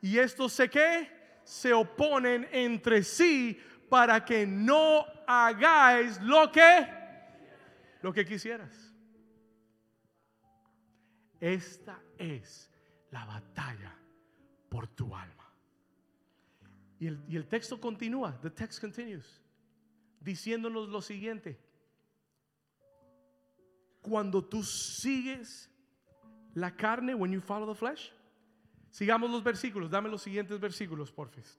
y 0.00 0.18
esto 0.18 0.48
se 0.48 0.70
que 0.70 1.40
se 1.44 1.74
oponen 1.74 2.48
entre 2.50 3.02
sí 3.02 3.60
para 3.90 4.24
que 4.24 4.46
no 4.46 5.04
hagáis 5.26 6.20
lo 6.22 6.50
que 6.50 6.88
lo 8.00 8.12
que 8.12 8.24
quisieras. 8.24 8.94
Esta 11.38 12.00
es 12.16 12.70
la 13.10 13.26
batalla 13.26 13.94
por 14.70 14.86
tu 14.88 15.14
alma. 15.14 15.52
Y 16.98 17.08
el, 17.08 17.22
y 17.28 17.36
el 17.36 17.46
texto 17.46 17.78
continúa, 17.78 18.40
the 18.40 18.50
text 18.50 18.80
continues, 18.80 19.42
diciéndonos 20.20 20.88
lo 20.88 21.02
siguiente. 21.02 21.65
Cuando 24.08 24.44
tú 24.44 24.62
sigues 24.62 25.68
la 26.54 26.70
carne, 26.70 27.12
when 27.12 27.32
you 27.32 27.40
follow 27.40 27.66
the 27.66 27.74
flesh, 27.74 28.12
sigamos 28.88 29.28
los 29.28 29.42
versículos, 29.42 29.90
dame 29.90 30.08
los 30.08 30.22
siguientes 30.22 30.60
versículos, 30.60 31.10
porfis. 31.10 31.58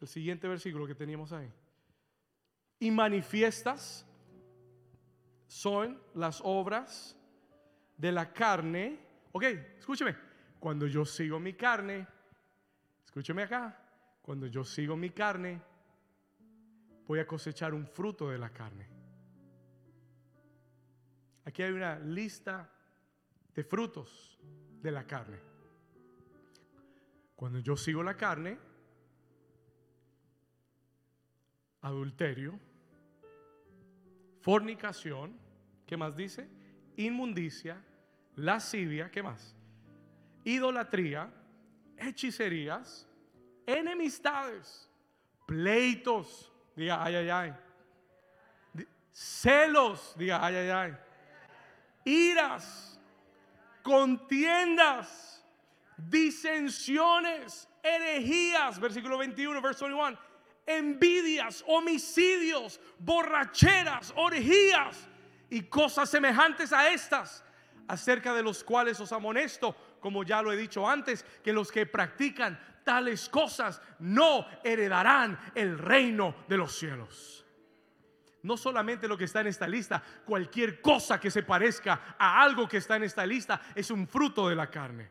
El 0.00 0.08
siguiente 0.08 0.48
versículo 0.48 0.86
que 0.86 0.94
teníamos 0.94 1.30
ahí. 1.32 1.52
Y 2.80 2.90
manifiestas 2.90 4.06
son 5.46 6.00
las 6.14 6.40
obras 6.42 7.14
de 7.98 8.10
la 8.10 8.32
carne. 8.32 8.98
Ok, 9.32 9.44
escúcheme. 9.78 10.16
Cuando 10.58 10.86
yo 10.86 11.04
sigo 11.04 11.38
mi 11.38 11.52
carne, 11.52 12.06
escúcheme 13.04 13.42
acá. 13.42 13.78
Cuando 14.22 14.46
yo 14.46 14.64
sigo 14.64 14.96
mi 14.96 15.10
carne, 15.10 15.60
voy 17.06 17.18
a 17.18 17.26
cosechar 17.26 17.74
un 17.74 17.86
fruto 17.86 18.30
de 18.30 18.38
la 18.38 18.48
carne. 18.48 18.91
Aquí 21.44 21.62
hay 21.62 21.72
una 21.72 21.98
lista 21.98 22.70
de 23.54 23.64
frutos 23.64 24.38
de 24.80 24.90
la 24.90 25.06
carne. 25.06 25.38
Cuando 27.34 27.58
yo 27.58 27.76
sigo 27.76 28.02
la 28.02 28.16
carne, 28.16 28.56
adulterio, 31.80 32.58
fornicación, 34.40 35.36
¿qué 35.84 35.96
más 35.96 36.16
dice? 36.16 36.48
Inmundicia, 36.96 37.82
lascivia, 38.36 39.10
¿qué 39.10 39.22
más? 39.22 39.56
Idolatría, 40.44 41.32
hechicerías, 41.96 43.08
enemistades, 43.66 44.88
pleitos, 45.46 46.52
diga 46.76 47.02
ay, 47.02 47.16
ay, 47.16 47.28
ay, 47.30 48.86
celos, 49.10 50.14
diga 50.16 50.44
ay, 50.44 50.54
ay, 50.54 50.68
ay 50.68 50.98
iras, 52.04 52.98
contiendas, 53.82 55.44
disensiones, 55.96 57.68
herejías, 57.82 58.78
versículo 58.78 59.18
21, 59.18 59.60
verso 59.60 59.86
21, 59.86 60.18
envidias, 60.66 61.64
homicidios, 61.66 62.80
borracheras, 62.98 64.12
orejías 64.16 65.08
y 65.50 65.62
cosas 65.62 66.08
semejantes 66.08 66.72
a 66.72 66.90
estas, 66.90 67.44
acerca 67.88 68.32
de 68.32 68.42
los 68.42 68.62
cuales 68.62 69.00
os 69.00 69.12
amonesto, 69.12 69.76
como 70.00 70.24
ya 70.24 70.42
lo 70.42 70.52
he 70.52 70.56
dicho 70.56 70.88
antes, 70.88 71.24
que 71.42 71.52
los 71.52 71.70
que 71.70 71.86
practican 71.86 72.58
tales 72.84 73.28
cosas 73.28 73.80
no 73.98 74.46
heredarán 74.64 75.38
el 75.54 75.78
reino 75.78 76.34
de 76.48 76.56
los 76.56 76.76
cielos 76.76 77.41
no 78.42 78.56
solamente 78.56 79.08
lo 79.08 79.16
que 79.16 79.24
está 79.24 79.40
en 79.40 79.48
esta 79.48 79.68
lista, 79.68 80.02
cualquier 80.24 80.80
cosa 80.80 81.20
que 81.20 81.30
se 81.30 81.42
parezca 81.42 82.16
a 82.18 82.42
algo 82.42 82.68
que 82.68 82.78
está 82.78 82.96
en 82.96 83.04
esta 83.04 83.24
lista 83.24 83.60
es 83.74 83.90
un 83.90 84.06
fruto 84.06 84.48
de 84.48 84.56
la 84.56 84.68
carne. 84.70 85.10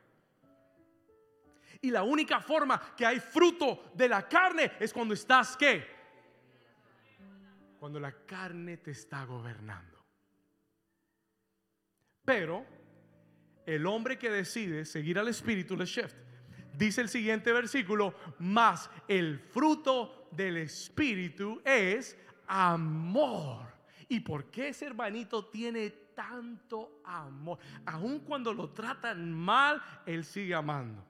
Y 1.82 1.90
la 1.90 2.04
única 2.04 2.40
forma 2.42 2.94
que 2.96 3.06
hay 3.06 3.20
fruto 3.20 3.92
de 3.96 4.08
la 4.08 4.28
carne 4.28 4.74
es 4.80 4.94
cuando 4.94 5.14
estás 5.14 5.58
qué? 5.58 5.88
Cuando 7.80 8.00
la 8.00 8.12
carne 8.12 8.78
te 8.78 8.92
está 8.92 9.26
gobernando. 9.26 9.98
Pero 12.24 12.66
el 13.66 13.86
hombre 13.88 14.20
que 14.20 14.30
decide 14.30 14.86
seguir 14.86 15.18
al 15.18 15.28
espíritu, 15.28 15.76
le 15.76 15.86
shift, 15.86 16.16
dice 16.78 17.02
el 17.02 17.10
siguiente 17.10 17.52
versículo, 17.52 18.14
más 18.38 18.90
el 19.08 19.40
fruto 19.40 20.28
del 20.32 20.58
espíritu 20.58 21.62
es 21.66 22.16
amor. 22.52 23.66
¿Y 24.10 24.20
por 24.20 24.52
qué 24.52 24.70
ese 24.70 24.86
hermanito 24.86 25.46
tiene 25.46 25.90
tanto 26.14 27.02
amor? 27.06 27.58
Aun 27.86 28.20
cuando 28.20 28.54
lo 28.54 28.72
tratan 28.72 29.32
mal, 29.32 29.82
él 30.06 30.26
sigue 30.26 30.54
amando. 30.54 31.02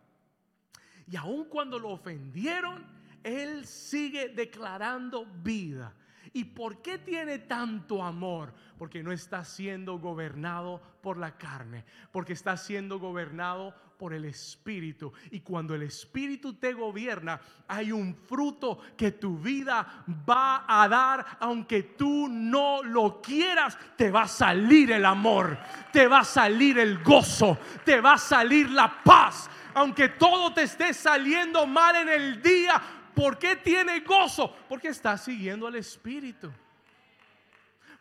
Y 1.07 1.15
aun 1.15 1.45
cuando 1.45 1.79
lo 1.79 1.89
ofendieron, 1.89 2.85
él 3.23 3.65
sigue 3.65 4.29
declarando 4.29 5.25
vida. 5.25 5.95
¿Y 6.31 6.43
por 6.43 6.83
qué 6.83 6.99
tiene 6.99 7.39
tanto 7.39 8.03
amor? 8.03 8.53
Porque 8.77 9.01
no 9.01 9.11
está 9.11 9.43
siendo 9.43 9.97
gobernado 9.97 10.79
por 11.01 11.17
la 11.17 11.37
carne, 11.37 11.83
porque 12.11 12.33
está 12.33 12.55
siendo 12.55 12.99
gobernado 12.99 13.73
por 14.01 14.15
el 14.15 14.25
Espíritu. 14.25 15.13
Y 15.29 15.41
cuando 15.41 15.75
el 15.75 15.83
Espíritu 15.83 16.55
te 16.55 16.73
gobierna, 16.73 17.39
hay 17.67 17.91
un 17.91 18.15
fruto 18.15 18.79
que 18.97 19.11
tu 19.11 19.37
vida 19.37 20.03
va 20.27 20.65
a 20.67 20.87
dar, 20.87 21.37
aunque 21.39 21.83
tú 21.83 22.27
no 22.27 22.81
lo 22.81 23.21
quieras, 23.21 23.77
te 23.95 24.09
va 24.09 24.23
a 24.23 24.27
salir 24.27 24.91
el 24.91 25.05
amor, 25.05 25.55
te 25.93 26.07
va 26.07 26.21
a 26.21 26.25
salir 26.25 26.79
el 26.79 27.03
gozo, 27.03 27.59
te 27.85 28.01
va 28.01 28.13
a 28.13 28.17
salir 28.17 28.71
la 28.71 29.03
paz. 29.03 29.47
Aunque 29.75 30.09
todo 30.09 30.51
te 30.51 30.63
esté 30.63 30.95
saliendo 30.95 31.67
mal 31.67 31.95
en 31.97 32.09
el 32.09 32.41
día, 32.41 32.81
¿Por 33.13 33.37
qué 33.37 33.57
tiene 33.57 33.99
gozo? 33.99 34.55
Porque 34.69 34.87
está 34.87 35.17
siguiendo 35.17 35.67
al 35.67 35.75
Espíritu. 35.75 36.49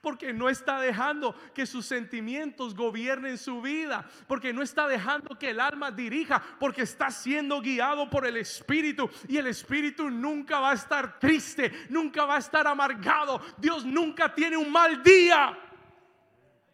Porque 0.00 0.32
no 0.32 0.48
está 0.48 0.80
dejando 0.80 1.34
que 1.52 1.66
sus 1.66 1.84
sentimientos 1.86 2.74
gobiernen 2.74 3.36
su 3.36 3.60
vida. 3.60 4.08
Porque 4.26 4.52
no 4.52 4.62
está 4.62 4.88
dejando 4.88 5.38
que 5.38 5.50
el 5.50 5.60
alma 5.60 5.90
dirija. 5.90 6.42
Porque 6.58 6.82
está 6.82 7.10
siendo 7.10 7.60
guiado 7.60 8.08
por 8.08 8.26
el 8.26 8.36
Espíritu. 8.36 9.10
Y 9.28 9.36
el 9.36 9.46
Espíritu 9.46 10.10
nunca 10.10 10.60
va 10.60 10.70
a 10.70 10.74
estar 10.74 11.18
triste. 11.18 11.70
Nunca 11.90 12.24
va 12.24 12.36
a 12.36 12.38
estar 12.38 12.66
amargado. 12.66 13.40
Dios 13.58 13.84
nunca 13.84 14.34
tiene 14.34 14.56
un 14.56 14.72
mal 14.72 15.02
día. 15.02 15.58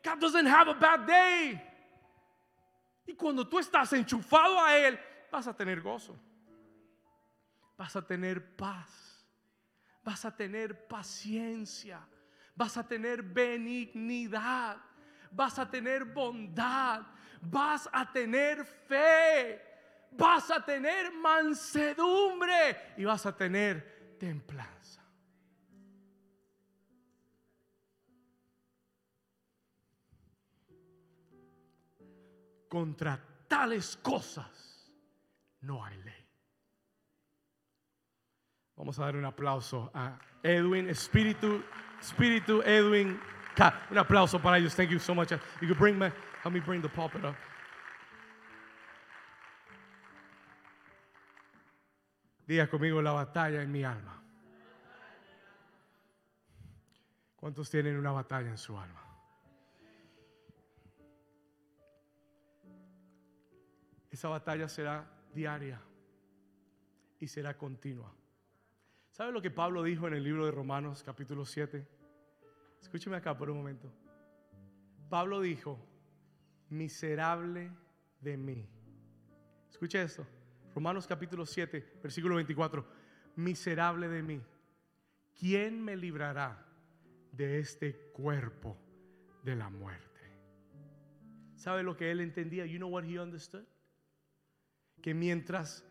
God 0.04 0.18
doesn't 0.18 0.46
have 0.46 0.70
a 0.70 0.74
bad 0.74 1.00
day. 1.00 1.60
Y 3.06 3.14
cuando 3.14 3.46
tú 3.46 3.58
estás 3.58 3.92
enchufado 3.92 4.60
a 4.60 4.76
Él, 4.76 4.98
vas 5.30 5.46
a 5.48 5.56
tener 5.56 5.80
gozo 5.80 6.16
vas 7.76 7.94
a 7.96 8.02
tener 8.02 8.56
paz, 8.56 9.24
vas 10.02 10.24
a 10.24 10.34
tener 10.34 10.86
paciencia, 10.88 12.06
vas 12.56 12.76
a 12.78 12.88
tener 12.88 13.22
benignidad, 13.22 14.78
vas 15.30 15.58
a 15.58 15.70
tener 15.70 16.04
bondad, 16.06 17.02
vas 17.42 17.88
a 17.92 18.10
tener 18.10 18.64
fe, 18.64 19.62
vas 20.12 20.50
a 20.50 20.64
tener 20.64 21.12
mansedumbre 21.12 22.94
y 22.96 23.04
vas 23.04 23.26
a 23.26 23.36
tener 23.36 24.16
templanza. 24.18 25.02
Contra 32.68 33.22
tales 33.46 33.96
cosas 33.98 34.90
no 35.60 35.84
hay 35.84 35.96
ley. 35.98 36.26
Vamos 38.76 38.98
a 38.98 39.04
dar 39.04 39.16
un 39.16 39.24
aplauso 39.24 39.90
a 39.94 40.18
Edwin, 40.42 40.88
Espíritu, 40.90 41.62
Espíritu 42.06 42.62
Edwin. 42.62 43.18
Un 43.90 43.98
aplauso 43.98 44.38
para 44.38 44.58
ellos. 44.58 44.74
Thank 44.76 44.90
you 44.90 44.98
so 44.98 45.14
much. 45.14 45.32
You 45.60 45.68
can 45.68 45.78
bring 45.78 45.98
me, 45.98 46.12
help 46.42 46.52
me 46.52 46.60
bring 46.60 46.80
the 46.80 46.88
pulpit 46.88 47.24
up. 47.24 47.34
Diga 52.46 52.68
conmigo 52.68 53.02
la 53.02 53.12
batalla 53.12 53.60
en 53.62 53.72
mi 53.72 53.82
alma. 53.82 54.22
¿Cuántos 57.34 57.68
tienen 57.70 57.96
una 57.96 58.12
batalla 58.12 58.50
en 58.50 58.58
su 58.58 58.78
alma? 58.78 59.02
Esa 64.10 64.28
batalla 64.28 64.68
será 64.68 65.04
diaria 65.34 65.80
y 67.18 67.26
será 67.26 67.56
continua. 67.56 68.12
¿Sabe 69.10 69.32
lo 69.32 69.42
que 69.42 69.50
Pablo 69.50 69.82
dijo 69.82 70.06
en 70.06 70.14
el 70.14 70.22
libro 70.22 70.46
de 70.46 70.52
Romanos 70.52 71.02
capítulo 71.02 71.44
7? 71.44 71.95
Escúcheme 72.86 73.16
acá 73.16 73.36
por 73.36 73.50
un 73.50 73.56
momento. 73.56 73.92
Pablo 75.08 75.40
dijo, 75.40 75.76
miserable 76.68 77.72
de 78.20 78.36
mí. 78.36 78.64
Escuche 79.68 80.00
esto. 80.00 80.24
Romanos 80.72 81.04
capítulo 81.04 81.44
7, 81.44 81.98
versículo 82.00 82.36
24. 82.36 82.86
Miserable 83.34 84.06
de 84.06 84.22
mí. 84.22 84.40
¿Quién 85.34 85.82
me 85.82 85.96
librará 85.96 86.64
de 87.32 87.58
este 87.58 88.12
cuerpo 88.12 88.78
de 89.42 89.56
la 89.56 89.68
muerte? 89.68 90.20
¿Sabe 91.56 91.82
lo 91.82 91.96
que 91.96 92.12
él 92.12 92.20
entendía? 92.20 92.66
You 92.66 92.76
know 92.76 92.88
what 92.88 93.02
he 93.02 93.18
understood? 93.18 93.64
Que 95.02 95.12
mientras 95.12 95.84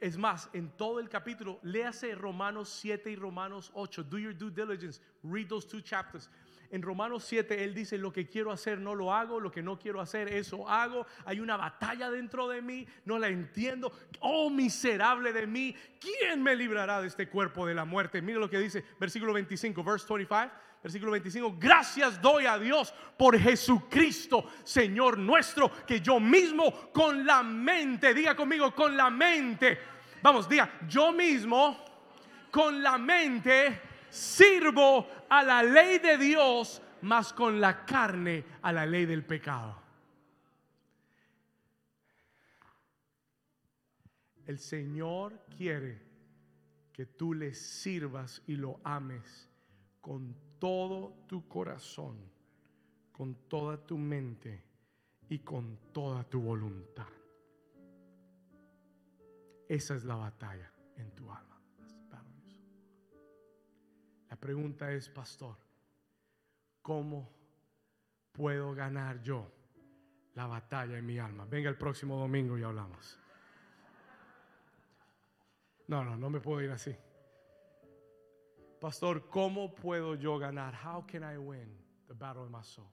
es 0.00 0.18
más, 0.18 0.50
en 0.52 0.70
todo 0.76 1.00
el 1.00 1.08
capítulo, 1.08 1.58
léase 1.62 2.14
Romanos 2.14 2.68
7 2.68 3.10
y 3.10 3.16
Romanos 3.16 3.70
8. 3.74 4.04
Do 4.04 4.18
your 4.18 4.36
due 4.36 4.50
diligence. 4.50 5.00
Read 5.22 5.48
those 5.48 5.66
two 5.66 5.80
chapters. 5.80 6.28
En 6.70 6.82
Romanos 6.82 7.24
7 7.24 7.64
él 7.64 7.74
dice, 7.74 7.96
lo 7.96 8.12
que 8.12 8.26
quiero 8.26 8.52
hacer 8.52 8.78
no 8.78 8.94
lo 8.94 9.12
hago, 9.14 9.40
lo 9.40 9.50
que 9.50 9.62
no 9.62 9.78
quiero 9.78 10.00
hacer 10.00 10.28
eso 10.28 10.68
hago. 10.68 11.06
Hay 11.24 11.40
una 11.40 11.56
batalla 11.56 12.10
dentro 12.10 12.48
de 12.48 12.60
mí, 12.60 12.86
no 13.06 13.18
la 13.18 13.28
entiendo. 13.28 13.90
Oh, 14.20 14.50
miserable 14.50 15.32
de 15.32 15.46
mí, 15.46 15.74
¿quién 15.98 16.42
me 16.42 16.54
librará 16.54 17.00
de 17.00 17.08
este 17.08 17.28
cuerpo 17.28 17.66
de 17.66 17.74
la 17.74 17.86
muerte? 17.86 18.20
Mire 18.20 18.38
lo 18.38 18.50
que 18.50 18.58
dice 18.58 18.84
versículo 19.00 19.32
25, 19.32 19.82
verse 19.82 20.06
25. 20.08 20.67
Versículo 20.82 21.12
25, 21.12 21.56
gracias 21.58 22.20
doy 22.22 22.46
a 22.46 22.58
Dios 22.58 22.94
por 23.16 23.38
Jesucristo, 23.38 24.44
Señor 24.62 25.18
nuestro, 25.18 25.70
que 25.84 26.00
yo 26.00 26.20
mismo 26.20 26.90
con 26.92 27.26
la 27.26 27.42
mente, 27.42 28.14
diga 28.14 28.36
conmigo, 28.36 28.72
con 28.74 28.96
la 28.96 29.10
mente, 29.10 29.78
vamos, 30.22 30.48
diga, 30.48 30.78
yo 30.88 31.12
mismo 31.12 31.84
con 32.50 32.80
la 32.80 32.96
mente 32.96 33.80
sirvo 34.08 35.08
a 35.28 35.42
la 35.42 35.62
ley 35.62 35.98
de 35.98 36.16
Dios, 36.16 36.80
mas 37.02 37.32
con 37.32 37.60
la 37.60 37.84
carne 37.84 38.44
a 38.62 38.72
la 38.72 38.86
ley 38.86 39.04
del 39.04 39.24
pecado. 39.24 39.82
El 44.46 44.58
Señor 44.58 45.44
quiere 45.56 46.00
que 46.92 47.04
tú 47.04 47.34
le 47.34 47.52
sirvas 47.52 48.42
y 48.46 48.56
lo 48.56 48.80
ames 48.82 49.48
con 50.00 50.34
todo 50.58 51.14
tu 51.26 51.46
corazón, 51.48 52.16
con 53.12 53.34
toda 53.48 53.76
tu 53.76 53.96
mente 53.96 54.64
y 55.28 55.40
con 55.40 55.78
toda 55.92 56.24
tu 56.24 56.40
voluntad. 56.40 57.08
Esa 59.68 59.94
es 59.94 60.04
la 60.04 60.16
batalla 60.16 60.72
en 60.96 61.10
tu 61.14 61.30
alma. 61.30 61.48
La 64.30 64.36
pregunta 64.36 64.92
es, 64.92 65.08
pastor, 65.08 65.56
¿cómo 66.82 67.30
puedo 68.32 68.74
ganar 68.74 69.22
yo 69.22 69.50
la 70.34 70.46
batalla 70.46 70.98
en 70.98 71.06
mi 71.06 71.18
alma? 71.18 71.46
Venga 71.46 71.70
el 71.70 71.76
próximo 71.76 72.18
domingo 72.18 72.58
y 72.58 72.62
hablamos. 72.62 73.18
No, 75.86 76.04
no, 76.04 76.16
no 76.16 76.30
me 76.30 76.40
puedo 76.40 76.60
ir 76.60 76.70
así. 76.70 76.94
Pastor, 78.80 79.28
¿cómo 79.28 79.74
puedo 79.74 80.14
yo 80.14 80.38
ganar? 80.38 80.74
How 80.74 81.04
can 81.06 81.22
I 81.24 81.36
win 81.36 81.68
the 82.06 82.14
battle 82.14 82.44
in 82.44 82.52
my 82.52 82.62
soul? 82.62 82.86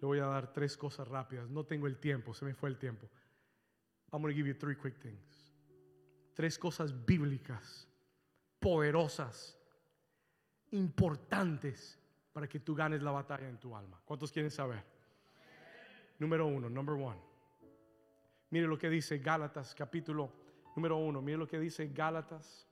Le 0.00 0.06
voy 0.06 0.18
a 0.18 0.26
dar 0.26 0.52
tres 0.52 0.76
cosas 0.76 1.06
rápidas. 1.08 1.48
No 1.50 1.64
tengo 1.64 1.86
el 1.86 1.98
tiempo, 1.98 2.34
se 2.34 2.44
me 2.44 2.54
fue 2.54 2.68
el 2.68 2.78
tiempo. 2.78 3.08
I'm 4.12 4.22
going 4.22 4.32
to 4.32 4.36
give 4.36 4.46
you 4.46 4.54
three 4.54 4.76
quick 4.76 4.98
things. 5.00 5.52
Tres 6.34 6.58
cosas 6.58 6.92
bíblicas, 6.92 7.88
poderosas, 8.60 9.58
importantes 10.70 11.98
para 12.32 12.46
que 12.46 12.60
tú 12.60 12.74
ganes 12.74 13.02
la 13.02 13.10
batalla 13.10 13.48
en 13.48 13.58
tu 13.58 13.74
alma. 13.74 14.00
¿Cuántos 14.04 14.30
quieren 14.30 14.50
saber? 14.50 14.84
Número 16.18 16.46
uno, 16.46 16.68
number 16.68 16.94
one. 16.94 17.20
Mire 18.50 18.66
lo 18.66 18.78
que 18.78 18.88
dice 18.88 19.18
Gálatas, 19.18 19.74
capítulo 19.74 20.30
número 20.74 20.96
uno. 20.96 21.20
Mire 21.20 21.38
lo 21.38 21.46
que 21.46 21.58
dice 21.58 21.88
Gálatas, 21.88 22.65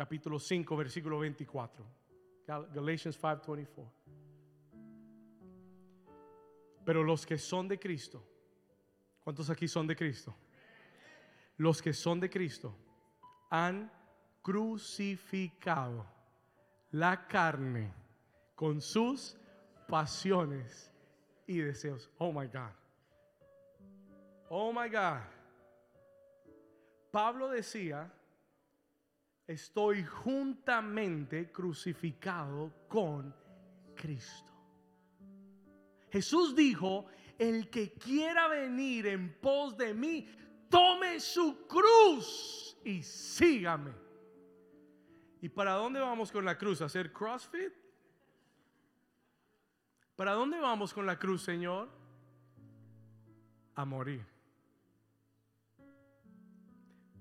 capítulo 0.00 0.38
5, 0.38 0.76
versículo 0.78 1.18
24. 1.18 1.84
Gal- 2.46 2.70
Galatians 2.72 3.18
5:24. 3.18 3.86
Pero 6.86 7.04
los 7.04 7.26
que 7.26 7.36
son 7.36 7.68
de 7.68 7.78
Cristo, 7.78 8.24
¿cuántos 9.22 9.50
aquí 9.50 9.68
son 9.68 9.86
de 9.86 9.94
Cristo? 9.94 10.34
Los 11.58 11.82
que 11.82 11.92
son 11.92 12.18
de 12.18 12.30
Cristo 12.30 12.74
han 13.50 13.92
crucificado 14.40 16.06
la 16.92 17.26
carne 17.26 17.92
con 18.54 18.80
sus 18.80 19.36
pasiones 19.86 20.90
y 21.46 21.58
deseos. 21.58 22.08
Oh 22.16 22.32
my 22.32 22.46
God. 22.46 22.72
Oh 24.48 24.72
my 24.72 24.88
God. 24.88 25.20
Pablo 27.10 27.50
decía, 27.50 28.10
estoy 29.50 30.04
juntamente 30.04 31.50
crucificado 31.50 32.72
con 32.88 33.34
Cristo. 33.96 34.52
Jesús 36.10 36.54
dijo, 36.54 37.06
el 37.36 37.68
que 37.68 37.94
quiera 37.94 38.46
venir 38.46 39.08
en 39.08 39.40
pos 39.40 39.76
de 39.76 39.92
mí, 39.92 40.28
tome 40.68 41.18
su 41.18 41.66
cruz 41.66 42.78
y 42.84 43.02
sígame. 43.02 43.92
¿Y 45.40 45.48
para 45.48 45.72
dónde 45.72 45.98
vamos 45.98 46.30
con 46.30 46.44
la 46.44 46.56
cruz? 46.56 46.80
¿A 46.80 46.84
hacer 46.84 47.12
CrossFit? 47.12 47.72
¿Para 50.14 50.32
dónde 50.32 50.60
vamos 50.60 50.94
con 50.94 51.06
la 51.06 51.18
cruz, 51.18 51.42
Señor? 51.42 51.88
A 53.74 53.84
morir. 53.84 54.24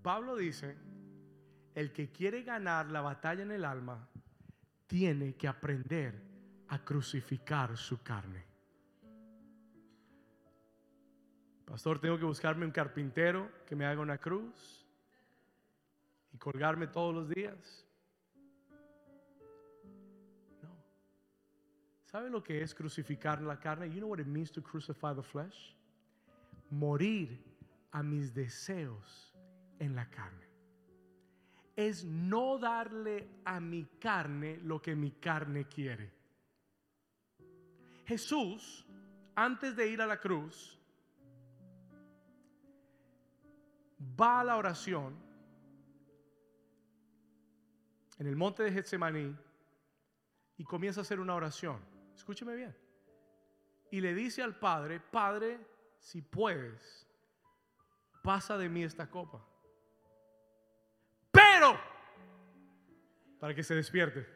Pablo 0.04 0.36
dice, 0.36 0.78
el 1.76 1.92
que 1.92 2.12
quiere 2.12 2.44
ganar 2.44 2.90
la 2.92 3.02
batalla 3.02 3.44
en 3.44 3.52
el 3.52 3.66
alma, 3.66 4.08
tiene 4.88 5.36
que 5.36 5.48
aprender 5.48 6.22
a 6.70 6.84
crucificar 6.84 7.78
su 7.78 8.02
carne. 8.02 8.44
Pastor, 11.66 12.00
tengo 12.00 12.18
que 12.18 12.26
buscarme 12.26 12.66
un 12.66 12.72
carpintero 12.72 13.52
que 13.68 13.76
me 13.76 13.86
haga 13.86 14.02
una 14.02 14.18
cruz 14.18 14.88
y 16.34 16.38
colgarme 16.38 16.88
todos 16.88 17.14
los 17.14 17.30
días. 17.30 17.86
No. 20.64 20.76
¿Sabe 22.06 22.32
lo 22.32 22.44
que 22.44 22.64
es 22.64 22.74
crucificar 22.74 23.42
la 23.44 23.60
carne? 23.60 23.88
You 23.88 23.98
know 23.98 24.10
what 24.10 24.20
it 24.20 24.26
means 24.26 24.52
to 24.52 24.64
crucify 24.64 25.14
the 25.14 25.22
flesh? 25.22 25.76
Morir 26.72 27.40
a 27.92 28.02
mis 28.02 28.34
deseos 28.34 29.32
en 29.78 29.96
la 29.96 30.10
carne. 30.10 30.49
Es 31.80 32.04
no 32.04 32.58
darle 32.58 33.40
a 33.46 33.62
mi 33.62 33.86
carne 33.86 34.58
lo 34.58 34.82
que 34.82 34.98
mi 34.98 35.12
carne 35.12 35.70
quiere. 35.70 36.12
Jesús, 38.06 38.86
antes 39.34 39.78
de 39.78 39.88
ir 39.88 40.02
a 40.02 40.06
la 40.06 40.20
cruz, 40.20 40.78
va 44.20 44.42
a 44.42 44.44
la 44.44 44.58
oración 44.58 45.16
en 48.18 48.28
el 48.28 48.36
monte 48.36 48.64
de 48.64 48.74
Getsemaní 48.74 49.34
y 50.58 50.66
comienza 50.66 51.00
a 51.00 51.04
hacer 51.04 51.22
una 51.22 51.34
oración. 51.34 51.80
Escúcheme 52.14 52.56
bien. 52.58 52.76
Y 53.90 54.02
le 54.02 54.14
dice 54.14 54.44
al 54.44 54.60
Padre, 54.60 55.00
Padre, 55.00 55.66
si 55.98 56.22
puedes, 56.22 57.08
pasa 58.22 58.58
de 58.58 58.68
mí 58.68 58.84
esta 58.84 59.10
copa. 59.10 59.49
para 63.40 63.56
que 63.56 63.64
se 63.64 63.74
despierte. 63.76 64.28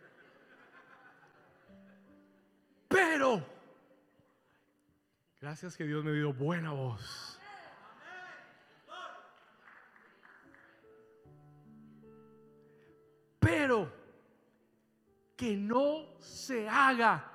Pero, 2.87 3.45
gracias 5.41 5.75
que 5.75 5.85
Dios 5.85 6.03
me 6.03 6.13
dio 6.13 6.33
buena 6.33 6.71
voz. 6.71 7.39
Pero, 13.39 13.91
que 15.35 15.57
no 15.57 16.19
se 16.19 16.69
haga 16.69 17.29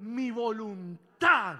mi 0.00 0.30
voluntad, 0.30 1.58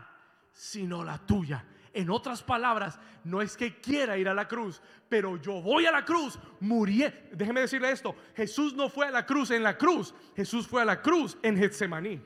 sino 0.51 1.05
la 1.05 1.19
tuya. 1.19 1.65
En 1.95 2.09
otras 2.09 2.43
palabras, 2.43 2.99
no 3.25 3.43
es 3.43 3.57
que 3.57 3.81
quiera 3.81 4.17
ir 4.17 4.29
a 4.29 4.35
la 4.35 4.49
cruz, 4.49 4.81
pero 5.09 5.37
yo 5.37 5.61
voy 5.61 5.85
a 5.85 5.93
la 5.93 6.05
cruz, 6.05 6.39
murí. 6.61 7.05
Déjeme 7.33 7.61
decirle 7.61 7.91
esto, 7.91 8.17
Jesús 8.35 8.75
no 8.75 8.89
fue 8.89 9.07
a 9.07 9.11
la 9.11 9.27
cruz 9.27 9.51
en 9.51 9.63
la 9.63 9.77
cruz, 9.77 10.15
Jesús 10.35 10.67
fue 10.67 10.81
a 10.81 10.87
la 10.87 11.03
cruz 11.03 11.37
en 11.43 11.57
Getsemaní. 11.57 12.21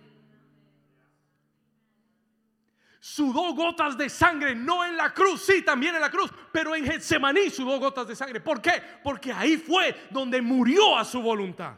Sudó 3.00 3.54
gotas 3.54 3.96
de 3.96 4.08
sangre, 4.08 4.54
no 4.54 4.84
en 4.84 4.96
la 4.96 5.12
cruz, 5.12 5.42
sí, 5.42 5.62
también 5.62 5.94
en 5.94 6.00
la 6.00 6.10
cruz, 6.10 6.30
pero 6.52 6.74
en 6.74 6.84
Getsemaní 6.84 7.50
sudó 7.50 7.78
gotas 7.78 8.06
de 8.06 8.16
sangre. 8.16 8.40
¿Por 8.40 8.60
qué? 8.60 8.82
Porque 9.02 9.32
ahí 9.32 9.56
fue 9.56 10.08
donde 10.10 10.40
murió 10.42 10.96
a 10.96 11.04
su 11.04 11.20
voluntad. 11.22 11.76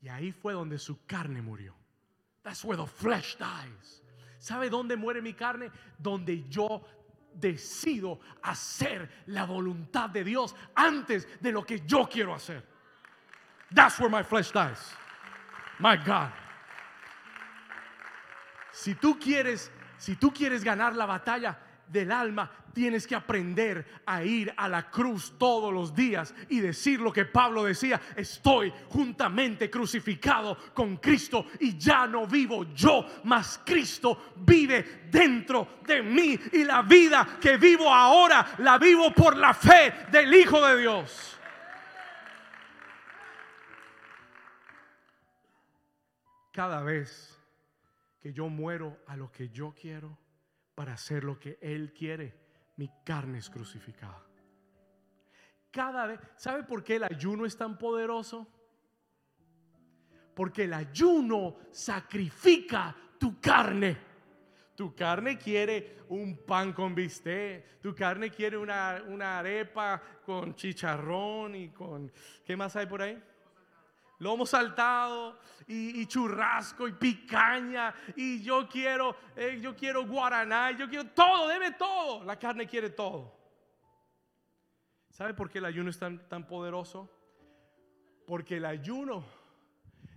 Y 0.00 0.08
ahí 0.08 0.32
fue 0.32 0.52
donde 0.52 0.78
su 0.78 1.04
carne 1.06 1.40
murió. 1.40 1.74
That's 2.42 2.64
where 2.64 2.76
the 2.76 2.88
flesh 2.88 3.36
dies. 3.36 4.01
¿Sabe 4.42 4.68
dónde 4.68 4.96
muere 4.96 5.22
mi 5.22 5.34
carne? 5.34 5.70
Donde 5.96 6.42
yo 6.48 6.82
decido 7.32 8.18
hacer 8.42 9.08
la 9.26 9.44
voluntad 9.44 10.10
de 10.10 10.24
Dios 10.24 10.56
antes 10.74 11.28
de 11.40 11.52
lo 11.52 11.64
que 11.64 11.86
yo 11.86 12.08
quiero 12.08 12.34
hacer. 12.34 12.66
That's 13.72 14.00
where 14.00 14.10
my 14.10 14.24
flesh 14.24 14.50
dies. 14.50 14.96
My 15.78 15.96
God. 15.96 16.32
Si 18.72 18.96
tú 18.96 19.16
quieres, 19.16 19.70
si 19.96 20.16
tú 20.16 20.32
quieres 20.32 20.64
ganar 20.64 20.96
la 20.96 21.06
batalla 21.06 21.56
del 21.92 22.10
alma, 22.10 22.50
tienes 22.72 23.06
que 23.06 23.14
aprender 23.14 24.02
a 24.06 24.24
ir 24.24 24.52
a 24.56 24.66
la 24.68 24.90
cruz 24.90 25.34
todos 25.38 25.72
los 25.72 25.94
días 25.94 26.34
y 26.48 26.60
decir 26.60 27.00
lo 27.00 27.12
que 27.12 27.26
Pablo 27.26 27.64
decía, 27.64 28.00
estoy 28.16 28.72
juntamente 28.88 29.70
crucificado 29.70 30.56
con 30.72 30.96
Cristo 30.96 31.46
y 31.60 31.76
ya 31.76 32.06
no 32.06 32.26
vivo 32.26 32.64
yo, 32.74 33.06
mas 33.24 33.60
Cristo 33.64 34.32
vive 34.36 35.02
dentro 35.10 35.80
de 35.86 36.02
mí 36.02 36.38
y 36.52 36.64
la 36.64 36.82
vida 36.82 37.38
que 37.40 37.58
vivo 37.58 37.92
ahora 37.92 38.54
la 38.58 38.78
vivo 38.78 39.12
por 39.12 39.36
la 39.36 39.52
fe 39.52 40.06
del 40.10 40.32
Hijo 40.34 40.66
de 40.66 40.80
Dios. 40.80 41.38
Cada 46.52 46.82
vez 46.82 47.38
que 48.20 48.32
yo 48.32 48.48
muero 48.48 48.98
a 49.06 49.16
lo 49.16 49.30
que 49.32 49.48
yo 49.48 49.74
quiero 49.78 50.21
para 50.82 50.94
hacer 50.94 51.22
lo 51.22 51.38
que 51.38 51.60
Él 51.62 51.92
quiere, 51.92 52.34
mi 52.78 52.90
carne 53.04 53.38
es 53.38 53.48
crucificada. 53.48 54.20
Cada 55.70 56.08
vez, 56.08 56.18
¿sabe 56.34 56.64
por 56.64 56.82
qué 56.82 56.96
el 56.96 57.04
ayuno 57.04 57.46
es 57.46 57.56
tan 57.56 57.78
poderoso? 57.78 58.48
Porque 60.34 60.64
el 60.64 60.74
ayuno 60.74 61.58
sacrifica 61.70 62.96
tu 63.16 63.40
carne. 63.40 63.96
Tu 64.74 64.92
carne 64.92 65.38
quiere 65.38 65.98
un 66.08 66.38
pan 66.44 66.72
con 66.72 66.96
bistec, 66.96 67.80
tu 67.80 67.94
carne 67.94 68.28
quiere 68.28 68.56
una, 68.56 69.04
una 69.06 69.38
arepa 69.38 70.02
con 70.26 70.56
chicharrón 70.56 71.54
y 71.54 71.68
con, 71.68 72.10
¿qué 72.44 72.56
más 72.56 72.74
hay 72.74 72.86
por 72.86 73.02
ahí? 73.02 73.22
Lomo 74.22 74.46
saltado 74.46 75.38
y, 75.66 76.06
churrasco 76.06 76.86
y 76.86 76.92
picaña 76.92 77.92
y 78.16 78.42
yo 78.42 78.68
quiero, 78.68 79.16
eh, 79.36 79.58
yo 79.60 79.74
quiero 79.74 80.06
guaraná, 80.06 80.70
yo 80.70 80.88
quiero 80.88 81.06
todo, 81.08 81.48
deme 81.48 81.72
todo. 81.72 82.24
La 82.24 82.38
carne 82.38 82.66
quiere 82.66 82.90
todo. 82.90 83.36
¿Sabe 85.10 85.34
por 85.34 85.50
qué 85.50 85.58
el 85.58 85.64
ayuno 85.64 85.90
es 85.90 85.98
tan, 85.98 86.28
tan 86.28 86.46
poderoso? 86.46 87.10
Porque 88.26 88.58
el 88.58 88.64
ayuno 88.64 89.24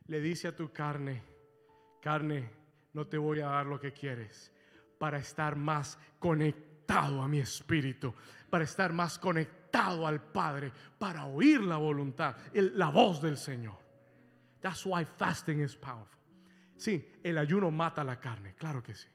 le 0.08 0.22
dice 0.22 0.49
a 0.49 0.56
tu 0.56 0.72
carne, 0.72 1.24
carne, 1.99 2.49
no 2.93 3.08
te 3.08 3.18
voy 3.18 3.41
a 3.41 3.47
dar 3.47 3.66
lo 3.66 3.80
que 3.80 3.91
quieres 3.91 4.53
para 4.99 5.18
estar 5.18 5.56
más 5.56 5.97
conectado 6.20 7.22
a 7.22 7.28
mi 7.28 7.39
espíritu, 7.39 8.14
para 8.49 8.64
estar 8.64 8.93
más 8.93 9.18
conectado 9.18 10.06
al 10.06 10.22
Padre, 10.22 10.72
para 10.97 11.26
oír 11.26 11.62
la 11.62 11.78
voluntad, 11.78 12.38
la 12.53 12.89
voz 12.89 13.22
del 13.22 13.38
Señor. 13.38 13.84
That's 14.66 14.84
why 14.84 15.05
fasting 15.05 15.59
is 15.59 15.76
powerful. 15.76 16.18
Sí, 16.76 16.99
el 17.24 17.38
ayuno 17.38 17.70
mata 17.70 18.03
la 18.03 18.16
carne, 18.16 18.55
claro 18.57 18.82
que 18.82 18.95
sí. 18.95 19.05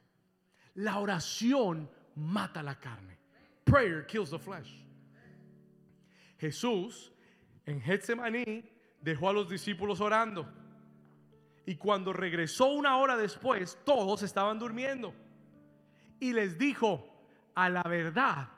La 0.77 1.01
oración 1.01 1.89
mata 2.15 2.63
la 2.63 2.77
carne. 2.77 3.19
Prayer 3.65 4.07
kills 4.07 4.31
the 4.31 4.39
flesh. 4.39 4.73
Jesús 6.39 7.11
en 7.67 7.81
Getsemaní 7.81 8.63
dejó 9.03 9.29
a 9.29 9.33
los 9.33 9.49
discípulos 9.49 10.01
orando. 10.01 10.47
Y 11.67 11.75
cuando 11.75 12.13
regresó 12.13 12.67
una 12.67 12.99
hora 12.99 13.17
después, 13.17 13.77
todos 13.85 14.23
estaban 14.23 14.57
durmiendo. 14.57 15.13
Y 16.21 16.33
les 16.33 16.59
dijo, 16.59 17.25
a 17.57 17.69
la 17.69 17.83
verdad, 17.83 18.51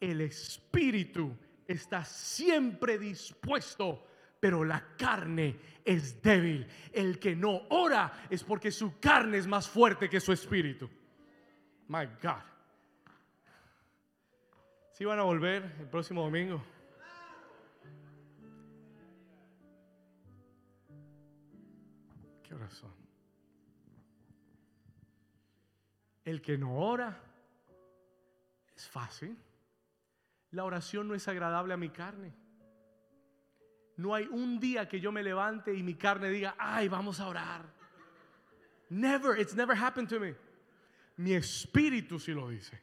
el 0.00 0.20
espíritu 0.20 1.32
está 1.68 2.04
siempre 2.04 2.98
dispuesto, 2.98 4.04
pero 4.40 4.64
la 4.64 4.96
carne 4.96 5.60
es 5.84 6.20
débil. 6.22 6.66
El 6.92 7.18
que 7.18 7.36
no 7.36 7.66
ora 7.68 8.26
es 8.30 8.42
porque 8.42 8.72
su 8.72 8.98
carne 8.98 9.36
es 9.36 9.46
más 9.46 9.68
fuerte 9.68 10.08
que 10.08 10.18
su 10.18 10.32
espíritu. 10.32 10.88
My 11.88 12.06
God. 12.22 12.42
Si 14.92 15.04
van 15.04 15.18
a 15.18 15.22
volver 15.22 15.76
el 15.78 15.88
próximo 15.88 16.22
domingo. 16.22 16.62
¿Qué 22.42 22.54
oración? 22.54 22.92
El 26.24 26.40
que 26.42 26.58
no 26.58 26.76
ora 26.76 27.22
es 28.74 28.88
fácil. 28.88 29.36
La 30.52 30.64
oración 30.64 31.08
no 31.08 31.14
es 31.14 31.28
agradable 31.28 31.74
a 31.74 31.76
mi 31.76 31.90
carne. 31.90 32.39
No 34.00 34.14
hay 34.14 34.26
un 34.30 34.58
día 34.58 34.88
que 34.88 34.98
yo 34.98 35.12
me 35.12 35.22
levante 35.22 35.74
y 35.74 35.82
mi 35.82 35.94
carne 35.94 36.30
diga, 36.30 36.54
ay, 36.58 36.88
vamos 36.88 37.20
a 37.20 37.28
orar. 37.28 37.66
Never, 38.88 39.38
it's 39.38 39.54
never 39.54 39.76
happened 39.76 40.08
to 40.08 40.18
me. 40.18 40.34
Mi 41.18 41.34
espíritu 41.34 42.18
sí 42.18 42.32
lo 42.32 42.48
dice. 42.48 42.80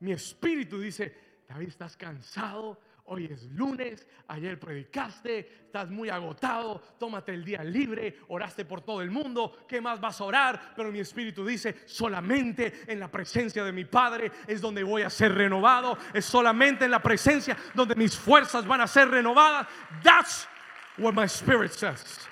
Mi 0.00 0.12
espíritu 0.12 0.78
dice, 0.78 1.16
David, 1.48 1.68
estás 1.68 1.96
cansado, 1.96 2.78
Hoy 3.06 3.26
es 3.26 3.42
lunes, 3.50 4.06
ayer 4.28 4.58
predicaste, 4.58 5.64
estás 5.66 5.90
muy 5.90 6.08
agotado, 6.08 6.80
tómate 6.98 7.34
el 7.34 7.44
día 7.44 7.62
libre, 7.62 8.20
oraste 8.28 8.64
por 8.64 8.80
todo 8.80 9.02
el 9.02 9.10
mundo, 9.10 9.58
¿qué 9.68 9.78
más 9.78 10.00
vas 10.00 10.22
a 10.22 10.24
orar? 10.24 10.72
Pero 10.74 10.90
mi 10.90 11.00
espíritu 11.00 11.44
dice, 11.44 11.82
solamente 11.84 12.82
en 12.86 12.98
la 12.98 13.10
presencia 13.10 13.62
de 13.62 13.72
mi 13.72 13.84
Padre 13.84 14.32
es 14.46 14.62
donde 14.62 14.82
voy 14.82 15.02
a 15.02 15.10
ser 15.10 15.34
renovado, 15.34 15.98
es 16.14 16.24
solamente 16.24 16.86
en 16.86 16.90
la 16.90 17.02
presencia 17.02 17.54
donde 17.74 17.94
mis 17.94 18.16
fuerzas 18.16 18.66
van 18.66 18.80
a 18.80 18.86
ser 18.86 19.08
renovadas. 19.10 19.68
That's 20.02 20.48
what 20.96 21.12
my 21.12 21.26
spirit 21.26 21.72
says. 21.72 22.26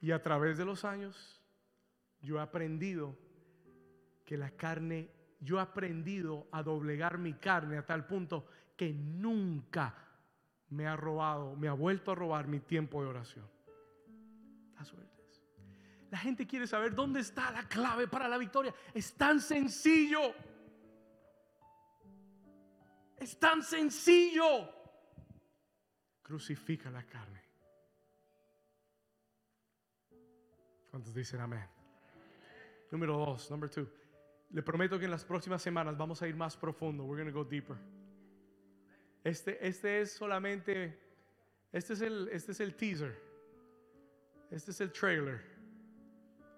Y 0.00 0.10
a 0.10 0.20
través 0.20 0.58
de 0.58 0.64
los 0.64 0.84
años, 0.84 1.40
yo 2.20 2.38
he 2.38 2.40
aprendido 2.40 3.16
que 4.24 4.36
la 4.36 4.50
carne 4.50 5.15
yo 5.40 5.58
he 5.58 5.60
aprendido 5.60 6.48
a 6.52 6.62
doblegar 6.62 7.18
mi 7.18 7.34
carne 7.34 7.78
a 7.78 7.86
tal 7.86 8.06
punto 8.06 8.46
que 8.76 8.92
nunca 8.92 9.94
me 10.70 10.86
ha 10.86 10.96
robado, 10.96 11.56
me 11.56 11.68
ha 11.68 11.72
vuelto 11.72 12.12
a 12.12 12.14
robar 12.14 12.46
mi 12.48 12.60
tiempo 12.60 13.02
de 13.02 13.08
oración. 13.08 13.56
La 16.10 16.18
gente 16.18 16.46
quiere 16.46 16.66
saber 16.66 16.94
dónde 16.94 17.20
está 17.20 17.50
la 17.50 17.68
clave 17.68 18.06
para 18.06 18.28
la 18.28 18.38
victoria. 18.38 18.72
Es 18.94 19.14
tan 19.14 19.40
sencillo. 19.40 20.34
Es 23.16 23.38
tan 23.38 23.62
sencillo. 23.62 24.72
Crucifica 26.22 26.90
la 26.90 27.04
carne. 27.04 27.42
¿Cuántos 30.90 31.12
dicen 31.14 31.40
amén? 31.40 31.68
Número 32.90 33.18
dos, 33.18 33.50
number 33.50 33.68
two. 33.68 33.86
Le 34.56 34.62
prometo 34.62 34.98
que 34.98 35.04
en 35.04 35.10
las 35.10 35.22
próximas 35.22 35.60
semanas 35.60 35.98
vamos 35.98 36.22
a 36.22 36.26
ir 36.26 36.34
más 36.34 36.56
profundo. 36.56 37.04
We're 37.04 37.22
going 37.22 37.30
to 37.30 37.38
go 37.38 37.44
deeper. 37.44 37.76
Este, 39.22 39.58
este 39.60 40.00
es 40.00 40.12
solamente, 40.12 40.98
este 41.70 41.92
es, 41.92 42.00
el, 42.00 42.30
este 42.32 42.52
es 42.52 42.60
el 42.60 42.74
teaser. 42.74 43.20
Este 44.50 44.70
es 44.70 44.80
el 44.80 44.90
trailer. 44.92 45.42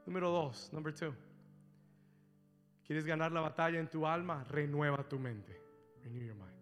Número 0.06 0.30
dos, 0.30 0.72
number 0.72 0.94
two. 0.94 1.12
¿Quieres 2.84 3.04
ganar 3.04 3.32
la 3.32 3.40
batalla 3.40 3.80
en 3.80 3.90
tu 3.90 4.06
alma? 4.06 4.44
Renueva 4.44 5.02
tu 5.08 5.18
mente. 5.18 5.60
Renew 6.04 6.22
your 6.22 6.36
mind. 6.36 6.54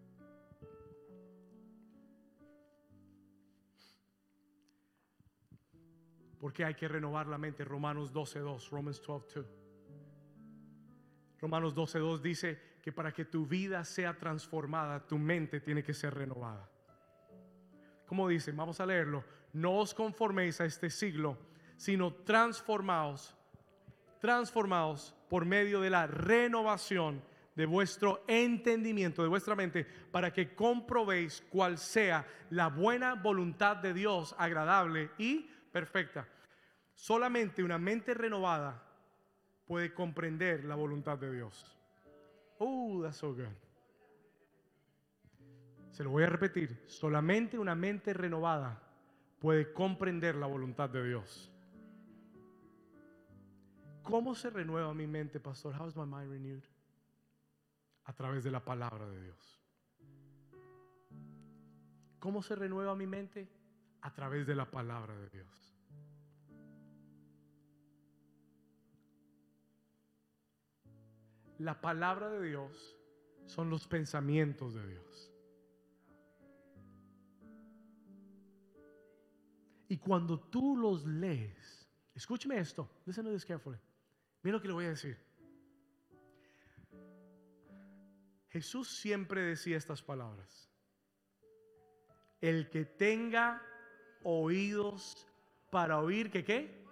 ¿Por 6.39 6.51
qué 6.51 6.65
hay 6.65 6.73
que 6.73 6.87
renovar 6.87 7.27
la 7.27 7.37
mente? 7.37 7.63
Romanos 7.63 8.11
12.2, 8.11 8.71
Romans 8.71 9.03
12.2. 9.03 9.56
Romanos 11.39 11.75
12.2 11.75 12.19
dice 12.19 12.59
que 12.81 12.91
para 12.91 13.11
que 13.11 13.25
tu 13.25 13.45
vida 13.45 13.83
sea 13.83 14.17
transformada, 14.17 15.05
tu 15.05 15.17
mente 15.17 15.59
tiene 15.59 15.83
que 15.83 15.93
ser 15.93 16.13
renovada. 16.13 16.69
Como 18.05 18.27
dice, 18.27 18.51
vamos 18.51 18.79
a 18.79 18.85
leerlo, 18.85 19.23
no 19.53 19.77
os 19.77 19.93
conforméis 19.93 20.61
a 20.61 20.65
este 20.65 20.89
siglo, 20.89 21.37
sino 21.75 22.13
transformaos, 22.13 23.35
transformaos 24.19 25.13
por 25.29 25.45
medio 25.45 25.81
de 25.81 25.89
la 25.89 26.07
renovación 26.07 27.21
de 27.55 27.65
vuestro 27.65 28.23
entendimiento, 28.27 29.21
de 29.21 29.27
vuestra 29.27 29.55
mente, 29.55 29.85
para 30.11 30.31
que 30.31 30.55
comprobéis 30.55 31.43
cuál 31.49 31.77
sea 31.77 32.25
la 32.51 32.67
buena 32.69 33.15
voluntad 33.15 33.77
de 33.77 33.93
Dios, 33.93 34.35
agradable 34.37 35.11
y 35.17 35.49
perfecta. 35.71 36.27
Solamente 36.93 37.63
una 37.63 37.77
mente 37.77 38.13
renovada 38.13 38.86
puede 39.67 39.93
comprender 39.93 40.63
la 40.63 40.75
voluntad 40.75 41.17
de 41.17 41.31
Dios. 41.31 41.77
Oh, 42.57 43.01
that's 43.03 43.17
so 43.17 43.33
good. 43.33 43.45
Se 45.91 46.03
lo 46.03 46.11
voy 46.11 46.23
a 46.23 46.27
repetir. 46.27 46.83
Solamente 46.87 47.59
una 47.59 47.75
mente 47.75 48.13
renovada 48.13 48.81
puede 49.39 49.73
comprender 49.73 50.35
la 50.35 50.47
voluntad 50.47 50.89
de 50.89 51.03
Dios. 51.07 51.51
¿Cómo 54.03 54.35
se 54.35 54.49
renueva 54.49 54.93
mi 54.93 55.05
mente, 55.05 55.39
pastor? 55.39 55.75
How 55.77 55.87
is 55.87 55.95
my 55.95 56.05
mind 56.05 56.31
renewed? 56.31 56.63
A 58.05 58.13
través 58.13 58.43
de 58.43 58.51
la 58.51 58.63
palabra 58.63 59.05
de 59.09 59.21
Dios. 59.21 59.61
¿Cómo 62.19 62.41
se 62.41 62.55
renueva 62.55 62.95
mi 62.95 63.05
mente? 63.05 63.49
A 64.01 64.13
través 64.13 64.47
de 64.47 64.55
la 64.55 64.71
palabra 64.71 65.13
de 65.15 65.29
Dios. 65.29 65.66
La 71.59 71.81
palabra 71.81 72.29
de 72.29 72.47
Dios 72.49 72.95
son 73.45 73.69
los 73.69 73.87
pensamientos 73.87 74.75
de 74.75 74.87
Dios. 74.87 75.31
Y 79.89 79.97
cuando 79.97 80.39
tú 80.39 80.75
los 80.75 81.05
lees, 81.05 81.87
escúcheme 82.13 82.59
esto, 82.59 82.89
listen 83.05 83.25
to 83.25 83.31
this. 83.31 83.47
Mira 84.43 84.57
lo 84.57 84.61
que 84.61 84.67
le 84.67 84.73
voy 84.73 84.85
a 84.85 84.89
decir. 84.89 85.17
Jesús 88.49 88.89
siempre 88.89 89.41
decía 89.41 89.77
estas 89.77 90.01
palabras. 90.01 90.69
El 92.41 92.69
que 92.69 92.85
tenga 92.85 93.61
oídos 94.23 95.27
para 95.71 95.99
oír, 95.99 96.29
¿qué 96.31 96.43
qué? 96.43 96.85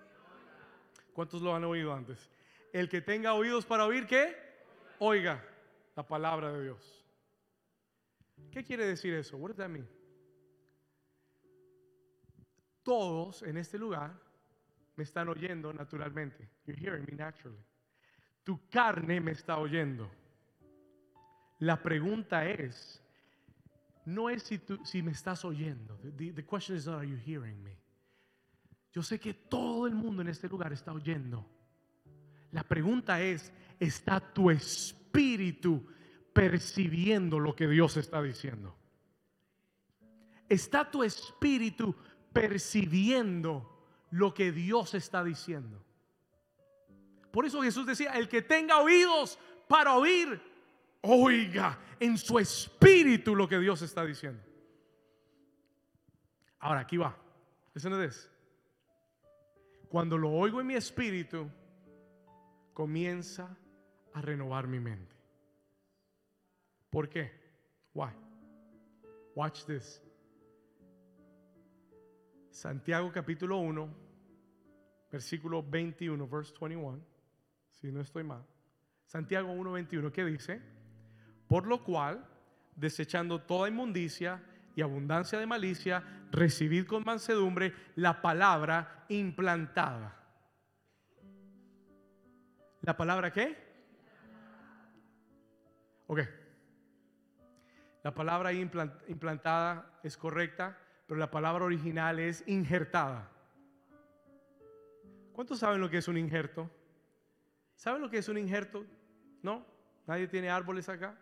¿Cuántos 1.13 1.41
lo 1.41 1.55
han 1.55 1.63
oído 1.63 1.93
antes? 1.93 2.29
El 2.73 2.89
que 2.89 3.01
tenga 3.01 3.33
oídos 3.33 3.65
para 3.65 3.85
oír, 3.85 4.07
¿qué? 4.07 4.44
Oiga 4.99 5.43
la 5.95 6.07
palabra 6.07 6.51
de 6.51 6.63
Dios. 6.63 7.05
¿Qué 8.51 8.63
quiere 8.63 8.85
decir 8.85 9.13
eso? 9.13 9.37
What 9.37 9.51
does 9.51 9.57
that? 9.57 9.69
Todos 12.83 13.41
en 13.43 13.57
este 13.57 13.77
lugar 13.77 14.13
me 14.95 15.03
están 15.03 15.27
oyendo 15.29 15.73
naturalmente. 15.73 16.49
You're 16.65 16.79
hearing 16.79 17.05
me 17.09 17.15
naturally. 17.17 17.63
Tu 18.43 18.59
carne 18.69 19.19
me 19.19 19.31
está 19.31 19.57
oyendo. 19.57 20.09
La 21.59 21.81
pregunta 21.81 22.47
es, 22.47 23.01
no 24.05 24.29
es 24.29 24.43
si, 24.43 24.59
tú, 24.59 24.79
me 25.03 25.11
estás 25.11 25.43
oyendo. 25.45 25.97
The, 26.15 26.45
question 26.45 26.77
is 26.77 26.87
are 26.87 27.07
you 27.07 27.17
hearing 27.17 27.61
me? 27.63 27.77
Yo 28.91 29.01
sé 29.01 29.19
que 29.19 29.33
todo 29.33 29.87
el 29.87 29.95
mundo 29.95 30.21
en 30.21 30.29
este 30.29 30.47
lugar 30.47 30.71
está 30.71 30.93
oyendo. 30.93 31.45
La 32.51 32.63
pregunta 32.63 33.21
es, 33.21 33.51
¿está 33.79 34.19
tu 34.19 34.49
espíritu 34.49 35.85
percibiendo 36.33 37.39
lo 37.39 37.55
que 37.55 37.67
Dios 37.67 37.97
está 37.97 38.21
diciendo? 38.21 38.75
¿Está 40.47 40.89
tu 40.89 41.03
espíritu 41.03 41.95
percibiendo 42.35 43.75
lo 44.11 44.33
que 44.33 44.51
Dios 44.51 44.93
está 44.93 45.23
diciendo. 45.23 45.81
Por 47.31 47.45
eso 47.45 47.61
Jesús 47.61 47.85
decía, 47.85 48.11
el 48.11 48.27
que 48.27 48.41
tenga 48.41 48.79
oídos 48.79 49.39
para 49.67 49.95
oír, 49.95 50.41
oiga 51.01 51.79
en 51.99 52.17
su 52.17 52.37
espíritu 52.37 53.35
lo 53.35 53.47
que 53.47 53.59
Dios 53.59 53.81
está 53.81 54.05
diciendo. 54.05 54.41
Ahora, 56.59 56.81
aquí 56.81 56.97
va. 56.97 57.17
Cuando 59.89 60.17
lo 60.17 60.31
oigo 60.31 60.59
en 60.59 60.67
mi 60.67 60.75
espíritu, 60.75 61.49
comienza 62.73 63.57
a 64.15 64.21
renovar 64.21 64.67
mi 64.67 64.79
mente. 64.79 65.13
¿Por 66.89 67.09
qué? 67.09 67.31
Why? 67.93 68.11
Watch 69.35 69.65
this. 69.65 70.01
Santiago 72.49 73.11
capítulo 73.11 73.57
1, 73.57 73.93
versículo 75.11 75.61
21, 75.61 76.27
verse 76.29 76.53
21, 76.59 77.01
si 77.69 77.91
no 77.91 77.99
estoy 77.99 78.23
mal. 78.23 78.45
Santiago 79.05 79.51
1, 79.51 79.71
21, 79.73 80.11
¿qué 80.13 80.23
dice? 80.23 80.61
Por 81.49 81.67
lo 81.67 81.83
cual, 81.83 82.25
desechando 82.73 83.41
toda 83.41 83.67
inmundicia 83.67 84.41
y 84.77 84.81
abundancia 84.81 85.37
de 85.37 85.45
malicia, 85.45 86.01
recibid 86.31 86.85
con 86.87 87.03
mansedumbre 87.03 87.73
la 87.95 88.21
palabra 88.21 89.05
implantada. 89.09 90.17
¿La 92.81 92.95
palabra 92.95 93.33
qué? 93.33 93.64
Ok. 96.07 96.19
La 98.03 98.13
palabra 98.13 98.53
implantada 98.53 99.99
es 100.03 100.15
correcta 100.15 100.77
pero 101.07 101.19
la 101.19 101.29
palabra 101.29 101.65
original 101.65 102.19
es 102.19 102.43
injertada. 102.47 103.31
¿Cuántos 105.33 105.59
saben 105.59 105.81
lo 105.81 105.89
que 105.89 105.97
es 105.97 106.07
un 106.07 106.17
injerto? 106.17 106.69
¿Saben 107.75 108.01
lo 108.01 108.09
que 108.09 108.17
es 108.17 108.29
un 108.29 108.37
injerto? 108.37 108.85
¿No? 109.43 109.65
¿Nadie 110.07 110.27
tiene 110.27 110.49
árboles 110.49 110.87
acá? 110.89 111.15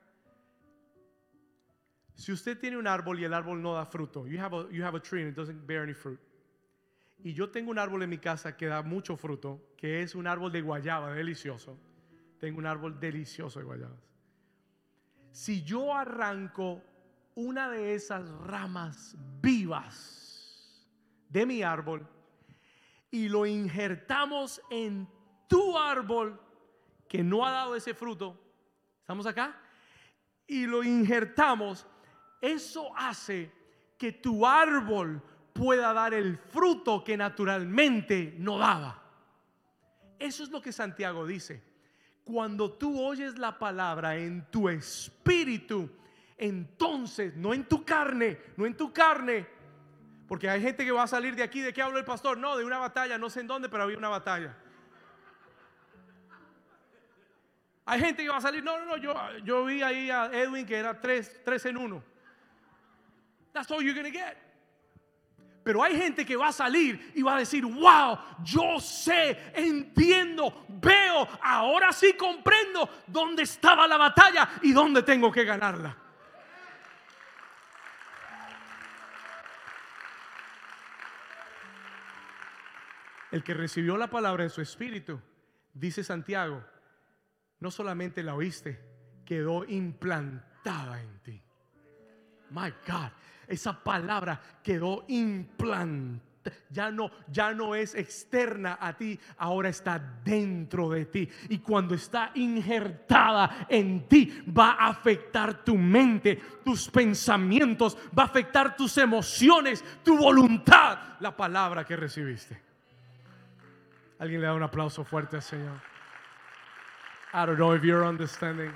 Si 2.16 2.32
usted 2.32 2.60
tiene 2.60 2.78
un 2.78 2.88
árbol 2.88 3.20
y 3.20 3.24
el 3.24 3.34
árbol 3.34 3.62
no 3.62 3.74
da 3.74 3.86
fruto, 3.86 4.28
you 4.28 4.40
have 4.40 4.56
a, 4.56 4.70
you 4.70 4.86
have 4.86 4.96
a 4.96 5.02
tree 5.02 5.22
and 5.22 5.32
it 5.32 5.36
doesn't 5.36 5.66
bear 5.66 5.82
any 5.82 5.94
fruit. 5.94 6.20
Y 7.24 7.34
yo 7.34 7.50
tengo 7.50 7.72
un 7.72 7.80
árbol 7.80 8.04
en 8.04 8.10
mi 8.10 8.20
casa 8.20 8.56
que 8.56 8.68
da 8.68 8.84
mucho 8.84 9.18
fruto, 9.18 9.74
que 9.78 10.02
es 10.02 10.14
un 10.14 10.28
árbol 10.28 10.52
de 10.52 10.62
guayaba 10.62 11.14
delicioso. 11.14 11.78
Tengo 12.40 12.60
un 12.60 12.66
árbol 12.66 13.00
delicioso 13.00 13.60
de 13.60 13.66
guayabas. 13.66 14.13
Si 15.34 15.64
yo 15.64 15.96
arranco 15.96 16.84
una 17.34 17.68
de 17.68 17.96
esas 17.96 18.30
ramas 18.46 19.16
vivas 19.42 20.88
de 21.28 21.44
mi 21.48 21.64
árbol 21.64 22.08
y 23.10 23.28
lo 23.30 23.48
injertamos 23.48 24.62
en 24.70 25.10
tu 25.48 25.76
árbol 25.76 26.40
que 27.10 27.24
no 27.24 27.44
ha 27.44 27.50
dado 27.50 27.76
ese 27.76 27.96
fruto, 27.96 28.40
¿estamos 29.00 29.26
acá? 29.26 29.60
Y 30.46 30.68
lo 30.68 30.84
injertamos, 30.84 31.88
eso 32.40 32.96
hace 32.96 33.52
que 33.98 34.12
tu 34.12 34.46
árbol 34.46 35.20
pueda 35.52 35.94
dar 35.94 36.14
el 36.14 36.38
fruto 36.38 37.04
que 37.04 37.18
naturalmente 37.18 38.36
no 38.38 38.60
daba. 38.60 39.02
Eso 40.20 40.44
es 40.44 40.52
lo 40.52 40.62
que 40.62 40.72
Santiago 40.72 41.26
dice. 41.26 41.73
Cuando 42.24 42.72
tú 42.72 43.02
oyes 43.02 43.38
la 43.38 43.60
palabra 43.60 44.16
en 44.16 44.46
tu 44.50 44.70
espíritu, 44.70 45.90
entonces, 46.38 47.36
no 47.36 47.54
en 47.54 47.66
tu 47.66 47.84
carne, 47.84 48.40
no 48.58 48.66
en 48.66 48.76
tu 48.76 48.94
carne, 48.94 49.46
porque 50.28 50.50
hay 50.50 50.62
gente 50.62 50.86
que 50.86 50.92
va 50.92 51.04
a 51.04 51.08
salir 51.08 51.36
de 51.36 51.44
aquí, 51.44 51.62
¿de 51.62 51.74
qué 51.74 51.82
habla 51.82 52.00
el 52.00 52.06
pastor? 52.06 52.38
No, 52.38 52.58
de 52.58 52.66
una 52.66 52.78
batalla, 52.78 53.18
no 53.18 53.30
sé 53.30 53.42
en 53.42 53.48
dónde, 53.48 53.70
pero 53.70 53.84
había 53.84 53.98
una 53.98 54.10
batalla. 54.10 54.58
Hay 57.86 58.00
gente 58.00 58.24
que 58.24 58.30
va 58.30 58.38
a 58.38 58.42
salir, 58.42 58.64
no, 58.64 58.80
no, 58.80 58.86
no, 58.86 58.98
yo, 58.98 59.14
yo 59.44 59.66
vi 59.66 59.82
ahí 59.82 60.10
a 60.10 60.26
Edwin 60.32 60.66
que 60.66 60.78
era 60.78 61.00
tres, 61.00 61.42
tres 61.44 61.66
en 61.66 61.78
uno. 61.78 62.02
That's 63.52 63.70
all 63.70 63.82
you're 63.82 63.94
gonna 63.94 64.10
get. 64.10 64.43
Pero 65.64 65.82
hay 65.82 65.98
gente 65.98 66.26
que 66.26 66.36
va 66.36 66.50
a 66.50 66.52
salir 66.52 67.14
y 67.16 67.22
va 67.22 67.36
a 67.36 67.40
decir, 67.40 67.66
wow, 67.66 68.18
yo 68.44 68.80
sé, 68.80 69.52
entiendo, 69.54 70.66
veo, 70.68 71.28
ahora 71.42 71.94
sí 71.94 72.14
comprendo 72.14 72.90
dónde 73.08 73.44
estaba 73.44 73.88
la 73.88 73.98
batalla 73.98 74.50
y 74.62 74.74
dónde 74.74 75.04
tengo 75.04 75.32
que 75.32 75.46
ganarla. 75.46 75.98
El 83.32 83.44
que 83.44 83.54
recibió 83.54 83.98
la 83.98 84.10
palabra 84.10 84.44
en 84.44 84.50
su 84.50 84.62
espíritu, 84.62 85.20
dice 85.74 86.04
Santiago, 86.04 86.64
no 87.60 87.72
solamente 87.72 88.22
la 88.22 88.36
oíste, 88.36 88.80
quedó 89.26 89.64
implantada 89.64 91.02
en 91.02 91.20
ti. 91.24 91.42
My 92.52 92.70
God, 92.86 93.12
esa 93.48 93.84
palabra 93.84 94.40
quedó 94.64 95.06
implantada 95.08 96.34
ya 96.70 96.92
no, 96.92 97.12
ya 97.32 97.54
no 97.54 97.76
es 97.76 97.96
externa 97.96 98.78
a 98.80 98.94
ti, 98.94 99.20
ahora 99.38 99.70
está 99.70 100.00
dentro 100.24 100.90
de 100.90 101.06
ti. 101.06 101.30
Y 101.50 101.60
cuando 101.60 101.96
está 101.96 102.32
injertada 102.36 103.68
en 103.70 104.08
ti, 104.08 104.44
va 104.56 104.72
a 104.72 104.90
afectar 104.90 105.64
tu 105.64 105.78
mente, 105.78 106.42
tus 106.64 106.90
pensamientos, 106.90 107.98
va 108.18 108.24
a 108.24 108.28
afectar 108.28 108.76
tus 108.76 108.98
emociones, 108.98 109.84
tu 110.04 110.18
voluntad, 110.18 110.98
la 111.20 111.36
palabra 111.36 111.86
que 111.86 111.96
recibiste. 111.96 112.62
Alguien 114.20 114.42
le 114.42 114.48
da 114.48 114.54
un 114.54 114.64
aplauso 114.64 115.04
fuerte 115.04 115.38
al 115.38 115.42
Señor. 115.42 115.82
I 117.34 117.46
don't 117.46 117.58
know 117.58 117.74
if 117.74 117.84
you're 117.84 118.06
understanding. 118.06 118.72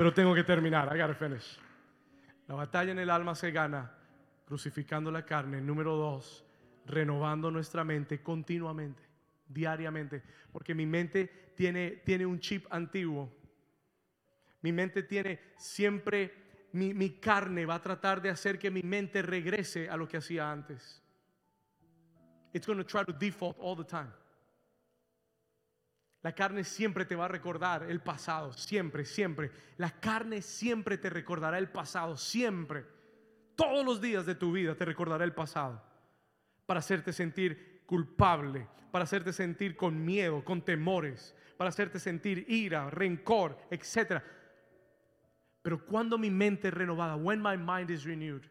Pero 0.00 0.14
tengo 0.14 0.34
que 0.34 0.44
terminar. 0.44 0.88
I 0.96 0.98
gotta 0.98 1.12
finish. 1.12 1.58
La 2.46 2.54
batalla 2.54 2.92
en 2.92 3.00
el 3.00 3.10
alma 3.10 3.34
se 3.34 3.50
gana 3.50 3.92
crucificando 4.46 5.10
la 5.10 5.26
carne. 5.26 5.60
Número 5.60 5.94
dos, 5.94 6.42
renovando 6.86 7.50
nuestra 7.50 7.84
mente 7.84 8.22
continuamente, 8.22 9.02
diariamente. 9.46 10.22
Porque 10.50 10.74
mi 10.74 10.86
mente 10.86 11.52
tiene, 11.54 12.00
tiene 12.02 12.24
un 12.24 12.40
chip 12.40 12.64
antiguo. 12.70 13.30
Mi 14.62 14.72
mente 14.72 15.02
tiene 15.02 15.38
siempre, 15.58 16.32
mi, 16.72 16.94
mi 16.94 17.20
carne 17.20 17.66
va 17.66 17.74
a 17.74 17.82
tratar 17.82 18.22
de 18.22 18.30
hacer 18.30 18.58
que 18.58 18.70
mi 18.70 18.80
mente 18.82 19.20
regrese 19.20 19.90
a 19.90 19.98
lo 19.98 20.08
que 20.08 20.16
hacía 20.16 20.50
antes. 20.50 21.02
It's 22.54 22.66
going 22.66 22.78
to 22.78 22.86
try 22.86 23.04
to 23.04 23.12
default 23.12 23.58
all 23.60 23.76
the 23.76 23.84
time. 23.84 24.10
La 26.22 26.34
carne 26.34 26.64
siempre 26.64 27.06
te 27.06 27.16
va 27.16 27.24
a 27.24 27.28
recordar 27.28 27.84
el 27.84 28.00
pasado, 28.00 28.52
siempre, 28.52 29.06
siempre. 29.06 29.50
La 29.78 29.90
carne 29.90 30.42
siempre 30.42 30.98
te 30.98 31.08
recordará 31.08 31.58
el 31.58 31.70
pasado, 31.70 32.16
siempre. 32.16 32.84
Todos 33.54 33.84
los 33.84 34.00
días 34.00 34.26
de 34.26 34.34
tu 34.34 34.52
vida 34.52 34.74
te 34.74 34.84
recordará 34.84 35.24
el 35.24 35.32
pasado. 35.32 35.82
Para 36.66 36.80
hacerte 36.80 37.12
sentir 37.12 37.82
culpable, 37.86 38.68
para 38.90 39.04
hacerte 39.04 39.32
sentir 39.32 39.76
con 39.76 40.04
miedo, 40.04 40.44
con 40.44 40.62
temores, 40.62 41.34
para 41.56 41.70
hacerte 41.70 41.98
sentir 41.98 42.44
ira, 42.48 42.90
rencor, 42.90 43.58
etc. 43.70 44.22
Pero 45.62 45.84
cuando 45.86 46.18
mi 46.18 46.30
mente 46.30 46.68
es 46.68 46.74
renovada, 46.74 47.16
when 47.16 47.40
my 47.40 47.56
mind 47.56 47.90
is 47.90 48.04
renewed, 48.04 48.42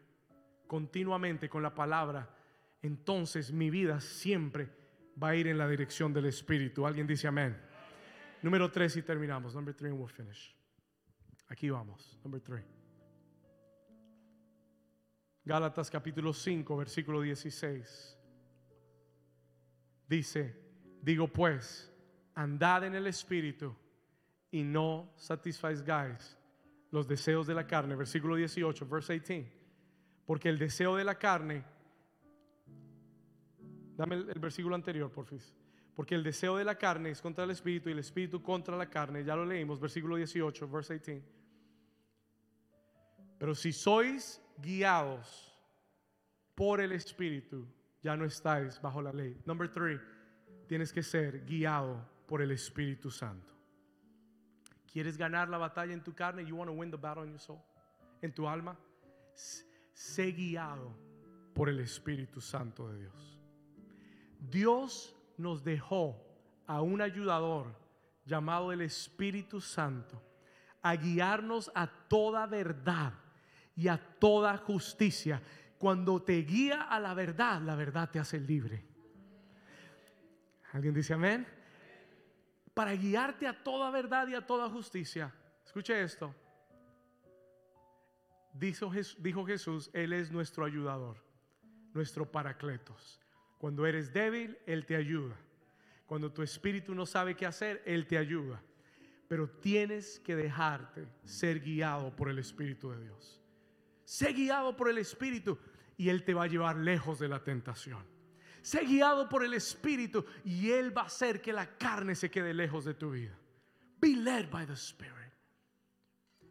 continuamente 0.66 1.48
con 1.48 1.62
la 1.62 1.74
palabra, 1.74 2.28
entonces 2.82 3.52
mi 3.52 3.70
vida 3.70 4.00
siempre 4.00 4.79
va 5.22 5.30
a 5.30 5.36
ir 5.36 5.46
en 5.46 5.58
la 5.58 5.68
dirección 5.68 6.12
del 6.12 6.26
Espíritu. 6.26 6.86
Alguien 6.86 7.06
dice 7.06 7.28
amén. 7.28 7.56
Número 8.42 8.70
tres 8.70 8.96
y 8.96 9.02
terminamos. 9.02 9.54
Number 9.54 9.74
three 9.74 9.90
and 9.90 9.98
we'll 9.98 10.08
finish. 10.08 10.54
Aquí 11.48 11.70
vamos. 11.70 12.18
Number 12.24 12.40
three. 12.40 12.62
Gálatas 15.44 15.90
capítulo 15.90 16.32
5, 16.32 16.76
versículo 16.76 17.22
16. 17.22 18.16
Dice, 20.06 20.56
digo 21.02 21.28
pues, 21.28 21.90
andad 22.34 22.84
en 22.84 22.94
el 22.94 23.06
Espíritu 23.06 23.74
y 24.50 24.62
no 24.62 25.12
satisfagáis 25.16 26.36
los 26.90 27.06
deseos 27.06 27.46
de 27.46 27.54
la 27.54 27.66
carne. 27.66 27.94
Versículo 27.96 28.36
18, 28.36 28.86
verse 28.86 29.14
18. 29.14 29.50
Porque 30.26 30.48
el 30.48 30.58
deseo 30.58 30.96
de 30.96 31.04
la 31.04 31.16
carne 31.16 31.64
Dame 34.00 34.14
el, 34.14 34.40
versículo 34.40 34.74
anterior, 34.74 35.12
por 35.12 35.26
fin. 35.26 35.38
Porque 35.94 36.14
el 36.14 36.22
deseo 36.22 36.56
de 36.56 36.64
la 36.64 36.76
carne 36.76 37.10
es 37.10 37.20
contra 37.20 37.44
el 37.44 37.50
espíritu 37.50 37.90
y 37.90 37.92
el 37.92 37.98
espíritu 37.98 38.42
contra 38.42 38.74
la 38.74 38.88
carne. 38.88 39.22
Ya 39.22 39.36
lo 39.36 39.44
leímos, 39.44 39.78
versículo 39.78 40.16
18, 40.16 40.70
verse 40.70 40.94
18. 40.94 41.22
Pero 43.38 43.54
si 43.54 43.74
sois 43.74 44.40
guiados 44.56 45.54
por 46.54 46.80
el 46.80 46.92
espíritu, 46.92 47.66
ya 48.02 48.16
no 48.16 48.24
estáis 48.24 48.80
bajo 48.80 49.02
la 49.02 49.12
ley. 49.12 49.38
Number 49.44 49.70
three, 49.70 50.00
tienes 50.66 50.94
que 50.94 51.02
ser 51.02 51.44
guiado 51.44 52.02
por 52.26 52.40
el 52.40 52.52
Espíritu 52.52 53.10
Santo. 53.10 53.52
¿Quieres 54.90 55.18
ganar 55.18 55.50
la 55.50 55.58
batalla 55.58 55.92
en 55.92 56.02
tu 56.02 56.14
carne? 56.14 56.42
You 56.46 56.56
want 56.56 56.70
to 56.70 56.74
win 56.74 56.90
the 56.90 56.96
battle 56.96 57.24
in 57.24 57.32
your 57.32 57.38
soul, 57.38 57.62
en 58.22 58.32
tu 58.32 58.48
alma. 58.48 58.78
Sé 59.92 60.32
guiado 60.32 60.96
por 61.52 61.68
el 61.68 61.80
Espíritu 61.80 62.40
Santo 62.40 62.88
de 62.88 63.00
Dios. 63.00 63.39
Dios 64.40 65.14
nos 65.36 65.62
dejó 65.64 66.16
a 66.66 66.80
un 66.82 67.00
ayudador 67.00 67.74
llamado 68.24 68.72
el 68.72 68.80
Espíritu 68.80 69.60
Santo 69.60 70.22
a 70.82 70.96
guiarnos 70.96 71.70
a 71.74 71.86
toda 71.86 72.46
verdad 72.46 73.12
y 73.76 73.88
a 73.88 73.98
toda 74.18 74.56
justicia. 74.56 75.42
Cuando 75.78 76.22
te 76.22 76.42
guía 76.42 76.82
a 76.82 77.00
la 77.00 77.14
verdad, 77.14 77.60
la 77.62 77.74
verdad 77.74 78.10
te 78.10 78.18
hace 78.18 78.38
libre. 78.38 78.84
¿Alguien 80.72 80.94
dice 80.94 81.14
amén? 81.14 81.46
Para 82.74 82.92
guiarte 82.92 83.46
a 83.46 83.62
toda 83.62 83.90
verdad 83.90 84.28
y 84.28 84.34
a 84.34 84.46
toda 84.46 84.68
justicia. 84.70 85.34
Escuche 85.64 86.02
esto. 86.02 86.34
Dijo, 88.52 88.90
Jesús, 89.46 89.90
Él 89.92 90.12
es 90.12 90.30
nuestro 90.30 90.64
ayudador, 90.64 91.16
nuestro 91.92 92.30
paracletos. 92.30 93.20
Cuando 93.60 93.84
eres 93.84 94.10
débil, 94.10 94.56
Él 94.64 94.86
te 94.86 94.96
ayuda. 94.96 95.36
Cuando 96.06 96.32
tu 96.32 96.40
espíritu 96.40 96.94
no 96.94 97.04
sabe 97.04 97.36
qué 97.36 97.44
hacer, 97.44 97.82
Él 97.84 98.06
te 98.06 98.16
ayuda. 98.16 98.62
Pero 99.28 99.50
tienes 99.50 100.18
que 100.20 100.34
dejarte 100.34 101.06
ser 101.26 101.60
guiado 101.60 102.16
por 102.16 102.30
el 102.30 102.38
Espíritu 102.38 102.90
de 102.90 103.02
Dios. 103.02 103.38
Sé 104.02 104.32
guiado 104.32 104.74
por 104.74 104.88
el 104.88 104.96
Espíritu 104.96 105.58
y 105.98 106.08
Él 106.08 106.24
te 106.24 106.32
va 106.32 106.44
a 106.44 106.46
llevar 106.46 106.76
lejos 106.76 107.18
de 107.18 107.28
la 107.28 107.44
tentación. 107.44 108.02
Sé 108.62 108.80
guiado 108.86 109.28
por 109.28 109.44
el 109.44 109.52
Espíritu 109.52 110.24
y 110.42 110.70
Él 110.70 110.96
va 110.96 111.02
a 111.02 111.06
hacer 111.06 111.42
que 111.42 111.52
la 111.52 111.76
carne 111.76 112.14
se 112.14 112.30
quede 112.30 112.54
lejos 112.54 112.86
de 112.86 112.94
tu 112.94 113.10
vida. 113.10 113.38
Be 114.00 114.16
led 114.16 114.50
by 114.50 114.64
the 114.64 114.72
Spirit. 114.72 115.34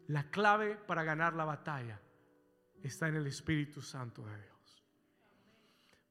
La 0.06 0.30
clave 0.30 0.76
para 0.76 1.02
ganar 1.02 1.34
la 1.34 1.44
batalla 1.44 2.00
está 2.84 3.08
en 3.08 3.16
el 3.16 3.26
Espíritu 3.26 3.82
Santo 3.82 4.24
de 4.24 4.36
Dios. 4.36 4.49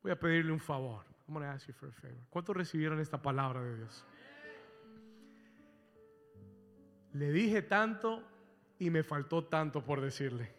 Voy 0.10 0.16
a 0.16 0.20
pedirle 0.20 0.52
un 0.52 0.60
favor. 0.60 1.06
I'm 1.28 1.36
going 1.36 1.46
to 1.46 1.54
ask 1.54 1.68
you 1.68 1.74
for 1.76 1.88
a 1.88 1.92
favor. 1.92 2.18
¿Cuántos 2.32 2.58
recibieron 2.58 3.00
esta 3.00 3.22
palabra 3.22 3.62
de 3.62 3.76
Dios? 3.76 4.04
Le 7.14 7.32
dije 7.32 7.62
tanto 7.62 8.24
y 8.80 8.90
me 8.90 9.04
faltó 9.04 9.46
tanto 9.46 9.86
por 9.86 10.02
decirle. 10.02 10.52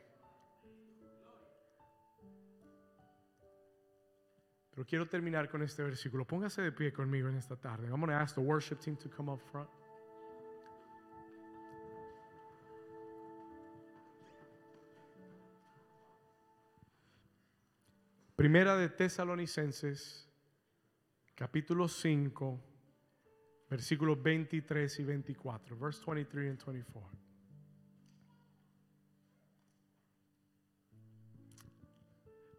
Pero 4.71 4.87
quiero 4.87 5.09
terminar 5.09 5.51
con 5.51 5.63
este 5.63 5.83
versículo. 5.83 6.25
Póngase 6.25 6.63
de 6.63 6.71
pie 6.71 6.93
conmigo 6.93 7.29
en 7.29 7.35
esta 7.35 7.57
tarde. 7.57 7.89
I'm 7.89 7.99
going 7.99 8.07
to 8.07 8.15
ask 8.15 8.37
the 8.37 8.41
worship 8.41 8.79
team 8.79 8.97
to 8.99 9.09
come 9.09 9.33
up 9.33 9.41
front. 9.51 9.69
Primera 18.41 18.75
de 18.75 18.89
Tesalonicenses, 18.89 20.27
capítulo 21.35 21.87
5, 21.89 22.59
versículos 23.69 24.23
23 24.23 24.99
y 24.99 25.05
24. 25.05 25.77
Verse 25.77 26.03
23 26.07 26.49
and 26.49 26.59
24. 26.65 27.19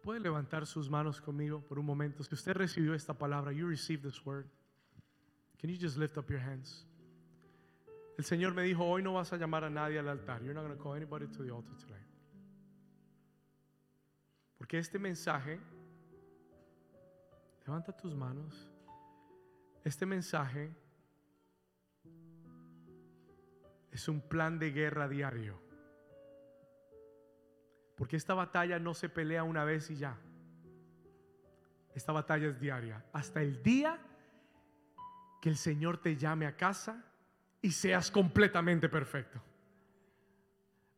¿Puede 0.04 0.20
levantar 0.20 0.66
sus 0.66 0.88
manos 0.88 1.20
conmigo 1.20 1.60
por 1.66 1.80
un 1.80 1.86
momento? 1.86 2.22
Si 2.22 2.32
usted 2.32 2.52
recibió 2.52 2.94
esta 2.94 3.14
palabra, 3.14 3.50
you 3.50 3.66
received 3.66 4.04
this 4.04 4.24
word. 4.24 4.46
Can 5.58 5.68
you 5.68 5.76
just 5.76 5.96
lift 5.96 6.16
up 6.16 6.30
your 6.30 6.38
hands? 6.38 6.86
El 8.16 8.24
Señor 8.24 8.54
me 8.54 8.62
dijo, 8.62 8.84
hoy 8.84 9.02
no 9.02 9.14
vas 9.14 9.32
a 9.32 9.36
llamar 9.36 9.64
a 9.64 9.68
nadie 9.68 9.98
al 9.98 10.08
altar. 10.08 10.44
You're 10.44 10.54
not 10.54 10.62
going 10.62 10.76
to 10.76 10.80
call 10.80 10.94
anybody 10.94 11.26
to 11.26 11.42
the 11.42 11.50
altar 11.50 11.74
today. 11.76 12.11
Porque 14.62 14.78
este 14.78 14.96
mensaje, 14.96 15.58
levanta 17.66 17.90
tus 17.96 18.14
manos, 18.14 18.70
este 19.82 20.06
mensaje 20.06 20.72
es 23.90 24.06
un 24.06 24.20
plan 24.20 24.60
de 24.60 24.70
guerra 24.70 25.08
diario. 25.08 25.60
Porque 27.96 28.14
esta 28.14 28.34
batalla 28.34 28.78
no 28.78 28.94
se 28.94 29.08
pelea 29.08 29.42
una 29.42 29.64
vez 29.64 29.90
y 29.90 29.96
ya. 29.96 30.16
Esta 31.92 32.12
batalla 32.12 32.46
es 32.46 32.60
diaria. 32.60 33.04
Hasta 33.12 33.42
el 33.42 33.64
día 33.64 33.98
que 35.40 35.48
el 35.48 35.56
Señor 35.56 35.98
te 35.98 36.14
llame 36.14 36.46
a 36.46 36.56
casa 36.56 37.04
y 37.60 37.72
seas 37.72 38.12
completamente 38.12 38.88
perfecto. 38.88 39.42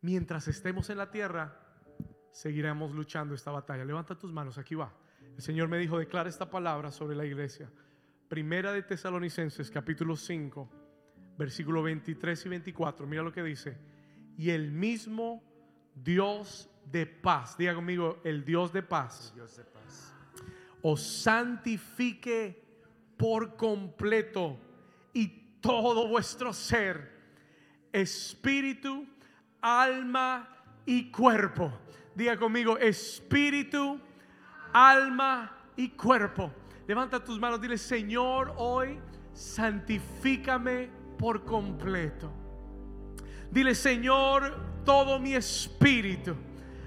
Mientras 0.02 0.48
estemos 0.48 0.90
en 0.90 0.98
la 0.98 1.10
tierra, 1.10 1.63
seguiremos 2.35 2.93
luchando 2.93 3.32
esta 3.32 3.52
batalla. 3.52 3.85
Levanta 3.85 4.19
tus 4.19 4.32
manos, 4.32 4.59
aquí 4.59 4.74
va. 4.74 4.93
El 5.36 5.40
Señor 5.40 5.69
me 5.69 5.78
dijo, 5.78 5.98
declara 5.98 6.28
esta 6.28 6.51
palabra 6.51 6.90
sobre 6.90 7.15
la 7.15 7.24
iglesia. 7.24 7.70
Primera 8.28 8.73
de 8.73 8.82
Tesalonicenses, 8.82 9.70
capítulo 9.70 10.16
5, 10.16 10.69
versículo 11.39 11.82
23 11.85 12.44
y 12.44 12.48
24. 12.48 13.06
Mira 13.06 13.23
lo 13.23 13.32
que 13.32 13.43
dice. 13.43 13.78
Y 14.36 14.51
el 14.51 14.73
mismo 14.73 15.44
Dios 15.94 16.69
de 16.90 17.06
paz, 17.06 17.56
diga 17.56 17.73
conmigo, 17.73 18.20
el 18.24 18.44
Dios 18.44 18.73
de 18.73 18.82
paz, 18.82 19.32
Dios 19.36 19.56
de 19.56 19.65
paz, 19.65 20.12
os 20.82 21.02
santifique 21.02 22.65
por 23.16 23.56
completo 23.56 24.59
y 25.12 25.28
todo 25.61 26.09
vuestro 26.09 26.52
ser, 26.52 27.12
espíritu, 27.93 29.06
alma 29.61 30.48
y 30.85 31.12
cuerpo. 31.12 31.73
Diga 32.14 32.36
conmigo, 32.36 32.78
espíritu, 32.78 34.00
alma 34.72 35.52
y 35.76 35.88
cuerpo. 35.90 36.52
Levanta 36.86 37.22
tus 37.22 37.40
manos, 37.40 37.60
dile, 37.60 37.76
Señor, 37.76 38.54
hoy 38.56 39.00
santifícame 39.32 40.90
por 41.18 41.44
completo. 41.44 42.32
Dile, 43.50 43.74
Señor, 43.74 44.54
todo 44.84 45.18
mi 45.18 45.34
espíritu. 45.34 46.36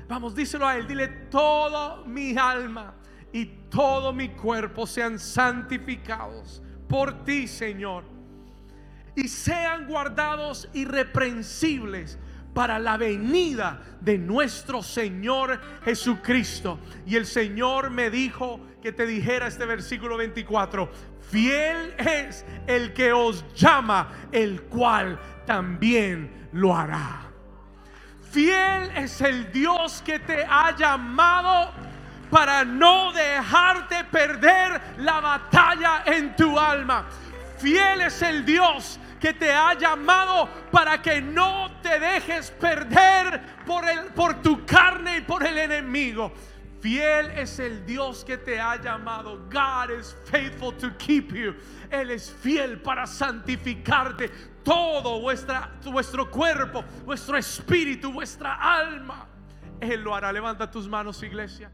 Vamos, 0.07 0.33
díselo 0.33 0.65
a 0.65 0.77
Él, 0.77 0.87
dile, 0.87 1.07
todo 1.29 2.05
mi 2.05 2.37
alma 2.37 2.93
y 3.33 3.45
todo 3.69 4.13
mi 4.13 4.29
cuerpo 4.29 4.87
sean 4.87 5.19
santificados 5.19 6.61
por 6.87 7.25
ti, 7.25 7.47
Señor. 7.47 8.05
Y 9.15 9.27
sean 9.27 9.87
guardados 9.87 10.69
irreprensibles 10.73 12.17
para 12.57 12.79
la 12.79 12.97
venida 12.97 13.79
de 14.01 14.17
nuestro 14.17 14.81
Señor 14.81 15.61
Jesucristo. 15.85 16.79
Y 17.05 17.15
el 17.15 17.27
Señor 17.27 17.91
me 17.91 18.09
dijo 18.09 18.59
que 18.81 18.91
te 18.91 19.05
dijera 19.05 19.45
este 19.45 19.67
versículo 19.67 20.17
24, 20.17 20.89
fiel 21.29 21.93
es 21.99 22.43
el 22.65 22.93
que 22.93 23.13
os 23.13 23.45
llama, 23.53 24.11
el 24.31 24.63
cual 24.63 25.19
también 25.45 26.49
lo 26.51 26.75
hará. 26.75 27.29
Fiel 28.31 28.89
es 28.95 29.21
el 29.21 29.51
Dios 29.51 30.01
que 30.03 30.17
te 30.17 30.43
ha 30.43 30.75
llamado 30.75 31.69
para 32.31 32.65
no 32.65 33.13
dejarte 33.13 34.03
perder 34.05 34.81
la 34.97 35.19
batalla 35.19 36.01
en 36.07 36.35
tu 36.35 36.57
alma. 36.57 37.05
Fiel 37.59 38.01
es 38.01 38.19
el 38.23 38.43
Dios 38.43 38.99
que 39.19 39.33
te 39.33 39.51
ha 39.51 39.73
llamado 39.73 40.47
para 40.71 41.01
que 41.01 41.21
no 41.21 41.71
te 41.81 41.99
dejes 41.99 42.51
perder 42.51 43.41
por, 43.65 43.87
el, 43.87 44.05
por 44.13 44.41
tu 44.41 44.65
carne 44.65 45.17
y 45.17 45.21
por 45.21 45.45
el 45.45 45.57
enemigo. 45.57 46.31
Fiel 46.79 47.31
es 47.31 47.59
el 47.59 47.85
Dios 47.85 48.23
que 48.23 48.37
te 48.37 48.59
ha 48.59 48.79
llamado. 48.81 49.49
God 49.49 49.91
is 49.99 50.15
faithful 50.25 50.71
to 50.73 50.95
keep 50.97 51.33
you. 51.33 51.55
Él 51.89 52.11
es 52.11 52.31
fiel 52.31 52.81
para 52.81 53.07
santificarte 53.07 54.29
todo 54.63 55.19
vuestra, 55.19 55.71
vuestro 55.85 56.29
cuerpo, 56.29 56.83
vuestro 57.03 57.37
espíritu, 57.37 58.11
vuestra 58.11 58.53
alma. 58.53 59.27
Él 59.79 60.01
lo 60.01 60.13
hará. 60.13 60.31
Levanta 60.31 60.69
tus 60.69 60.87
manos, 60.87 61.23
iglesia. 61.23 61.71